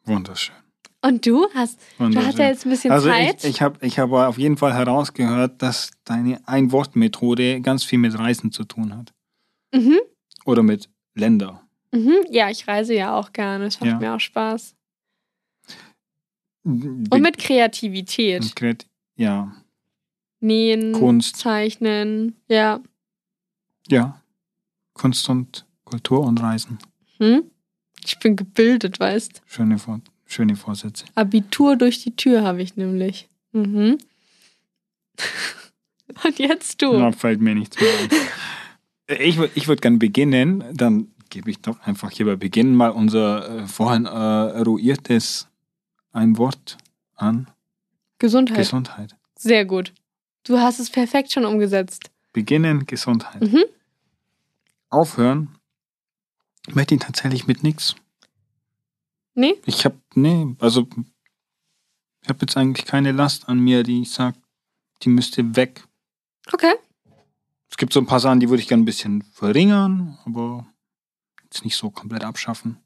Wunderschön. 0.05 0.55
Und 1.01 1.27
du 1.27 1.47
hast, 1.55 1.79
du 1.99 2.17
hast 2.17 2.39
ja 2.39 2.49
jetzt 2.49 2.67
ein 2.67 2.71
bisschen 2.71 2.91
also 2.91 3.09
Zeit. 3.09 3.45
ich, 3.45 3.51
ich 3.51 3.63
habe 3.63 3.87
ich 3.87 4.01
hab 4.01 4.11
auf 4.11 4.37
jeden 4.37 4.57
Fall 4.57 4.75
herausgehört, 4.75 5.63
dass 5.63 5.93
deine 6.05 6.41
Ein-Wort-Methode 6.47 7.61
ganz 7.61 7.85
viel 7.85 8.01
mit 8.01 8.19
Reisen 8.19 8.51
zu 8.51 8.65
tun 8.65 8.97
hat. 8.97 9.13
Mhm. 9.73 9.99
Oder 10.45 10.63
mit 10.63 10.89
Länder. 11.15 11.63
Mhm. 11.93 12.17
Ja, 12.31 12.51
ich 12.51 12.67
reise 12.69 12.95
ja 12.95 13.15
auch 13.17 13.33
gerne. 13.33 13.67
Es 13.67 13.81
macht 13.81 13.91
Ja. 13.91 13.99
mir 13.99 14.15
auch 14.15 14.21
Spaß. 14.21 14.75
Und 16.65 17.13
Und 17.13 17.23
mit 17.23 17.39
Kreativität. 17.39 18.45
Ja, 19.17 19.53
Nähen, 20.41 20.93
Kunst. 20.93 21.37
Zeichnen. 21.37 22.37
Ja. 22.49 22.81
ja. 23.89 24.23
Kunst 24.95 25.29
und 25.29 25.67
Kultur 25.85 26.21
und 26.21 26.41
Reisen. 26.43 26.79
Hm? 27.19 27.51
Ich 28.05 28.19
bin 28.19 28.37
gebildet, 28.37 29.01
weißt 29.01 29.43
Schöne, 29.47 29.79
Vor 29.79 30.01
schöne 30.27 30.57
Vorsätze. 30.57 31.05
Abitur 31.15 31.77
durch 31.77 32.03
die 32.03 32.15
Tür 32.15 32.43
habe 32.43 32.63
ich 32.63 32.77
nämlich. 32.77 33.29
Mhm. 33.53 33.99
Und 36.25 36.39
jetzt 36.39 36.81
du. 36.83 36.93
Da 36.93 37.13
fällt 37.13 37.41
mir 37.41 37.55
nichts 37.55 37.79
mehr 37.81 37.91
ein. 38.01 38.09
Ich, 39.09 39.39
ich 39.39 39.69
würde 39.69 39.81
gerne 39.81 39.97
beginnen, 39.97 40.65
dann 40.73 41.11
gebe 41.31 41.51
ich 41.51 41.61
doch 41.61 41.81
einfach 41.81 42.11
hier 42.11 42.27
bei 42.27 42.37
Beginn 42.37 42.75
mal 42.75 42.91
unser 42.91 43.63
äh, 43.63 43.67
vorhin 43.67 44.07
äh, 44.07 44.09
eruiertes 44.09 45.49
ein 46.13 46.37
Wort 46.37 46.79
an 47.15 47.49
Gesundheit. 48.19 48.59
Gesundheit. 48.59 49.17
Sehr 49.37 49.65
gut. 49.65 49.93
Du 50.45 50.59
hast 50.59 50.79
es 50.79 50.91
perfekt 50.91 51.33
schon 51.33 51.45
umgesetzt. 51.45 52.11
Beginnen, 52.33 52.87
Gesundheit. 52.87 53.41
Mhm. 53.41 53.65
Aufhören 54.91 55.55
möchte 56.71 56.95
ich 56.95 57.01
tatsächlich 57.01 57.47
mit 57.47 57.63
nichts. 57.63 57.95
Nee? 59.35 59.55
Ich 59.67 59.85
habe, 59.85 59.97
nee, 60.15 60.55
also 60.59 60.89
ich 62.23 62.29
habe 62.29 62.41
jetzt 62.41 62.57
eigentlich 62.57 62.87
keine 62.87 63.13
Last 63.13 63.49
an 63.49 63.61
mir, 63.61 63.83
die 63.83 64.03
ich 64.03 64.11
sage, 64.11 64.37
die 65.03 65.09
müsste 65.09 65.57
weg. 65.57 65.85
Okay. 66.53 66.75
Es 67.79 67.81
gibt 67.81 67.93
so 67.93 68.01
ein 68.01 68.07
paar 68.07 68.19
Sachen, 68.19 68.41
die 68.41 68.49
würde 68.49 68.61
ich 68.61 68.67
gerne 68.67 68.83
ein 68.83 68.87
bisschen 68.87 69.23
verringern, 69.31 70.19
aber 70.25 70.67
jetzt 71.45 71.65
nicht 71.65 71.77
so 71.77 71.91
komplett 71.91 72.25
abschaffen. 72.25 72.79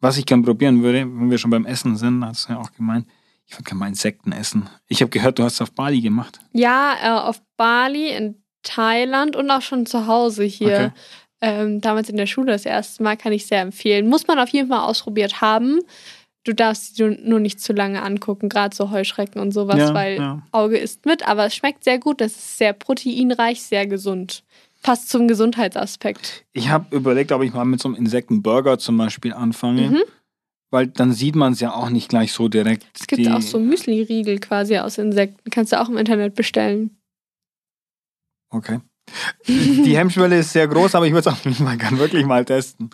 Was 0.00 0.16
ich 0.16 0.24
gerne 0.24 0.44
probieren 0.44 0.82
würde, 0.82 1.00
wenn 1.00 1.30
wir 1.30 1.36
schon 1.36 1.50
beim 1.50 1.66
Essen 1.66 1.96
sind, 1.96 2.24
hast 2.24 2.48
du 2.48 2.54
ja 2.54 2.58
auch 2.58 2.72
gemeint, 2.72 3.06
Ich 3.44 3.52
würde 3.52 3.64
gerne 3.64 3.80
mal 3.80 3.88
Insekten 3.88 4.32
essen. 4.32 4.70
Ich 4.88 5.02
habe 5.02 5.10
gehört, 5.10 5.38
du 5.38 5.42
hast 5.42 5.56
es 5.56 5.60
auf 5.60 5.72
Bali 5.72 6.00
gemacht. 6.00 6.40
Ja, 6.54 6.94
äh, 7.02 7.20
auf 7.20 7.42
Bali, 7.58 8.16
in 8.16 8.42
Thailand 8.62 9.36
und 9.36 9.50
auch 9.50 9.60
schon 9.60 9.84
zu 9.84 10.06
Hause 10.06 10.44
hier. 10.44 10.68
Okay. 10.68 10.90
Ähm, 11.42 11.82
damals 11.82 12.08
in 12.08 12.16
der 12.16 12.24
Schule 12.24 12.50
das 12.50 12.64
erste 12.64 13.02
Mal 13.02 13.18
kann 13.18 13.34
ich 13.34 13.46
sehr 13.46 13.60
empfehlen. 13.60 14.08
Muss 14.08 14.26
man 14.26 14.38
auf 14.38 14.48
jeden 14.48 14.70
Fall 14.70 14.88
ausprobiert 14.88 15.42
haben. 15.42 15.80
Du 16.44 16.54
darfst 16.54 16.96
sie 16.96 17.04
nur 17.22 17.40
nicht 17.40 17.60
zu 17.60 17.72
lange 17.72 18.02
angucken, 18.02 18.50
gerade 18.50 18.76
so 18.76 18.90
Heuschrecken 18.90 19.40
und 19.40 19.52
sowas, 19.52 19.78
Ja, 19.78 19.94
weil 19.94 20.16
ja. 20.18 20.42
Auge 20.52 20.76
isst 20.76 21.06
mit, 21.06 21.26
aber 21.26 21.46
es 21.46 21.54
schmeckt 21.54 21.84
sehr 21.84 21.98
gut. 21.98 22.20
Das 22.20 22.32
ist 22.32 22.58
sehr 22.58 22.74
proteinreich, 22.74 23.62
sehr 23.62 23.86
gesund. 23.86 24.44
Passt 24.82 25.08
zum 25.08 25.26
Gesundheitsaspekt. 25.26 26.44
Ich 26.52 26.68
habe 26.68 26.94
überlegt, 26.94 27.32
ob 27.32 27.42
ich 27.42 27.54
mal 27.54 27.64
mit 27.64 27.80
so 27.80 27.88
einem 27.88 27.96
Insektenburger 27.96 28.78
zum 28.78 28.98
Beispiel 28.98 29.32
anfange. 29.32 29.88
Mhm. 29.88 30.02
Weil 30.70 30.88
dann 30.88 31.12
sieht 31.12 31.36
man 31.36 31.54
es 31.54 31.60
ja 31.60 31.72
auch 31.72 31.88
nicht 31.88 32.08
gleich 32.10 32.32
so 32.32 32.48
direkt. 32.48 32.84
Es 32.98 33.06
gibt 33.06 33.26
auch 33.28 33.40
so 33.40 33.58
Müsli-Riegel 33.58 34.40
quasi 34.40 34.76
aus 34.76 34.98
Insekten. 34.98 35.48
Kannst 35.50 35.72
du 35.72 35.80
auch 35.80 35.88
im 35.88 35.96
Internet 35.96 36.34
bestellen. 36.34 36.98
Okay. 38.50 38.80
Die 39.46 39.96
Hemmschwelle 39.96 40.38
ist 40.38 40.52
sehr 40.52 40.68
groß, 40.68 40.94
aber 40.94 41.06
ich 41.06 41.12
würde 41.12 41.28
es 41.28 41.34
auch 41.34 41.60
mal 41.60 41.78
wirklich 41.98 42.26
mal 42.26 42.44
testen. 42.44 42.90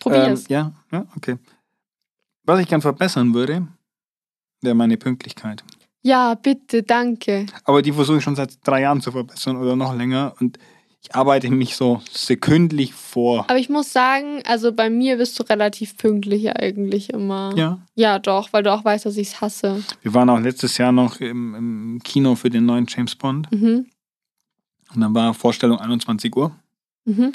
Probier's. 0.00 0.42
Ähm, 0.42 0.46
ja, 0.48 0.72
ja, 0.90 1.06
okay. 1.16 1.36
Was 2.48 2.60
ich 2.60 2.66
gern 2.66 2.80
verbessern 2.80 3.34
würde, 3.34 3.68
wäre 4.62 4.74
meine 4.74 4.96
Pünktlichkeit. 4.96 5.62
ja, 6.00 6.32
bitte, 6.32 6.82
danke. 6.82 7.44
Aber 7.64 7.82
die 7.82 7.92
versuche 7.92 8.16
ich 8.16 8.24
schon 8.24 8.36
seit 8.36 8.66
drei 8.66 8.80
Jahren 8.80 9.02
zu 9.02 9.12
verbessern 9.12 9.58
oder 9.58 9.76
noch 9.76 9.94
länger. 9.94 10.34
Und 10.40 10.58
ich 11.02 11.14
arbeite 11.14 11.50
mich 11.50 11.76
so 11.76 12.00
sekündlich 12.10 12.94
vor. 12.94 13.44
Aber 13.50 13.58
ich 13.58 13.68
muss 13.68 13.92
sagen, 13.92 14.40
also 14.46 14.72
bei 14.72 14.88
mir 14.88 15.18
bist 15.18 15.38
du 15.38 15.42
relativ 15.42 15.98
pünktlich 15.98 16.50
eigentlich 16.50 17.10
immer. 17.10 17.52
Ja. 17.54 17.82
Ja, 17.94 18.18
doch, 18.18 18.50
weil 18.54 18.62
du 18.62 18.72
auch 18.72 18.82
weißt, 18.82 19.04
dass 19.04 19.18
ich 19.18 19.28
es 19.28 19.40
hasse. 19.42 19.84
Wir 20.00 20.14
waren 20.14 20.30
auch 20.30 20.40
letztes 20.40 20.78
Jahr 20.78 20.90
noch 20.90 21.20
im, 21.20 21.54
im 21.54 22.00
Kino 22.02 22.34
für 22.34 22.48
den 22.48 22.64
neuen 22.64 22.86
James 22.88 23.14
Bond. 23.14 23.52
Mhm. 23.52 23.90
Und 24.94 25.00
dann 25.02 25.14
war 25.14 25.34
Vorstellung 25.34 25.78
21 25.78 26.34
Uhr. 26.34 26.50
Mhm. 27.04 27.34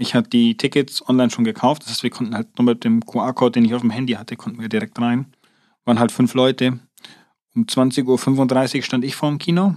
Ich 0.00 0.14
hatte 0.14 0.30
die 0.30 0.56
Tickets 0.56 1.06
online 1.08 1.30
schon 1.30 1.44
gekauft. 1.44 1.82
Das 1.82 1.90
heißt, 1.90 2.02
wir 2.02 2.10
konnten 2.10 2.34
halt 2.34 2.56
nur 2.58 2.64
mit 2.64 2.84
dem 2.84 3.04
QR-Code, 3.04 3.52
den 3.52 3.64
ich 3.66 3.74
auf 3.74 3.82
dem 3.82 3.90
Handy 3.90 4.14
hatte, 4.14 4.34
konnten 4.36 4.60
wir 4.60 4.68
direkt 4.68 4.98
rein. 4.98 5.26
Waren 5.84 5.98
halt 5.98 6.10
fünf 6.10 6.32
Leute. 6.34 6.78
Um 7.54 7.64
20.35 7.64 8.76
Uhr 8.76 8.82
stand 8.82 9.04
ich 9.04 9.14
vor 9.14 9.28
dem 9.28 9.38
Kino. 9.38 9.74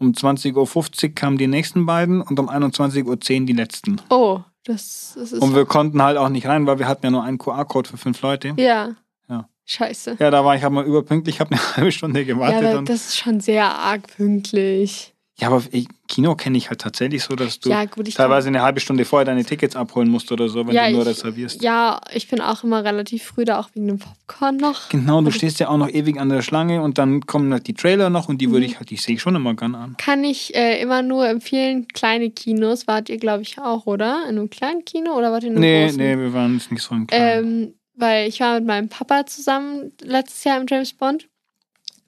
Um 0.00 0.12
20.50 0.12 1.04
Uhr 1.08 1.14
kamen 1.14 1.38
die 1.38 1.46
nächsten 1.46 1.86
beiden 1.86 2.20
und 2.20 2.38
um 2.40 2.48
21.10 2.50 3.04
Uhr 3.06 3.46
die 3.46 3.52
letzten. 3.52 4.00
Oh, 4.10 4.40
das, 4.64 5.12
das 5.16 5.32
ist. 5.32 5.42
Und 5.42 5.54
wir 5.54 5.66
konnten 5.66 6.02
halt 6.02 6.16
auch 6.16 6.28
nicht 6.28 6.46
rein, 6.46 6.66
weil 6.66 6.78
wir 6.78 6.88
hatten 6.88 7.06
ja 7.06 7.10
nur 7.10 7.22
einen 7.22 7.38
QR-Code 7.38 7.90
für 7.90 7.96
fünf 7.96 8.20
Leute. 8.22 8.54
ja. 8.56 8.94
Ja. 9.28 9.48
Scheiße. 9.66 10.16
Ja, 10.18 10.30
da 10.30 10.44
war 10.44 10.56
ich 10.56 10.62
halt 10.62 10.72
mal 10.72 10.84
überpünktlich, 10.86 11.36
ich 11.36 11.40
habe 11.40 11.52
eine 11.52 11.60
halbe 11.76 11.92
Stunde 11.92 12.20
Ja, 12.20 12.26
gewartet. 12.26 12.74
und, 12.78 12.88
das 12.88 13.08
ist 13.08 13.18
schon 13.18 13.38
sehr 13.40 13.66
arg 13.66 14.06
pünktlich. 14.16 15.14
Ja 15.40 15.48
aber 15.48 15.62
Kino 16.08 16.34
kenne 16.34 16.58
ich 16.58 16.68
halt 16.68 16.80
tatsächlich 16.80 17.22
so, 17.22 17.36
dass 17.36 17.60
du 17.60 17.70
Ja, 17.70 17.84
gut, 17.84 18.12
teilweise 18.14 18.48
eine 18.48 18.62
halbe 18.62 18.80
Stunde 18.80 19.04
vorher 19.04 19.24
deine 19.24 19.44
Tickets 19.44 19.76
abholen 19.76 20.08
musst 20.08 20.32
oder 20.32 20.48
so, 20.48 20.66
wenn 20.66 20.74
Ja, 20.74 20.86
du 20.86 20.92
nur 20.94 21.02
ich- 21.02 21.08
reservierst. 21.08 21.62
Ja, 21.62 22.00
ich 22.12 22.28
bin 22.28 22.40
auch 22.40 22.64
immer 22.64 22.82
relativ 22.84 23.22
früh 23.24 23.44
da, 23.44 23.60
auch 23.60 23.68
wegen 23.74 23.86
dem 23.88 23.98
Popcorn 23.98 24.56
noch. 24.56 24.88
Genau, 24.88 25.20
du 25.22 25.30
stehst 25.30 25.60
ja 25.60 25.68
auch 25.68 25.76
noch 25.76 25.88
ewig 25.88 26.18
an 26.18 26.28
der 26.28 26.42
Schlange 26.42 26.82
und 26.82 26.98
dann 26.98 27.24
kommen 27.26 27.52
halt 27.52 27.66
die 27.68 27.74
Trailer 27.74 28.10
noch 28.10 28.28
und 28.28 28.38
die 28.38 28.50
würde 28.50 28.66
Mhm. 28.66 28.72
ich 28.72 28.78
halt, 28.78 28.90
die 28.90 28.96
sehe 28.96 29.14
ich 29.14 29.22
schon 29.22 29.36
immer 29.36 29.54
gern 29.54 29.74
an. 29.74 29.96
Kann 29.98 30.24
ich 30.24 30.54
äh, 30.56 30.80
immer 30.80 31.02
nur 31.02 31.28
empfehlen, 31.28 31.86
kleine 31.88 32.30
Kinos. 32.30 32.86
Wart 32.88 33.08
ihr, 33.08 33.18
glaube 33.18 33.42
ich, 33.42 33.58
auch, 33.58 33.86
oder? 33.86 34.24
In 34.28 34.38
einem 34.38 34.50
kleinen 34.50 34.84
Kino 34.84 35.12
oder 35.16 35.30
wart 35.30 35.44
ihr 35.44 35.50
in 35.50 35.54
einem 35.56 35.60
Nee, 35.62 35.84
großen? 35.86 35.98
nee, 35.98 36.16
wir 36.18 36.32
waren 36.32 36.54
jetzt 36.54 36.72
nicht 36.72 36.82
so 36.82 36.94
im 36.94 37.06
Kleinen. 37.06 37.46
Ähm, 37.64 37.74
weil 37.94 38.28
ich 38.28 38.40
war 38.40 38.54
mit 38.54 38.66
meinem 38.66 38.88
Papa 38.88 39.26
zusammen 39.26 39.92
letztes 40.02 40.44
Jahr 40.44 40.60
im 40.60 40.66
James 40.68 40.92
Bond. 40.92 41.28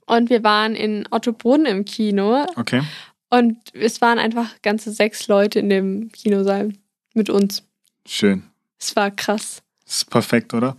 Und 0.06 0.28
wir 0.30 0.42
waren 0.42 0.74
in 0.74 1.06
Ottobrunn 1.12 1.66
im 1.66 1.84
Kino. 1.84 2.44
okay. 2.56 2.82
Und 3.30 3.58
es 3.74 4.00
waren 4.00 4.18
einfach 4.18 4.60
ganze 4.62 4.90
sechs 4.92 5.28
Leute 5.28 5.60
in 5.60 5.70
dem 5.70 6.10
Kinosaal 6.12 6.72
mit 7.14 7.30
uns. 7.30 7.64
Schön. 8.06 8.42
Es 8.78 8.94
war 8.96 9.10
krass. 9.10 9.62
Das 9.84 9.98
ist 9.98 10.10
perfekt, 10.10 10.52
oder? 10.52 10.76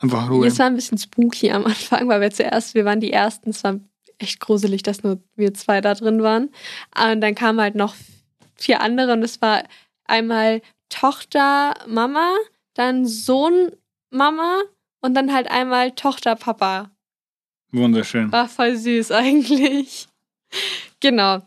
Einfach 0.00 0.28
Ruhe. 0.28 0.46
Es 0.46 0.58
war 0.58 0.66
ein 0.66 0.74
bisschen 0.74 0.98
spooky 0.98 1.52
am 1.52 1.64
Anfang, 1.64 2.08
weil 2.08 2.20
wir 2.20 2.30
zuerst, 2.30 2.74
wir 2.74 2.84
waren 2.84 3.00
die 3.00 3.12
Ersten. 3.12 3.50
Es 3.50 3.62
war 3.62 3.78
echt 4.18 4.40
gruselig, 4.40 4.82
dass 4.82 5.02
nur 5.02 5.20
wir 5.36 5.54
zwei 5.54 5.80
da 5.80 5.94
drin 5.94 6.22
waren. 6.22 6.50
Und 6.96 7.20
dann 7.20 7.34
kamen 7.34 7.60
halt 7.60 7.76
noch 7.76 7.94
vier 8.56 8.80
andere 8.80 9.12
und 9.12 9.22
es 9.22 9.40
war 9.40 9.62
einmal 10.04 10.60
Tochter, 10.88 11.74
Mama, 11.86 12.34
dann 12.74 13.06
Sohn, 13.06 13.72
Mama 14.10 14.60
und 15.00 15.14
dann 15.14 15.32
halt 15.32 15.50
einmal 15.50 15.92
Tochter, 15.92 16.36
Papa. 16.36 16.90
Wunderschön. 17.70 18.30
War 18.32 18.48
voll 18.48 18.76
süß 18.76 19.10
eigentlich. 19.12 20.08
Genau. 21.00 21.42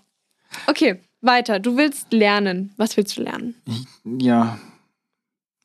Okay, 0.67 1.01
weiter. 1.21 1.59
Du 1.59 1.77
willst 1.77 2.11
lernen. 2.13 2.73
Was 2.77 2.95
willst 2.97 3.17
du 3.17 3.21
lernen? 3.23 3.55
Ja, 4.03 4.59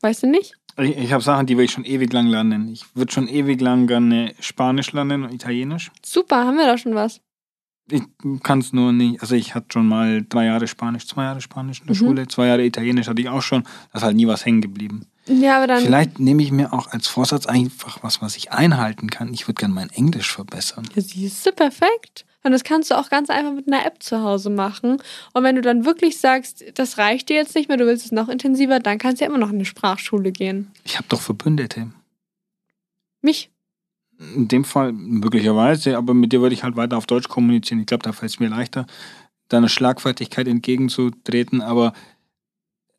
Weißt 0.02 0.22
du 0.22 0.28
nicht? 0.28 0.54
ich, 0.78 0.96
ich 0.96 1.12
habe 1.12 1.22
Sachen, 1.22 1.46
die 1.46 1.56
will 1.58 1.66
ich 1.66 1.72
schon 1.72 1.84
ewig 1.84 2.10
lang 2.12 2.26
lernen. 2.26 2.68
Ich 2.72 2.84
würde 2.96 3.12
schon 3.12 3.28
ewig 3.28 3.60
lang 3.60 3.86
gerne 3.86 4.34
Spanisch 4.40 4.92
lernen 4.92 5.24
und 5.24 5.32
Italienisch. 5.34 5.90
Super, 6.04 6.46
haben 6.46 6.56
wir 6.56 6.64
da 6.66 6.78
schon 6.78 6.94
was. 6.94 7.20
Ich 7.90 8.02
kann 8.42 8.60
es 8.60 8.72
nur 8.72 8.92
nicht. 8.92 9.20
Also 9.20 9.34
ich 9.34 9.54
hatte 9.54 9.66
schon 9.72 9.86
mal 9.88 10.24
drei 10.26 10.46
Jahre 10.46 10.68
Spanisch, 10.68 11.06
zwei 11.06 11.24
Jahre 11.24 11.40
Spanisch 11.42 11.80
in 11.80 11.86
der 11.88 11.96
Mhm. 11.96 11.98
Schule, 11.98 12.28
zwei 12.28 12.46
Jahre 12.46 12.64
Italienisch 12.64 13.08
hatte 13.08 13.20
ich 13.20 13.28
auch 13.28 13.42
schon. 13.42 13.64
Da 13.92 13.98
ist 13.98 14.04
halt 14.04 14.16
nie 14.16 14.26
was 14.26 14.46
hängen 14.46 14.60
geblieben. 14.62 15.06
Ja, 15.26 15.56
aber 15.58 15.66
dann. 15.66 15.82
Vielleicht 15.82 16.18
nehme 16.18 16.42
ich 16.42 16.50
mir 16.52 16.72
auch 16.72 16.86
als 16.86 17.08
Vorsatz 17.08 17.44
einfach 17.46 18.02
was, 18.02 18.22
was 18.22 18.36
ich 18.36 18.52
einhalten 18.52 19.10
kann. 19.10 19.34
Ich 19.34 19.48
würde 19.48 19.58
gerne 19.58 19.74
mein 19.74 19.90
Englisch 19.90 20.32
verbessern. 20.32 20.88
Ja, 20.94 21.02
siehst 21.02 21.44
du, 21.44 21.52
perfekt. 21.52 22.24
Und 22.42 22.52
das 22.52 22.64
kannst 22.64 22.90
du 22.90 22.98
auch 22.98 23.10
ganz 23.10 23.28
einfach 23.28 23.52
mit 23.52 23.66
einer 23.66 23.84
App 23.84 24.02
zu 24.02 24.22
Hause 24.22 24.48
machen. 24.48 25.02
Und 25.34 25.42
wenn 25.42 25.56
du 25.56 25.60
dann 25.60 25.84
wirklich 25.84 26.18
sagst, 26.18 26.64
das 26.74 26.96
reicht 26.96 27.28
dir 27.28 27.36
jetzt 27.36 27.54
nicht 27.54 27.68
mehr, 27.68 27.76
du 27.76 27.86
willst 27.86 28.06
es 28.06 28.12
noch 28.12 28.28
intensiver, 28.28 28.80
dann 28.80 28.98
kannst 28.98 29.20
du 29.20 29.24
ja 29.24 29.28
immer 29.28 29.38
noch 29.38 29.50
in 29.50 29.56
eine 29.56 29.64
Sprachschule 29.66 30.32
gehen. 30.32 30.70
Ich 30.84 30.96
habe 30.96 31.06
doch 31.08 31.20
Verbündete. 31.20 31.88
Mich? 33.20 33.50
In 34.34 34.48
dem 34.48 34.64
Fall 34.64 34.92
möglicherweise, 34.92 35.96
aber 35.96 36.14
mit 36.14 36.32
dir 36.32 36.40
würde 36.40 36.54
ich 36.54 36.62
halt 36.62 36.76
weiter 36.76 36.96
auf 36.96 37.06
Deutsch 37.06 37.28
kommunizieren. 37.28 37.80
Ich 37.80 37.86
glaube, 37.86 38.02
da 38.02 38.12
fällt 38.12 38.32
es 38.32 38.40
mir 38.40 38.48
leichter, 38.48 38.86
deiner 39.48 39.68
Schlagfertigkeit 39.68 40.46
entgegenzutreten. 40.48 41.60
Aber 41.60 41.92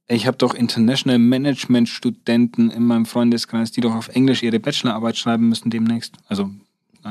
ich 0.07 0.27
habe 0.27 0.37
doch 0.37 0.53
International 0.53 1.17
Management 1.19 1.89
Studenten 1.89 2.69
in 2.69 2.83
meinem 2.83 3.05
Freundeskreis, 3.05 3.71
die 3.71 3.81
doch 3.81 3.95
auf 3.95 4.09
Englisch 4.09 4.43
ihre 4.43 4.59
Bachelorarbeit 4.59 5.17
schreiben 5.17 5.49
müssen 5.49 5.69
demnächst. 5.69 6.15
Also 6.27 6.49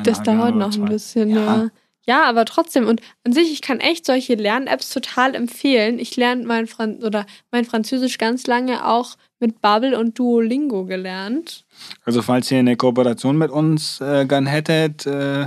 Das 0.05 0.23
dauert 0.23 0.55
noch 0.57 0.77
ein 0.77 0.85
bisschen, 0.87 1.31
Ja. 1.31 1.37
ja. 1.65 1.71
Ja, 2.07 2.25
aber 2.25 2.45
trotzdem. 2.45 2.87
Und 2.89 3.01
an 3.25 3.33
sich, 3.33 3.53
ich 3.53 3.63
kann 3.63 3.79
echt 3.79 4.07
solche 4.07 4.35
Lern-Apps 4.35 4.89
total 4.91 5.35
empfehlen. 5.35 5.99
Ich 5.99 6.17
lerne 6.17 6.45
mein, 6.47 6.67
Fran 6.67 7.03
oder 7.05 7.27
mein 7.51 7.65
Französisch 7.65 8.19
ganz 8.19 8.47
lange 8.47 8.87
auch 8.87 9.17
mit 9.39 9.61
Bubble 9.61 9.99
und 9.99 10.19
Duolingo 10.19 10.85
gelernt. 10.87 11.65
Also 12.05 12.23
falls 12.23 12.51
ihr 12.51 12.59
eine 12.59 12.77
Kooperation 12.77 13.37
mit 13.39 13.51
uns 13.51 14.01
äh, 14.01 14.25
gern 14.27 14.47
hättet, 14.47 15.07
äh, 15.07 15.47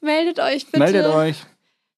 Meldet 0.00 0.38
euch 0.38 0.66
bitte. 0.66 0.78
meldet 0.78 1.06
euch. 1.06 1.36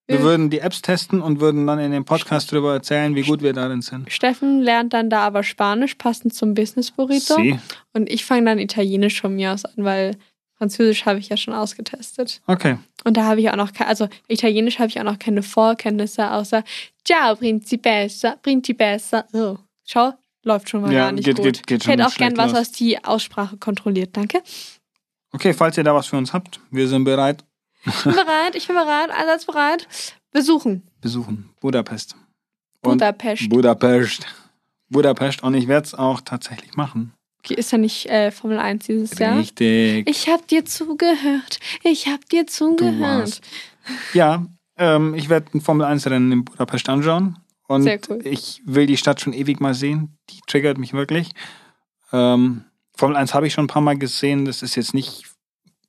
Wir 0.06 0.18
Wir- 0.18 0.24
würden 0.24 0.50
die 0.50 0.58
Apps 0.60 0.80
testen 0.82 1.20
und 1.20 1.38
würden 1.40 1.66
dann 1.66 1.78
in 1.78 1.92
dem 1.92 2.04
Podcast 2.04 2.50
darüber 2.50 2.72
erzählen, 2.72 3.14
wie 3.14 3.22
gut 3.22 3.42
wir 3.42 3.52
darin 3.52 3.82
sind. 3.82 4.10
Steffen 4.10 4.60
lernt 4.60 4.92
dann 4.94 5.10
da 5.10 5.20
aber 5.20 5.42
Spanisch, 5.42 5.94
passend 5.96 6.34
zum 6.34 6.54
Business 6.54 6.90
Burrito. 6.90 7.36
Sie. 7.36 7.58
Und 7.92 8.08
ich 8.10 8.24
fange 8.24 8.46
dann 8.46 8.58
Italienisch 8.58 9.20
von 9.20 9.36
mir 9.36 9.52
aus 9.52 9.64
an, 9.66 9.84
weil 9.84 10.16
Französisch 10.60 11.06
habe 11.06 11.18
ich 11.18 11.30
ja 11.30 11.38
schon 11.38 11.54
ausgetestet. 11.54 12.42
Okay. 12.46 12.76
Und 13.04 13.16
da 13.16 13.24
habe 13.24 13.40
ich 13.40 13.48
auch 13.50 13.56
noch, 13.56 13.70
also 13.78 14.08
Italienisch 14.28 14.78
habe 14.78 14.88
ich 14.90 15.00
auch 15.00 15.04
noch 15.04 15.18
keine 15.18 15.42
Vorkenntnisse, 15.42 16.30
außer 16.30 16.62
Ciao, 17.02 17.34
Principessa, 17.34 18.36
Principessa. 18.42 19.24
Oh. 19.32 19.56
Schau, 19.86 20.12
läuft 20.44 20.68
schon 20.68 20.82
mal 20.82 20.92
Ja, 20.92 21.04
gar 21.06 21.12
nicht 21.12 21.24
geht- 21.24 21.36
gut. 21.36 21.44
geht- 21.46 21.66
geht 21.66 21.82
ich 21.84 21.88
hätte 21.88 22.06
auch 22.06 22.14
gern 22.14 22.36
was, 22.36 22.52
was 22.52 22.72
die 22.72 23.02
Aussprache 23.02 23.56
kontrolliert. 23.56 24.14
Danke. 24.14 24.42
Okay, 25.32 25.54
falls 25.54 25.78
ihr 25.78 25.84
da 25.84 25.94
was 25.94 26.08
für 26.08 26.18
uns 26.18 26.34
habt, 26.34 26.60
wir 26.70 26.86
sind 26.88 27.04
bereit. 27.04 27.42
Ich 27.86 28.02
bin 28.04 28.12
bereit, 28.12 28.54
ich 28.54 28.66
bin 28.66 28.76
bereit, 28.76 29.08
einsatzbereit. 29.10 29.88
Besuchen. 30.30 30.82
Besuchen. 31.00 31.48
Budapest. 31.60 32.14
Und 32.82 32.98
Budapest. 32.98 33.48
Budapest. 33.48 34.26
Budapest. 34.90 35.42
Und 35.42 35.54
ich 35.54 35.68
werde 35.68 35.86
es 35.86 35.94
auch 35.94 36.20
tatsächlich 36.20 36.76
machen. 36.76 37.14
Okay, 37.42 37.54
ist 37.54 37.72
ja 37.72 37.78
nicht 37.78 38.06
äh, 38.06 38.30
Formel 38.30 38.58
1 38.58 38.86
dieses 38.86 39.18
Jahr. 39.18 39.38
Richtig. 39.38 40.08
Ich 40.08 40.28
hab 40.28 40.46
dir 40.48 40.64
zugehört. 40.64 41.58
Ich 41.82 42.06
hab 42.06 42.28
dir 42.28 42.46
zugehört. 42.46 43.40
Ja, 44.12 44.46
ähm, 44.76 45.14
ich 45.14 45.28
werde 45.30 45.46
ein 45.54 45.60
Formel 45.60 45.86
1 45.86 46.06
Rennen 46.06 46.32
in 46.32 46.44
Budapest 46.44 46.88
anschauen. 46.88 47.38
Und 47.66 47.82
Sehr 47.82 48.00
cool. 48.08 48.20
ich 48.24 48.60
will 48.64 48.86
die 48.86 48.96
Stadt 48.96 49.20
schon 49.20 49.32
ewig 49.32 49.60
mal 49.60 49.74
sehen. 49.74 50.16
Die 50.30 50.40
triggert 50.46 50.76
mich 50.78 50.92
wirklich. 50.92 51.30
Ähm, 52.12 52.64
Formel 52.96 53.16
1 53.16 53.32
habe 53.34 53.46
ich 53.46 53.52
schon 53.54 53.64
ein 53.64 53.68
paar 53.68 53.82
Mal 53.82 53.96
gesehen. 53.96 54.44
Das 54.44 54.62
ist 54.62 54.74
jetzt 54.74 54.92
nicht 54.92 55.24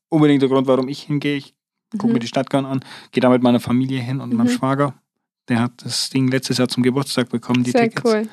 unbedingt 0.09 0.41
der 0.41 0.49
Grund, 0.49 0.67
warum 0.67 0.87
ich 0.87 1.03
hingehe. 1.03 1.35
Ich 1.37 1.53
gucke 1.91 2.07
Mhm. 2.07 2.13
mir 2.13 2.19
die 2.19 2.27
Stadt 2.27 2.49
gern 2.49 2.65
an. 2.65 2.79
Gehe 3.11 3.21
da 3.21 3.29
mit 3.29 3.41
meiner 3.43 3.59
Familie 3.59 3.99
hin 4.01 4.21
und 4.21 4.33
meinem 4.33 4.47
Mhm. 4.47 4.51
Schwager. 4.57 4.93
Der 5.49 5.59
hat 5.59 5.83
das 5.83 6.09
Ding 6.09 6.29
letztes 6.29 6.59
Jahr 6.59 6.67
zum 6.69 6.83
Geburtstag 6.83 7.29
bekommen, 7.29 7.63
die 7.63 7.71
Sehr 7.71 7.89
Tickets. 7.89 8.05
cool. 8.09 8.29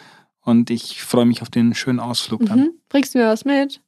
Und 0.48 0.70
ich 0.70 1.02
freue 1.02 1.26
mich 1.26 1.42
auf 1.42 1.50
den 1.50 1.74
schönen 1.74 2.00
Ausflug 2.00 2.46
dann 2.46 2.60
Mhm. 2.60 2.70
Bringst 2.88 3.14
du 3.14 3.18
mir 3.18 3.26
was 3.26 3.44
mit? 3.44 3.82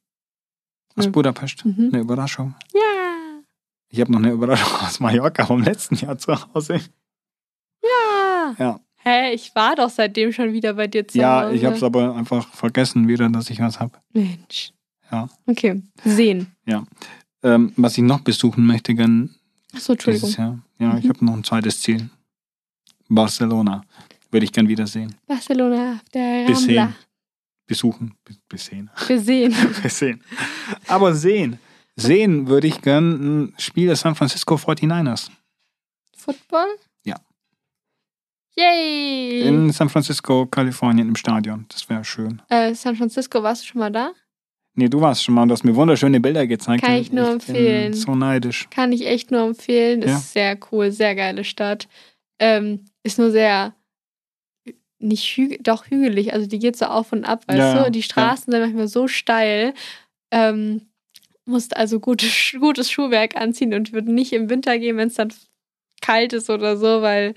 aus. 0.95 1.07
Budapest. 1.11 1.65
Mhm. 1.65 1.89
Eine 1.91 2.01
Überraschung. 2.01 2.53
Ja. 2.73 3.41
Ich 3.89 3.99
habe 3.99 4.11
noch 4.11 4.19
eine 4.19 4.31
Überraschung 4.31 4.71
aus 4.85 4.99
Mallorca 4.99 5.45
vom 5.45 5.63
letzten 5.63 5.95
Jahr 5.95 6.17
zu 6.19 6.35
Hause. 6.53 6.79
Ja. 7.83 8.55
Ja. 8.59 8.79
Hä, 8.97 9.33
ich 9.33 9.55
war 9.55 9.75
doch 9.75 9.89
seitdem 9.89 10.31
schon 10.31 10.53
wieder 10.53 10.73
bei 10.75 10.85
dir 10.87 11.07
zu 11.07 11.17
Ja, 11.17 11.45
Hause. 11.45 11.55
ich 11.55 11.65
habe 11.65 11.75
es 11.75 11.81
aber 11.83 12.15
einfach 12.15 12.47
vergessen 12.53 13.07
wieder, 13.07 13.27
dass 13.29 13.49
ich 13.49 13.59
was 13.59 13.79
habe. 13.79 13.97
Mensch. 14.13 14.71
Ja. 15.11 15.27
Okay. 15.47 15.81
Sehen. 16.03 16.51
Ähm, 17.43 17.73
was 17.75 17.97
ich 17.97 18.03
noch 18.03 18.19
besuchen 18.19 18.67
möchte, 18.67 18.93
gern 18.93 19.33
Achso, 19.73 19.93
Entschuldigung. 19.93 20.27
dieses 20.27 20.37
Jahr. 20.37 20.59
Ja, 20.77 20.95
ich 20.99 21.05
Mhm. 21.05 21.09
habe 21.09 21.25
noch 21.25 21.33
ein 21.33 21.43
zweites 21.43 21.81
Ziel. 21.81 22.07
Barcelona. 23.09 23.83
Würde 24.31 24.45
ich 24.45 24.51
gern 24.51 24.67
wiedersehen. 24.67 25.15
Barcelona 25.27 25.93
auf 25.93 26.09
der 26.13 26.45
Bis 26.47 26.59
Rambla. 26.61 26.93
Besuchen. 27.67 28.13
Bis, 28.25 28.37
bis 28.49 28.65
sehen. 28.65 28.89
Wir 29.07 29.19
sehen. 29.19 29.55
bis 29.83 29.99
sehen. 29.99 30.23
Aber 30.87 31.13
sehen. 31.13 31.59
Sehen 31.97 32.47
würde 32.47 32.67
ich 32.67 32.81
gern 32.81 33.11
ein 33.11 33.53
Spiel 33.57 33.87
der 33.87 33.95
San 33.95 34.15
Francisco 34.15 34.55
49ers. 34.55 35.29
Football? 36.15 36.67
Ja. 37.05 37.17
Yay! 38.55 39.41
In 39.47 39.71
San 39.71 39.89
Francisco, 39.89 40.45
Kalifornien 40.45 41.07
im 41.07 41.15
Stadion. 41.15 41.65
Das 41.69 41.87
wäre 41.89 42.03
schön. 42.03 42.41
äh, 42.49 42.73
San 42.73 42.95
Francisco, 42.95 43.41
warst 43.43 43.63
du 43.63 43.67
schon 43.67 43.79
mal 43.79 43.91
da? 43.91 44.11
Nee, 44.73 44.87
du 44.87 45.01
warst 45.01 45.23
schon 45.23 45.35
mal 45.35 45.41
und 45.43 45.49
du 45.49 45.53
hast 45.53 45.63
mir 45.65 45.75
wunderschöne 45.75 46.19
Bilder 46.21 46.47
gezeigt. 46.47 46.83
Kann 46.83 46.95
ich 46.95 47.11
nur 47.11 47.25
bin 47.25 47.33
empfehlen. 47.33 47.93
so 47.93 48.15
neidisch. 48.15 48.67
Kann 48.69 48.93
ich 48.93 49.05
echt 49.05 49.29
nur 49.31 49.41
empfehlen. 49.41 50.01
Ja. 50.01 50.15
Ist 50.17 50.31
sehr 50.31 50.57
cool, 50.71 50.91
sehr 50.91 51.13
geile 51.15 51.43
Stadt. 51.43 51.89
Ähm, 52.39 52.85
ist 53.03 53.19
nur 53.19 53.31
sehr 53.31 53.75
nicht 55.01 55.23
hügelig, 55.35 55.63
doch 55.63 55.85
hügelig. 55.87 56.33
Also 56.33 56.47
die 56.47 56.59
geht 56.59 56.75
so 56.77 56.85
auf 56.85 57.11
und 57.11 57.25
ab, 57.25 57.43
weißt 57.47 57.57
Ja, 57.59 57.75
ja, 57.75 57.83
du? 57.85 57.91
Die 57.91 58.03
Straßen 58.03 58.51
sind 58.51 58.61
manchmal 58.61 58.87
so 58.87 59.07
steil. 59.07 59.73
Ähm, 60.31 60.81
musst 61.45 61.75
also 61.75 61.99
gutes, 61.99 62.55
gutes 62.59 62.89
Schuhwerk 62.91 63.35
anziehen 63.35 63.73
und 63.73 63.93
würde 63.93 64.11
nicht 64.13 64.33
im 64.33 64.49
Winter 64.49 64.77
gehen, 64.79 64.97
wenn 64.97 65.07
es 65.07 65.15
dann 65.15 65.33
kalt 66.01 66.33
ist 66.33 66.49
oder 66.49 66.77
so, 66.77 67.01
weil 67.01 67.35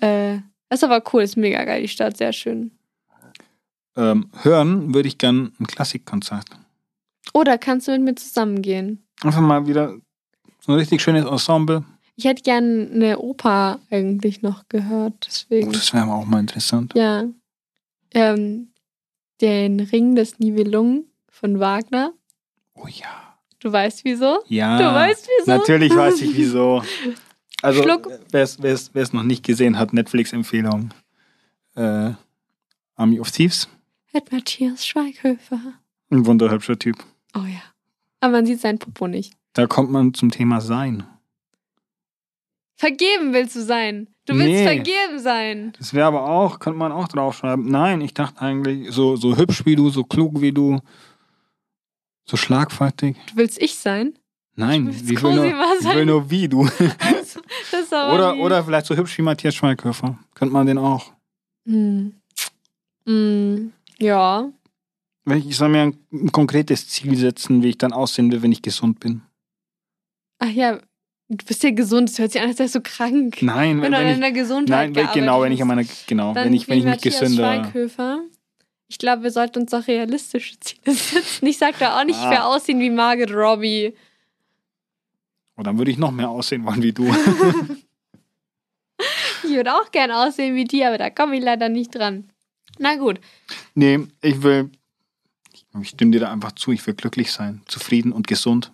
äh, 0.00 0.38
das 0.68 0.80
ist 0.80 0.84
aber 0.84 1.02
cool, 1.12 1.22
ist 1.22 1.36
mega 1.36 1.64
geil, 1.64 1.82
die 1.82 1.88
Stadt, 1.88 2.16
sehr 2.16 2.32
schön. 2.32 2.72
Ähm, 3.96 4.30
hören 4.42 4.94
würde 4.94 5.08
ich 5.08 5.18
gern 5.18 5.52
ein 5.58 5.66
Klassikkonzert. 5.66 6.44
Oder 7.34 7.58
kannst 7.58 7.88
du 7.88 7.92
mit 7.92 8.02
mir 8.02 8.14
zusammengehen? 8.14 9.04
Einfach 9.22 9.40
mal 9.40 9.66
wieder 9.66 9.96
so 10.60 10.72
ein 10.72 10.78
richtig 10.78 11.02
schönes 11.02 11.24
Ensemble. 11.24 11.84
Ich 12.18 12.24
hätte 12.24 12.42
gerne 12.42 12.90
eine 12.92 13.18
Oper 13.20 13.78
eigentlich 13.92 14.42
noch 14.42 14.68
gehört, 14.68 15.24
deswegen. 15.24 15.68
Oh, 15.68 15.70
das 15.70 15.94
wäre 15.94 16.12
auch 16.12 16.26
mal 16.26 16.40
interessant. 16.40 16.92
Ja. 16.96 17.26
Ähm, 18.12 18.70
den 19.40 19.78
Ring 19.78 20.16
des 20.16 20.40
Nibelungen 20.40 21.04
von 21.28 21.60
Wagner. 21.60 22.12
Oh 22.74 22.88
ja. 22.88 23.06
Du 23.60 23.70
weißt 23.70 24.04
wieso? 24.04 24.40
Ja. 24.48 24.78
Du 24.78 24.84
weißt 24.84 25.28
wieso? 25.38 25.58
Natürlich 25.58 25.94
weiß 25.94 26.20
ich 26.22 26.36
wieso. 26.36 26.82
Also, 27.60 27.82
Schluck. 27.82 28.08
wer 28.30 28.42
es 28.44 29.12
noch 29.12 29.24
nicht 29.24 29.44
gesehen 29.44 29.80
hat, 29.80 29.92
Netflix-Empfehlung. 29.92 30.90
Äh, 31.74 32.12
Army 32.94 33.18
of 33.18 33.32
Thieves. 33.32 33.68
Mit 34.12 34.30
Matthias 34.30 34.86
Schweighöfer. 34.86 35.60
Ein 36.10 36.24
wunderhübscher 36.24 36.78
Typ. 36.78 36.96
Oh 37.34 37.42
ja. 37.46 37.60
Aber 38.20 38.34
man 38.34 38.46
sieht 38.46 38.60
sein 38.60 38.78
Popo 38.78 39.08
nicht. 39.08 39.34
Da 39.54 39.66
kommt 39.66 39.90
man 39.90 40.14
zum 40.14 40.30
Thema 40.30 40.60
Sein. 40.60 41.04
Vergeben 42.78 43.32
willst 43.32 43.56
du 43.56 43.62
sein. 43.62 44.06
Du 44.24 44.34
willst 44.34 44.46
Nee. 44.46 44.62
vergeben 44.64 45.18
sein. 45.18 45.72
Das 45.78 45.92
wäre 45.94 46.06
aber 46.06 46.28
auch, 46.28 46.60
könnte 46.60 46.78
man 46.78 46.92
auch 46.92 47.08
draufschreiben. 47.08 47.66
Nein, 47.68 48.00
ich 48.00 48.14
dachte 48.14 48.40
eigentlich, 48.40 48.92
so, 48.92 49.16
so 49.16 49.36
hübsch 49.36 49.66
wie 49.66 49.74
du, 49.74 49.90
so 49.90 50.04
klug 50.04 50.40
wie 50.40 50.52
du, 50.52 50.78
so 52.24 52.36
schlagfertig. 52.36 53.16
Du 53.30 53.36
willst 53.36 53.60
ich 53.60 53.74
sein? 53.74 54.16
Nein, 54.54 54.86
willst 54.86 55.10
ich 55.10 55.20
will, 55.22 55.34
nur, 55.34 55.44
ich 55.46 55.94
will 55.94 56.06
nur 56.06 56.30
wie 56.30 56.48
du. 56.48 56.68
Also, 57.72 57.96
Oder, 57.96 58.32
lieb. 58.34 58.42
oder 58.42 58.64
vielleicht 58.64 58.86
so 58.86 58.96
hübsch 58.96 59.18
wie 59.18 59.22
Matthias 59.22 59.54
Schweighöfer. 59.54 60.18
Könnte 60.34 60.52
man 60.52 60.66
den 60.66 60.78
auch. 60.78 61.12
Hm. 61.66 62.14
Hm. 63.06 63.72
Ja. 63.98 64.50
Ich 65.26 65.56
soll 65.56 65.68
mir 65.68 65.82
ein, 65.82 65.98
ein 66.12 66.32
konkretes 66.32 66.88
Ziel 66.88 67.16
setzen, 67.16 67.62
wie 67.62 67.68
ich 67.70 67.78
dann 67.78 67.92
aussehen 67.92 68.30
will, 68.32 68.42
wenn 68.42 68.52
ich 68.52 68.62
gesund 68.62 68.98
bin. 69.00 69.22
Ach 70.38 70.48
ja, 70.48 70.78
du 71.28 71.44
bist 71.44 71.62
ja 71.62 71.70
gesund. 71.70 72.08
Das 72.10 72.18
hört 72.18 72.32
sich 72.32 72.40
an, 72.40 72.48
als 72.48 72.58
wärst 72.58 72.74
du 72.74 72.80
krank. 72.80 73.42
Nein, 73.42 73.76
wenn 73.76 73.82
wenn, 73.82 73.92
du 73.92 73.98
an 73.98 74.06
ich, 74.08 74.14
deiner 74.14 74.32
Gesundheit 74.32 74.92
nein, 74.92 75.08
genau, 75.14 75.42
wenn 75.42 75.52
ich 75.52 75.62
an 75.62 75.68
meiner, 75.68 75.84
genau, 76.06 76.34
wenn 76.34 76.52
ich, 76.52 76.68
wenn 76.68 76.78
ich 76.78 76.84
mich 76.84 77.00
gesünder. 77.00 78.22
Ich 78.90 78.96
glaube, 78.98 79.22
wir 79.22 79.30
sollten 79.30 79.60
uns 79.60 79.74
auch 79.74 79.86
realistische 79.86 80.58
Ziele 80.60 80.80
setzen. 80.94 81.46
Ich 81.46 81.58
sag 81.58 81.78
da 81.78 82.00
auch 82.00 82.04
nicht, 82.04 82.16
ich 82.18 82.22
Ah. 82.24 82.30
werde 82.30 82.44
aussehen 82.44 82.80
wie 82.80 82.88
Margaret 82.90 83.30
Robbie. 83.32 83.94
Oh, 85.58 85.62
dann 85.62 85.76
würde 85.76 85.90
ich 85.90 85.98
noch 85.98 86.10
mehr 86.12 86.30
aussehen 86.30 86.64
wollen 86.64 86.82
wie 86.82 86.92
du. 86.92 87.12
Ich 89.44 89.50
würde 89.54 89.72
auch 89.74 89.90
gern 89.92 90.10
aussehen 90.10 90.56
wie 90.56 90.64
die, 90.64 90.84
aber 90.84 90.98
da 90.98 91.10
komme 91.10 91.36
ich 91.36 91.42
leider 91.42 91.68
nicht 91.68 91.94
dran. 91.94 92.28
Na 92.78 92.96
gut. 92.96 93.20
nee, 93.74 94.00
ich 94.20 94.42
will, 94.42 94.70
ich 95.80 95.88
stimme 95.90 96.10
dir 96.10 96.20
da 96.20 96.32
einfach 96.32 96.52
zu, 96.52 96.72
ich 96.72 96.84
will 96.86 96.94
glücklich 96.94 97.32
sein, 97.32 97.62
zufrieden 97.66 98.12
und 98.12 98.26
gesund. 98.26 98.72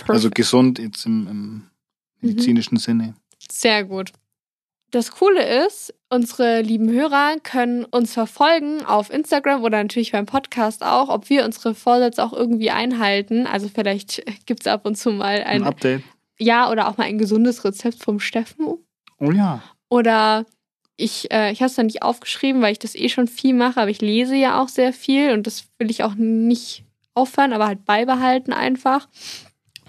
Also 0.00 0.28
Perfekt. 0.28 0.34
gesund 0.34 0.78
jetzt 0.78 1.06
im, 1.06 1.26
im 1.28 1.70
medizinischen 2.20 2.78
Sinne. 2.78 3.14
Sehr 3.50 3.84
gut. 3.84 4.12
Das 4.90 5.10
Coole 5.10 5.66
ist, 5.66 5.92
unsere 6.08 6.60
lieben 6.60 6.88
Hörer 6.88 7.36
können 7.42 7.84
uns 7.84 8.12
verfolgen 8.12 8.84
auf 8.84 9.10
Instagram 9.12 9.64
oder 9.64 9.82
natürlich 9.82 10.12
beim 10.12 10.26
Podcast 10.26 10.84
auch, 10.84 11.08
ob 11.08 11.30
wir 11.30 11.44
unsere 11.44 11.74
Vorsätze 11.74 12.22
auch 12.22 12.32
irgendwie 12.32 12.70
einhalten. 12.70 13.48
Also 13.48 13.68
vielleicht 13.68 14.24
gibt 14.46 14.60
es 14.60 14.66
ab 14.68 14.86
und 14.86 14.96
zu 14.96 15.10
mal 15.10 15.38
Ein 15.38 15.62
ein 15.62 15.64
Update. 15.64 16.02
Ja 16.38 16.70
oder 16.70 16.88
auch 16.88 16.96
mal 16.96 17.04
ein 17.04 17.18
gesundes 17.18 17.64
Rezept 17.64 18.04
vom 18.04 18.20
Steffen. 18.20 18.68
Oh 19.18 19.32
ja. 19.32 19.62
Oder 19.88 20.46
ich, 20.96 21.30
äh, 21.32 21.50
ich 21.50 21.60
habe 21.60 21.70
es 21.70 21.74
da 21.74 21.82
nicht 21.82 22.02
aufgeschrieben, 22.02 22.62
weil 22.62 22.72
ich 22.72 22.78
das 22.78 22.94
eh 22.94 23.08
schon 23.08 23.26
viel 23.26 23.54
mache, 23.54 23.80
aber 23.80 23.90
ich 23.90 24.00
lese 24.00 24.36
ja 24.36 24.62
auch 24.62 24.68
sehr 24.68 24.92
viel 24.92 25.32
und 25.32 25.46
das 25.46 25.64
will 25.78 25.90
ich 25.90 26.04
auch 26.04 26.14
nicht 26.14 26.84
aufhören, 27.14 27.52
aber 27.52 27.66
halt 27.66 27.84
beibehalten 27.84 28.52
einfach. 28.52 29.08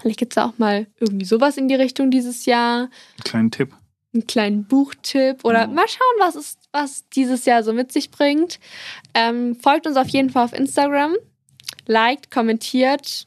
Vielleicht 0.06 0.20
gibt 0.20 0.34
es 0.34 0.38
auch 0.38 0.56
mal 0.58 0.86
irgendwie 1.00 1.24
sowas 1.24 1.56
in 1.56 1.66
die 1.66 1.74
Richtung 1.74 2.12
dieses 2.12 2.46
Jahr. 2.46 2.82
Einen 2.82 3.24
kleinen 3.24 3.50
Tipp. 3.50 3.74
Einen 4.14 4.24
kleinen 4.28 4.64
Buchtipp 4.64 5.44
oder 5.44 5.62
Ja. 5.62 5.66
mal 5.66 5.88
schauen, 5.88 6.20
was, 6.20 6.36
es, 6.36 6.58
was 6.70 7.08
dieses 7.08 7.44
Jahr 7.44 7.64
so 7.64 7.72
mit 7.72 7.90
sich 7.90 8.12
bringt. 8.12 8.60
Ähm, 9.14 9.56
folgt 9.56 9.84
uns 9.84 9.96
auf 9.96 10.06
jeden 10.06 10.30
Fall 10.30 10.44
auf 10.44 10.52
Instagram. 10.52 11.16
Liked, 11.86 12.30
kommentiert. 12.30 13.26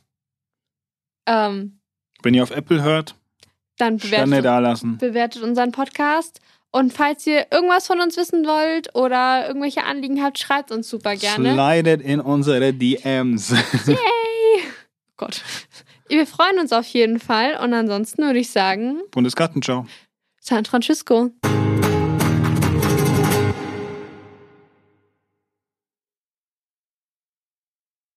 Ähm, 1.25 1.81
Wenn 2.23 2.33
ihr 2.33 2.43
auf 2.43 2.51
Apple 2.51 2.81
hört, 2.81 3.13
dann 3.77 3.97
bewertet, 3.97 4.99
bewertet 4.99 5.43
unseren 5.43 5.73
Podcast. 5.73 6.39
Und 6.71 6.93
falls 6.93 7.27
ihr 7.27 7.47
irgendwas 7.51 7.87
von 7.87 7.99
uns 7.99 8.15
wissen 8.15 8.45
wollt 8.45 8.95
oder 8.95 9.45
irgendwelche 9.49 9.83
Anliegen 9.83 10.23
habt, 10.23 10.39
schreibt 10.39 10.71
uns 10.71 10.87
super 10.89 11.17
gerne. 11.17 11.55
Slidet 11.55 12.01
in 12.01 12.21
unsere 12.21 12.71
DMs. 12.71 13.49
Yay! 13.85 13.97
Gott. 15.17 15.41
Wir 16.09 16.25
freuen 16.25 16.57
uns 16.59 16.73
auf 16.73 16.87
jeden 16.87 17.19
Fall. 17.19 17.59
Und 17.63 17.73
ansonsten 17.73 18.23
würde 18.23 18.39
ich 18.39 18.49
sagen, 18.49 18.99
Bundesgartenschau. 19.11 19.85
San 20.39 20.65
Francisco. 20.65 21.29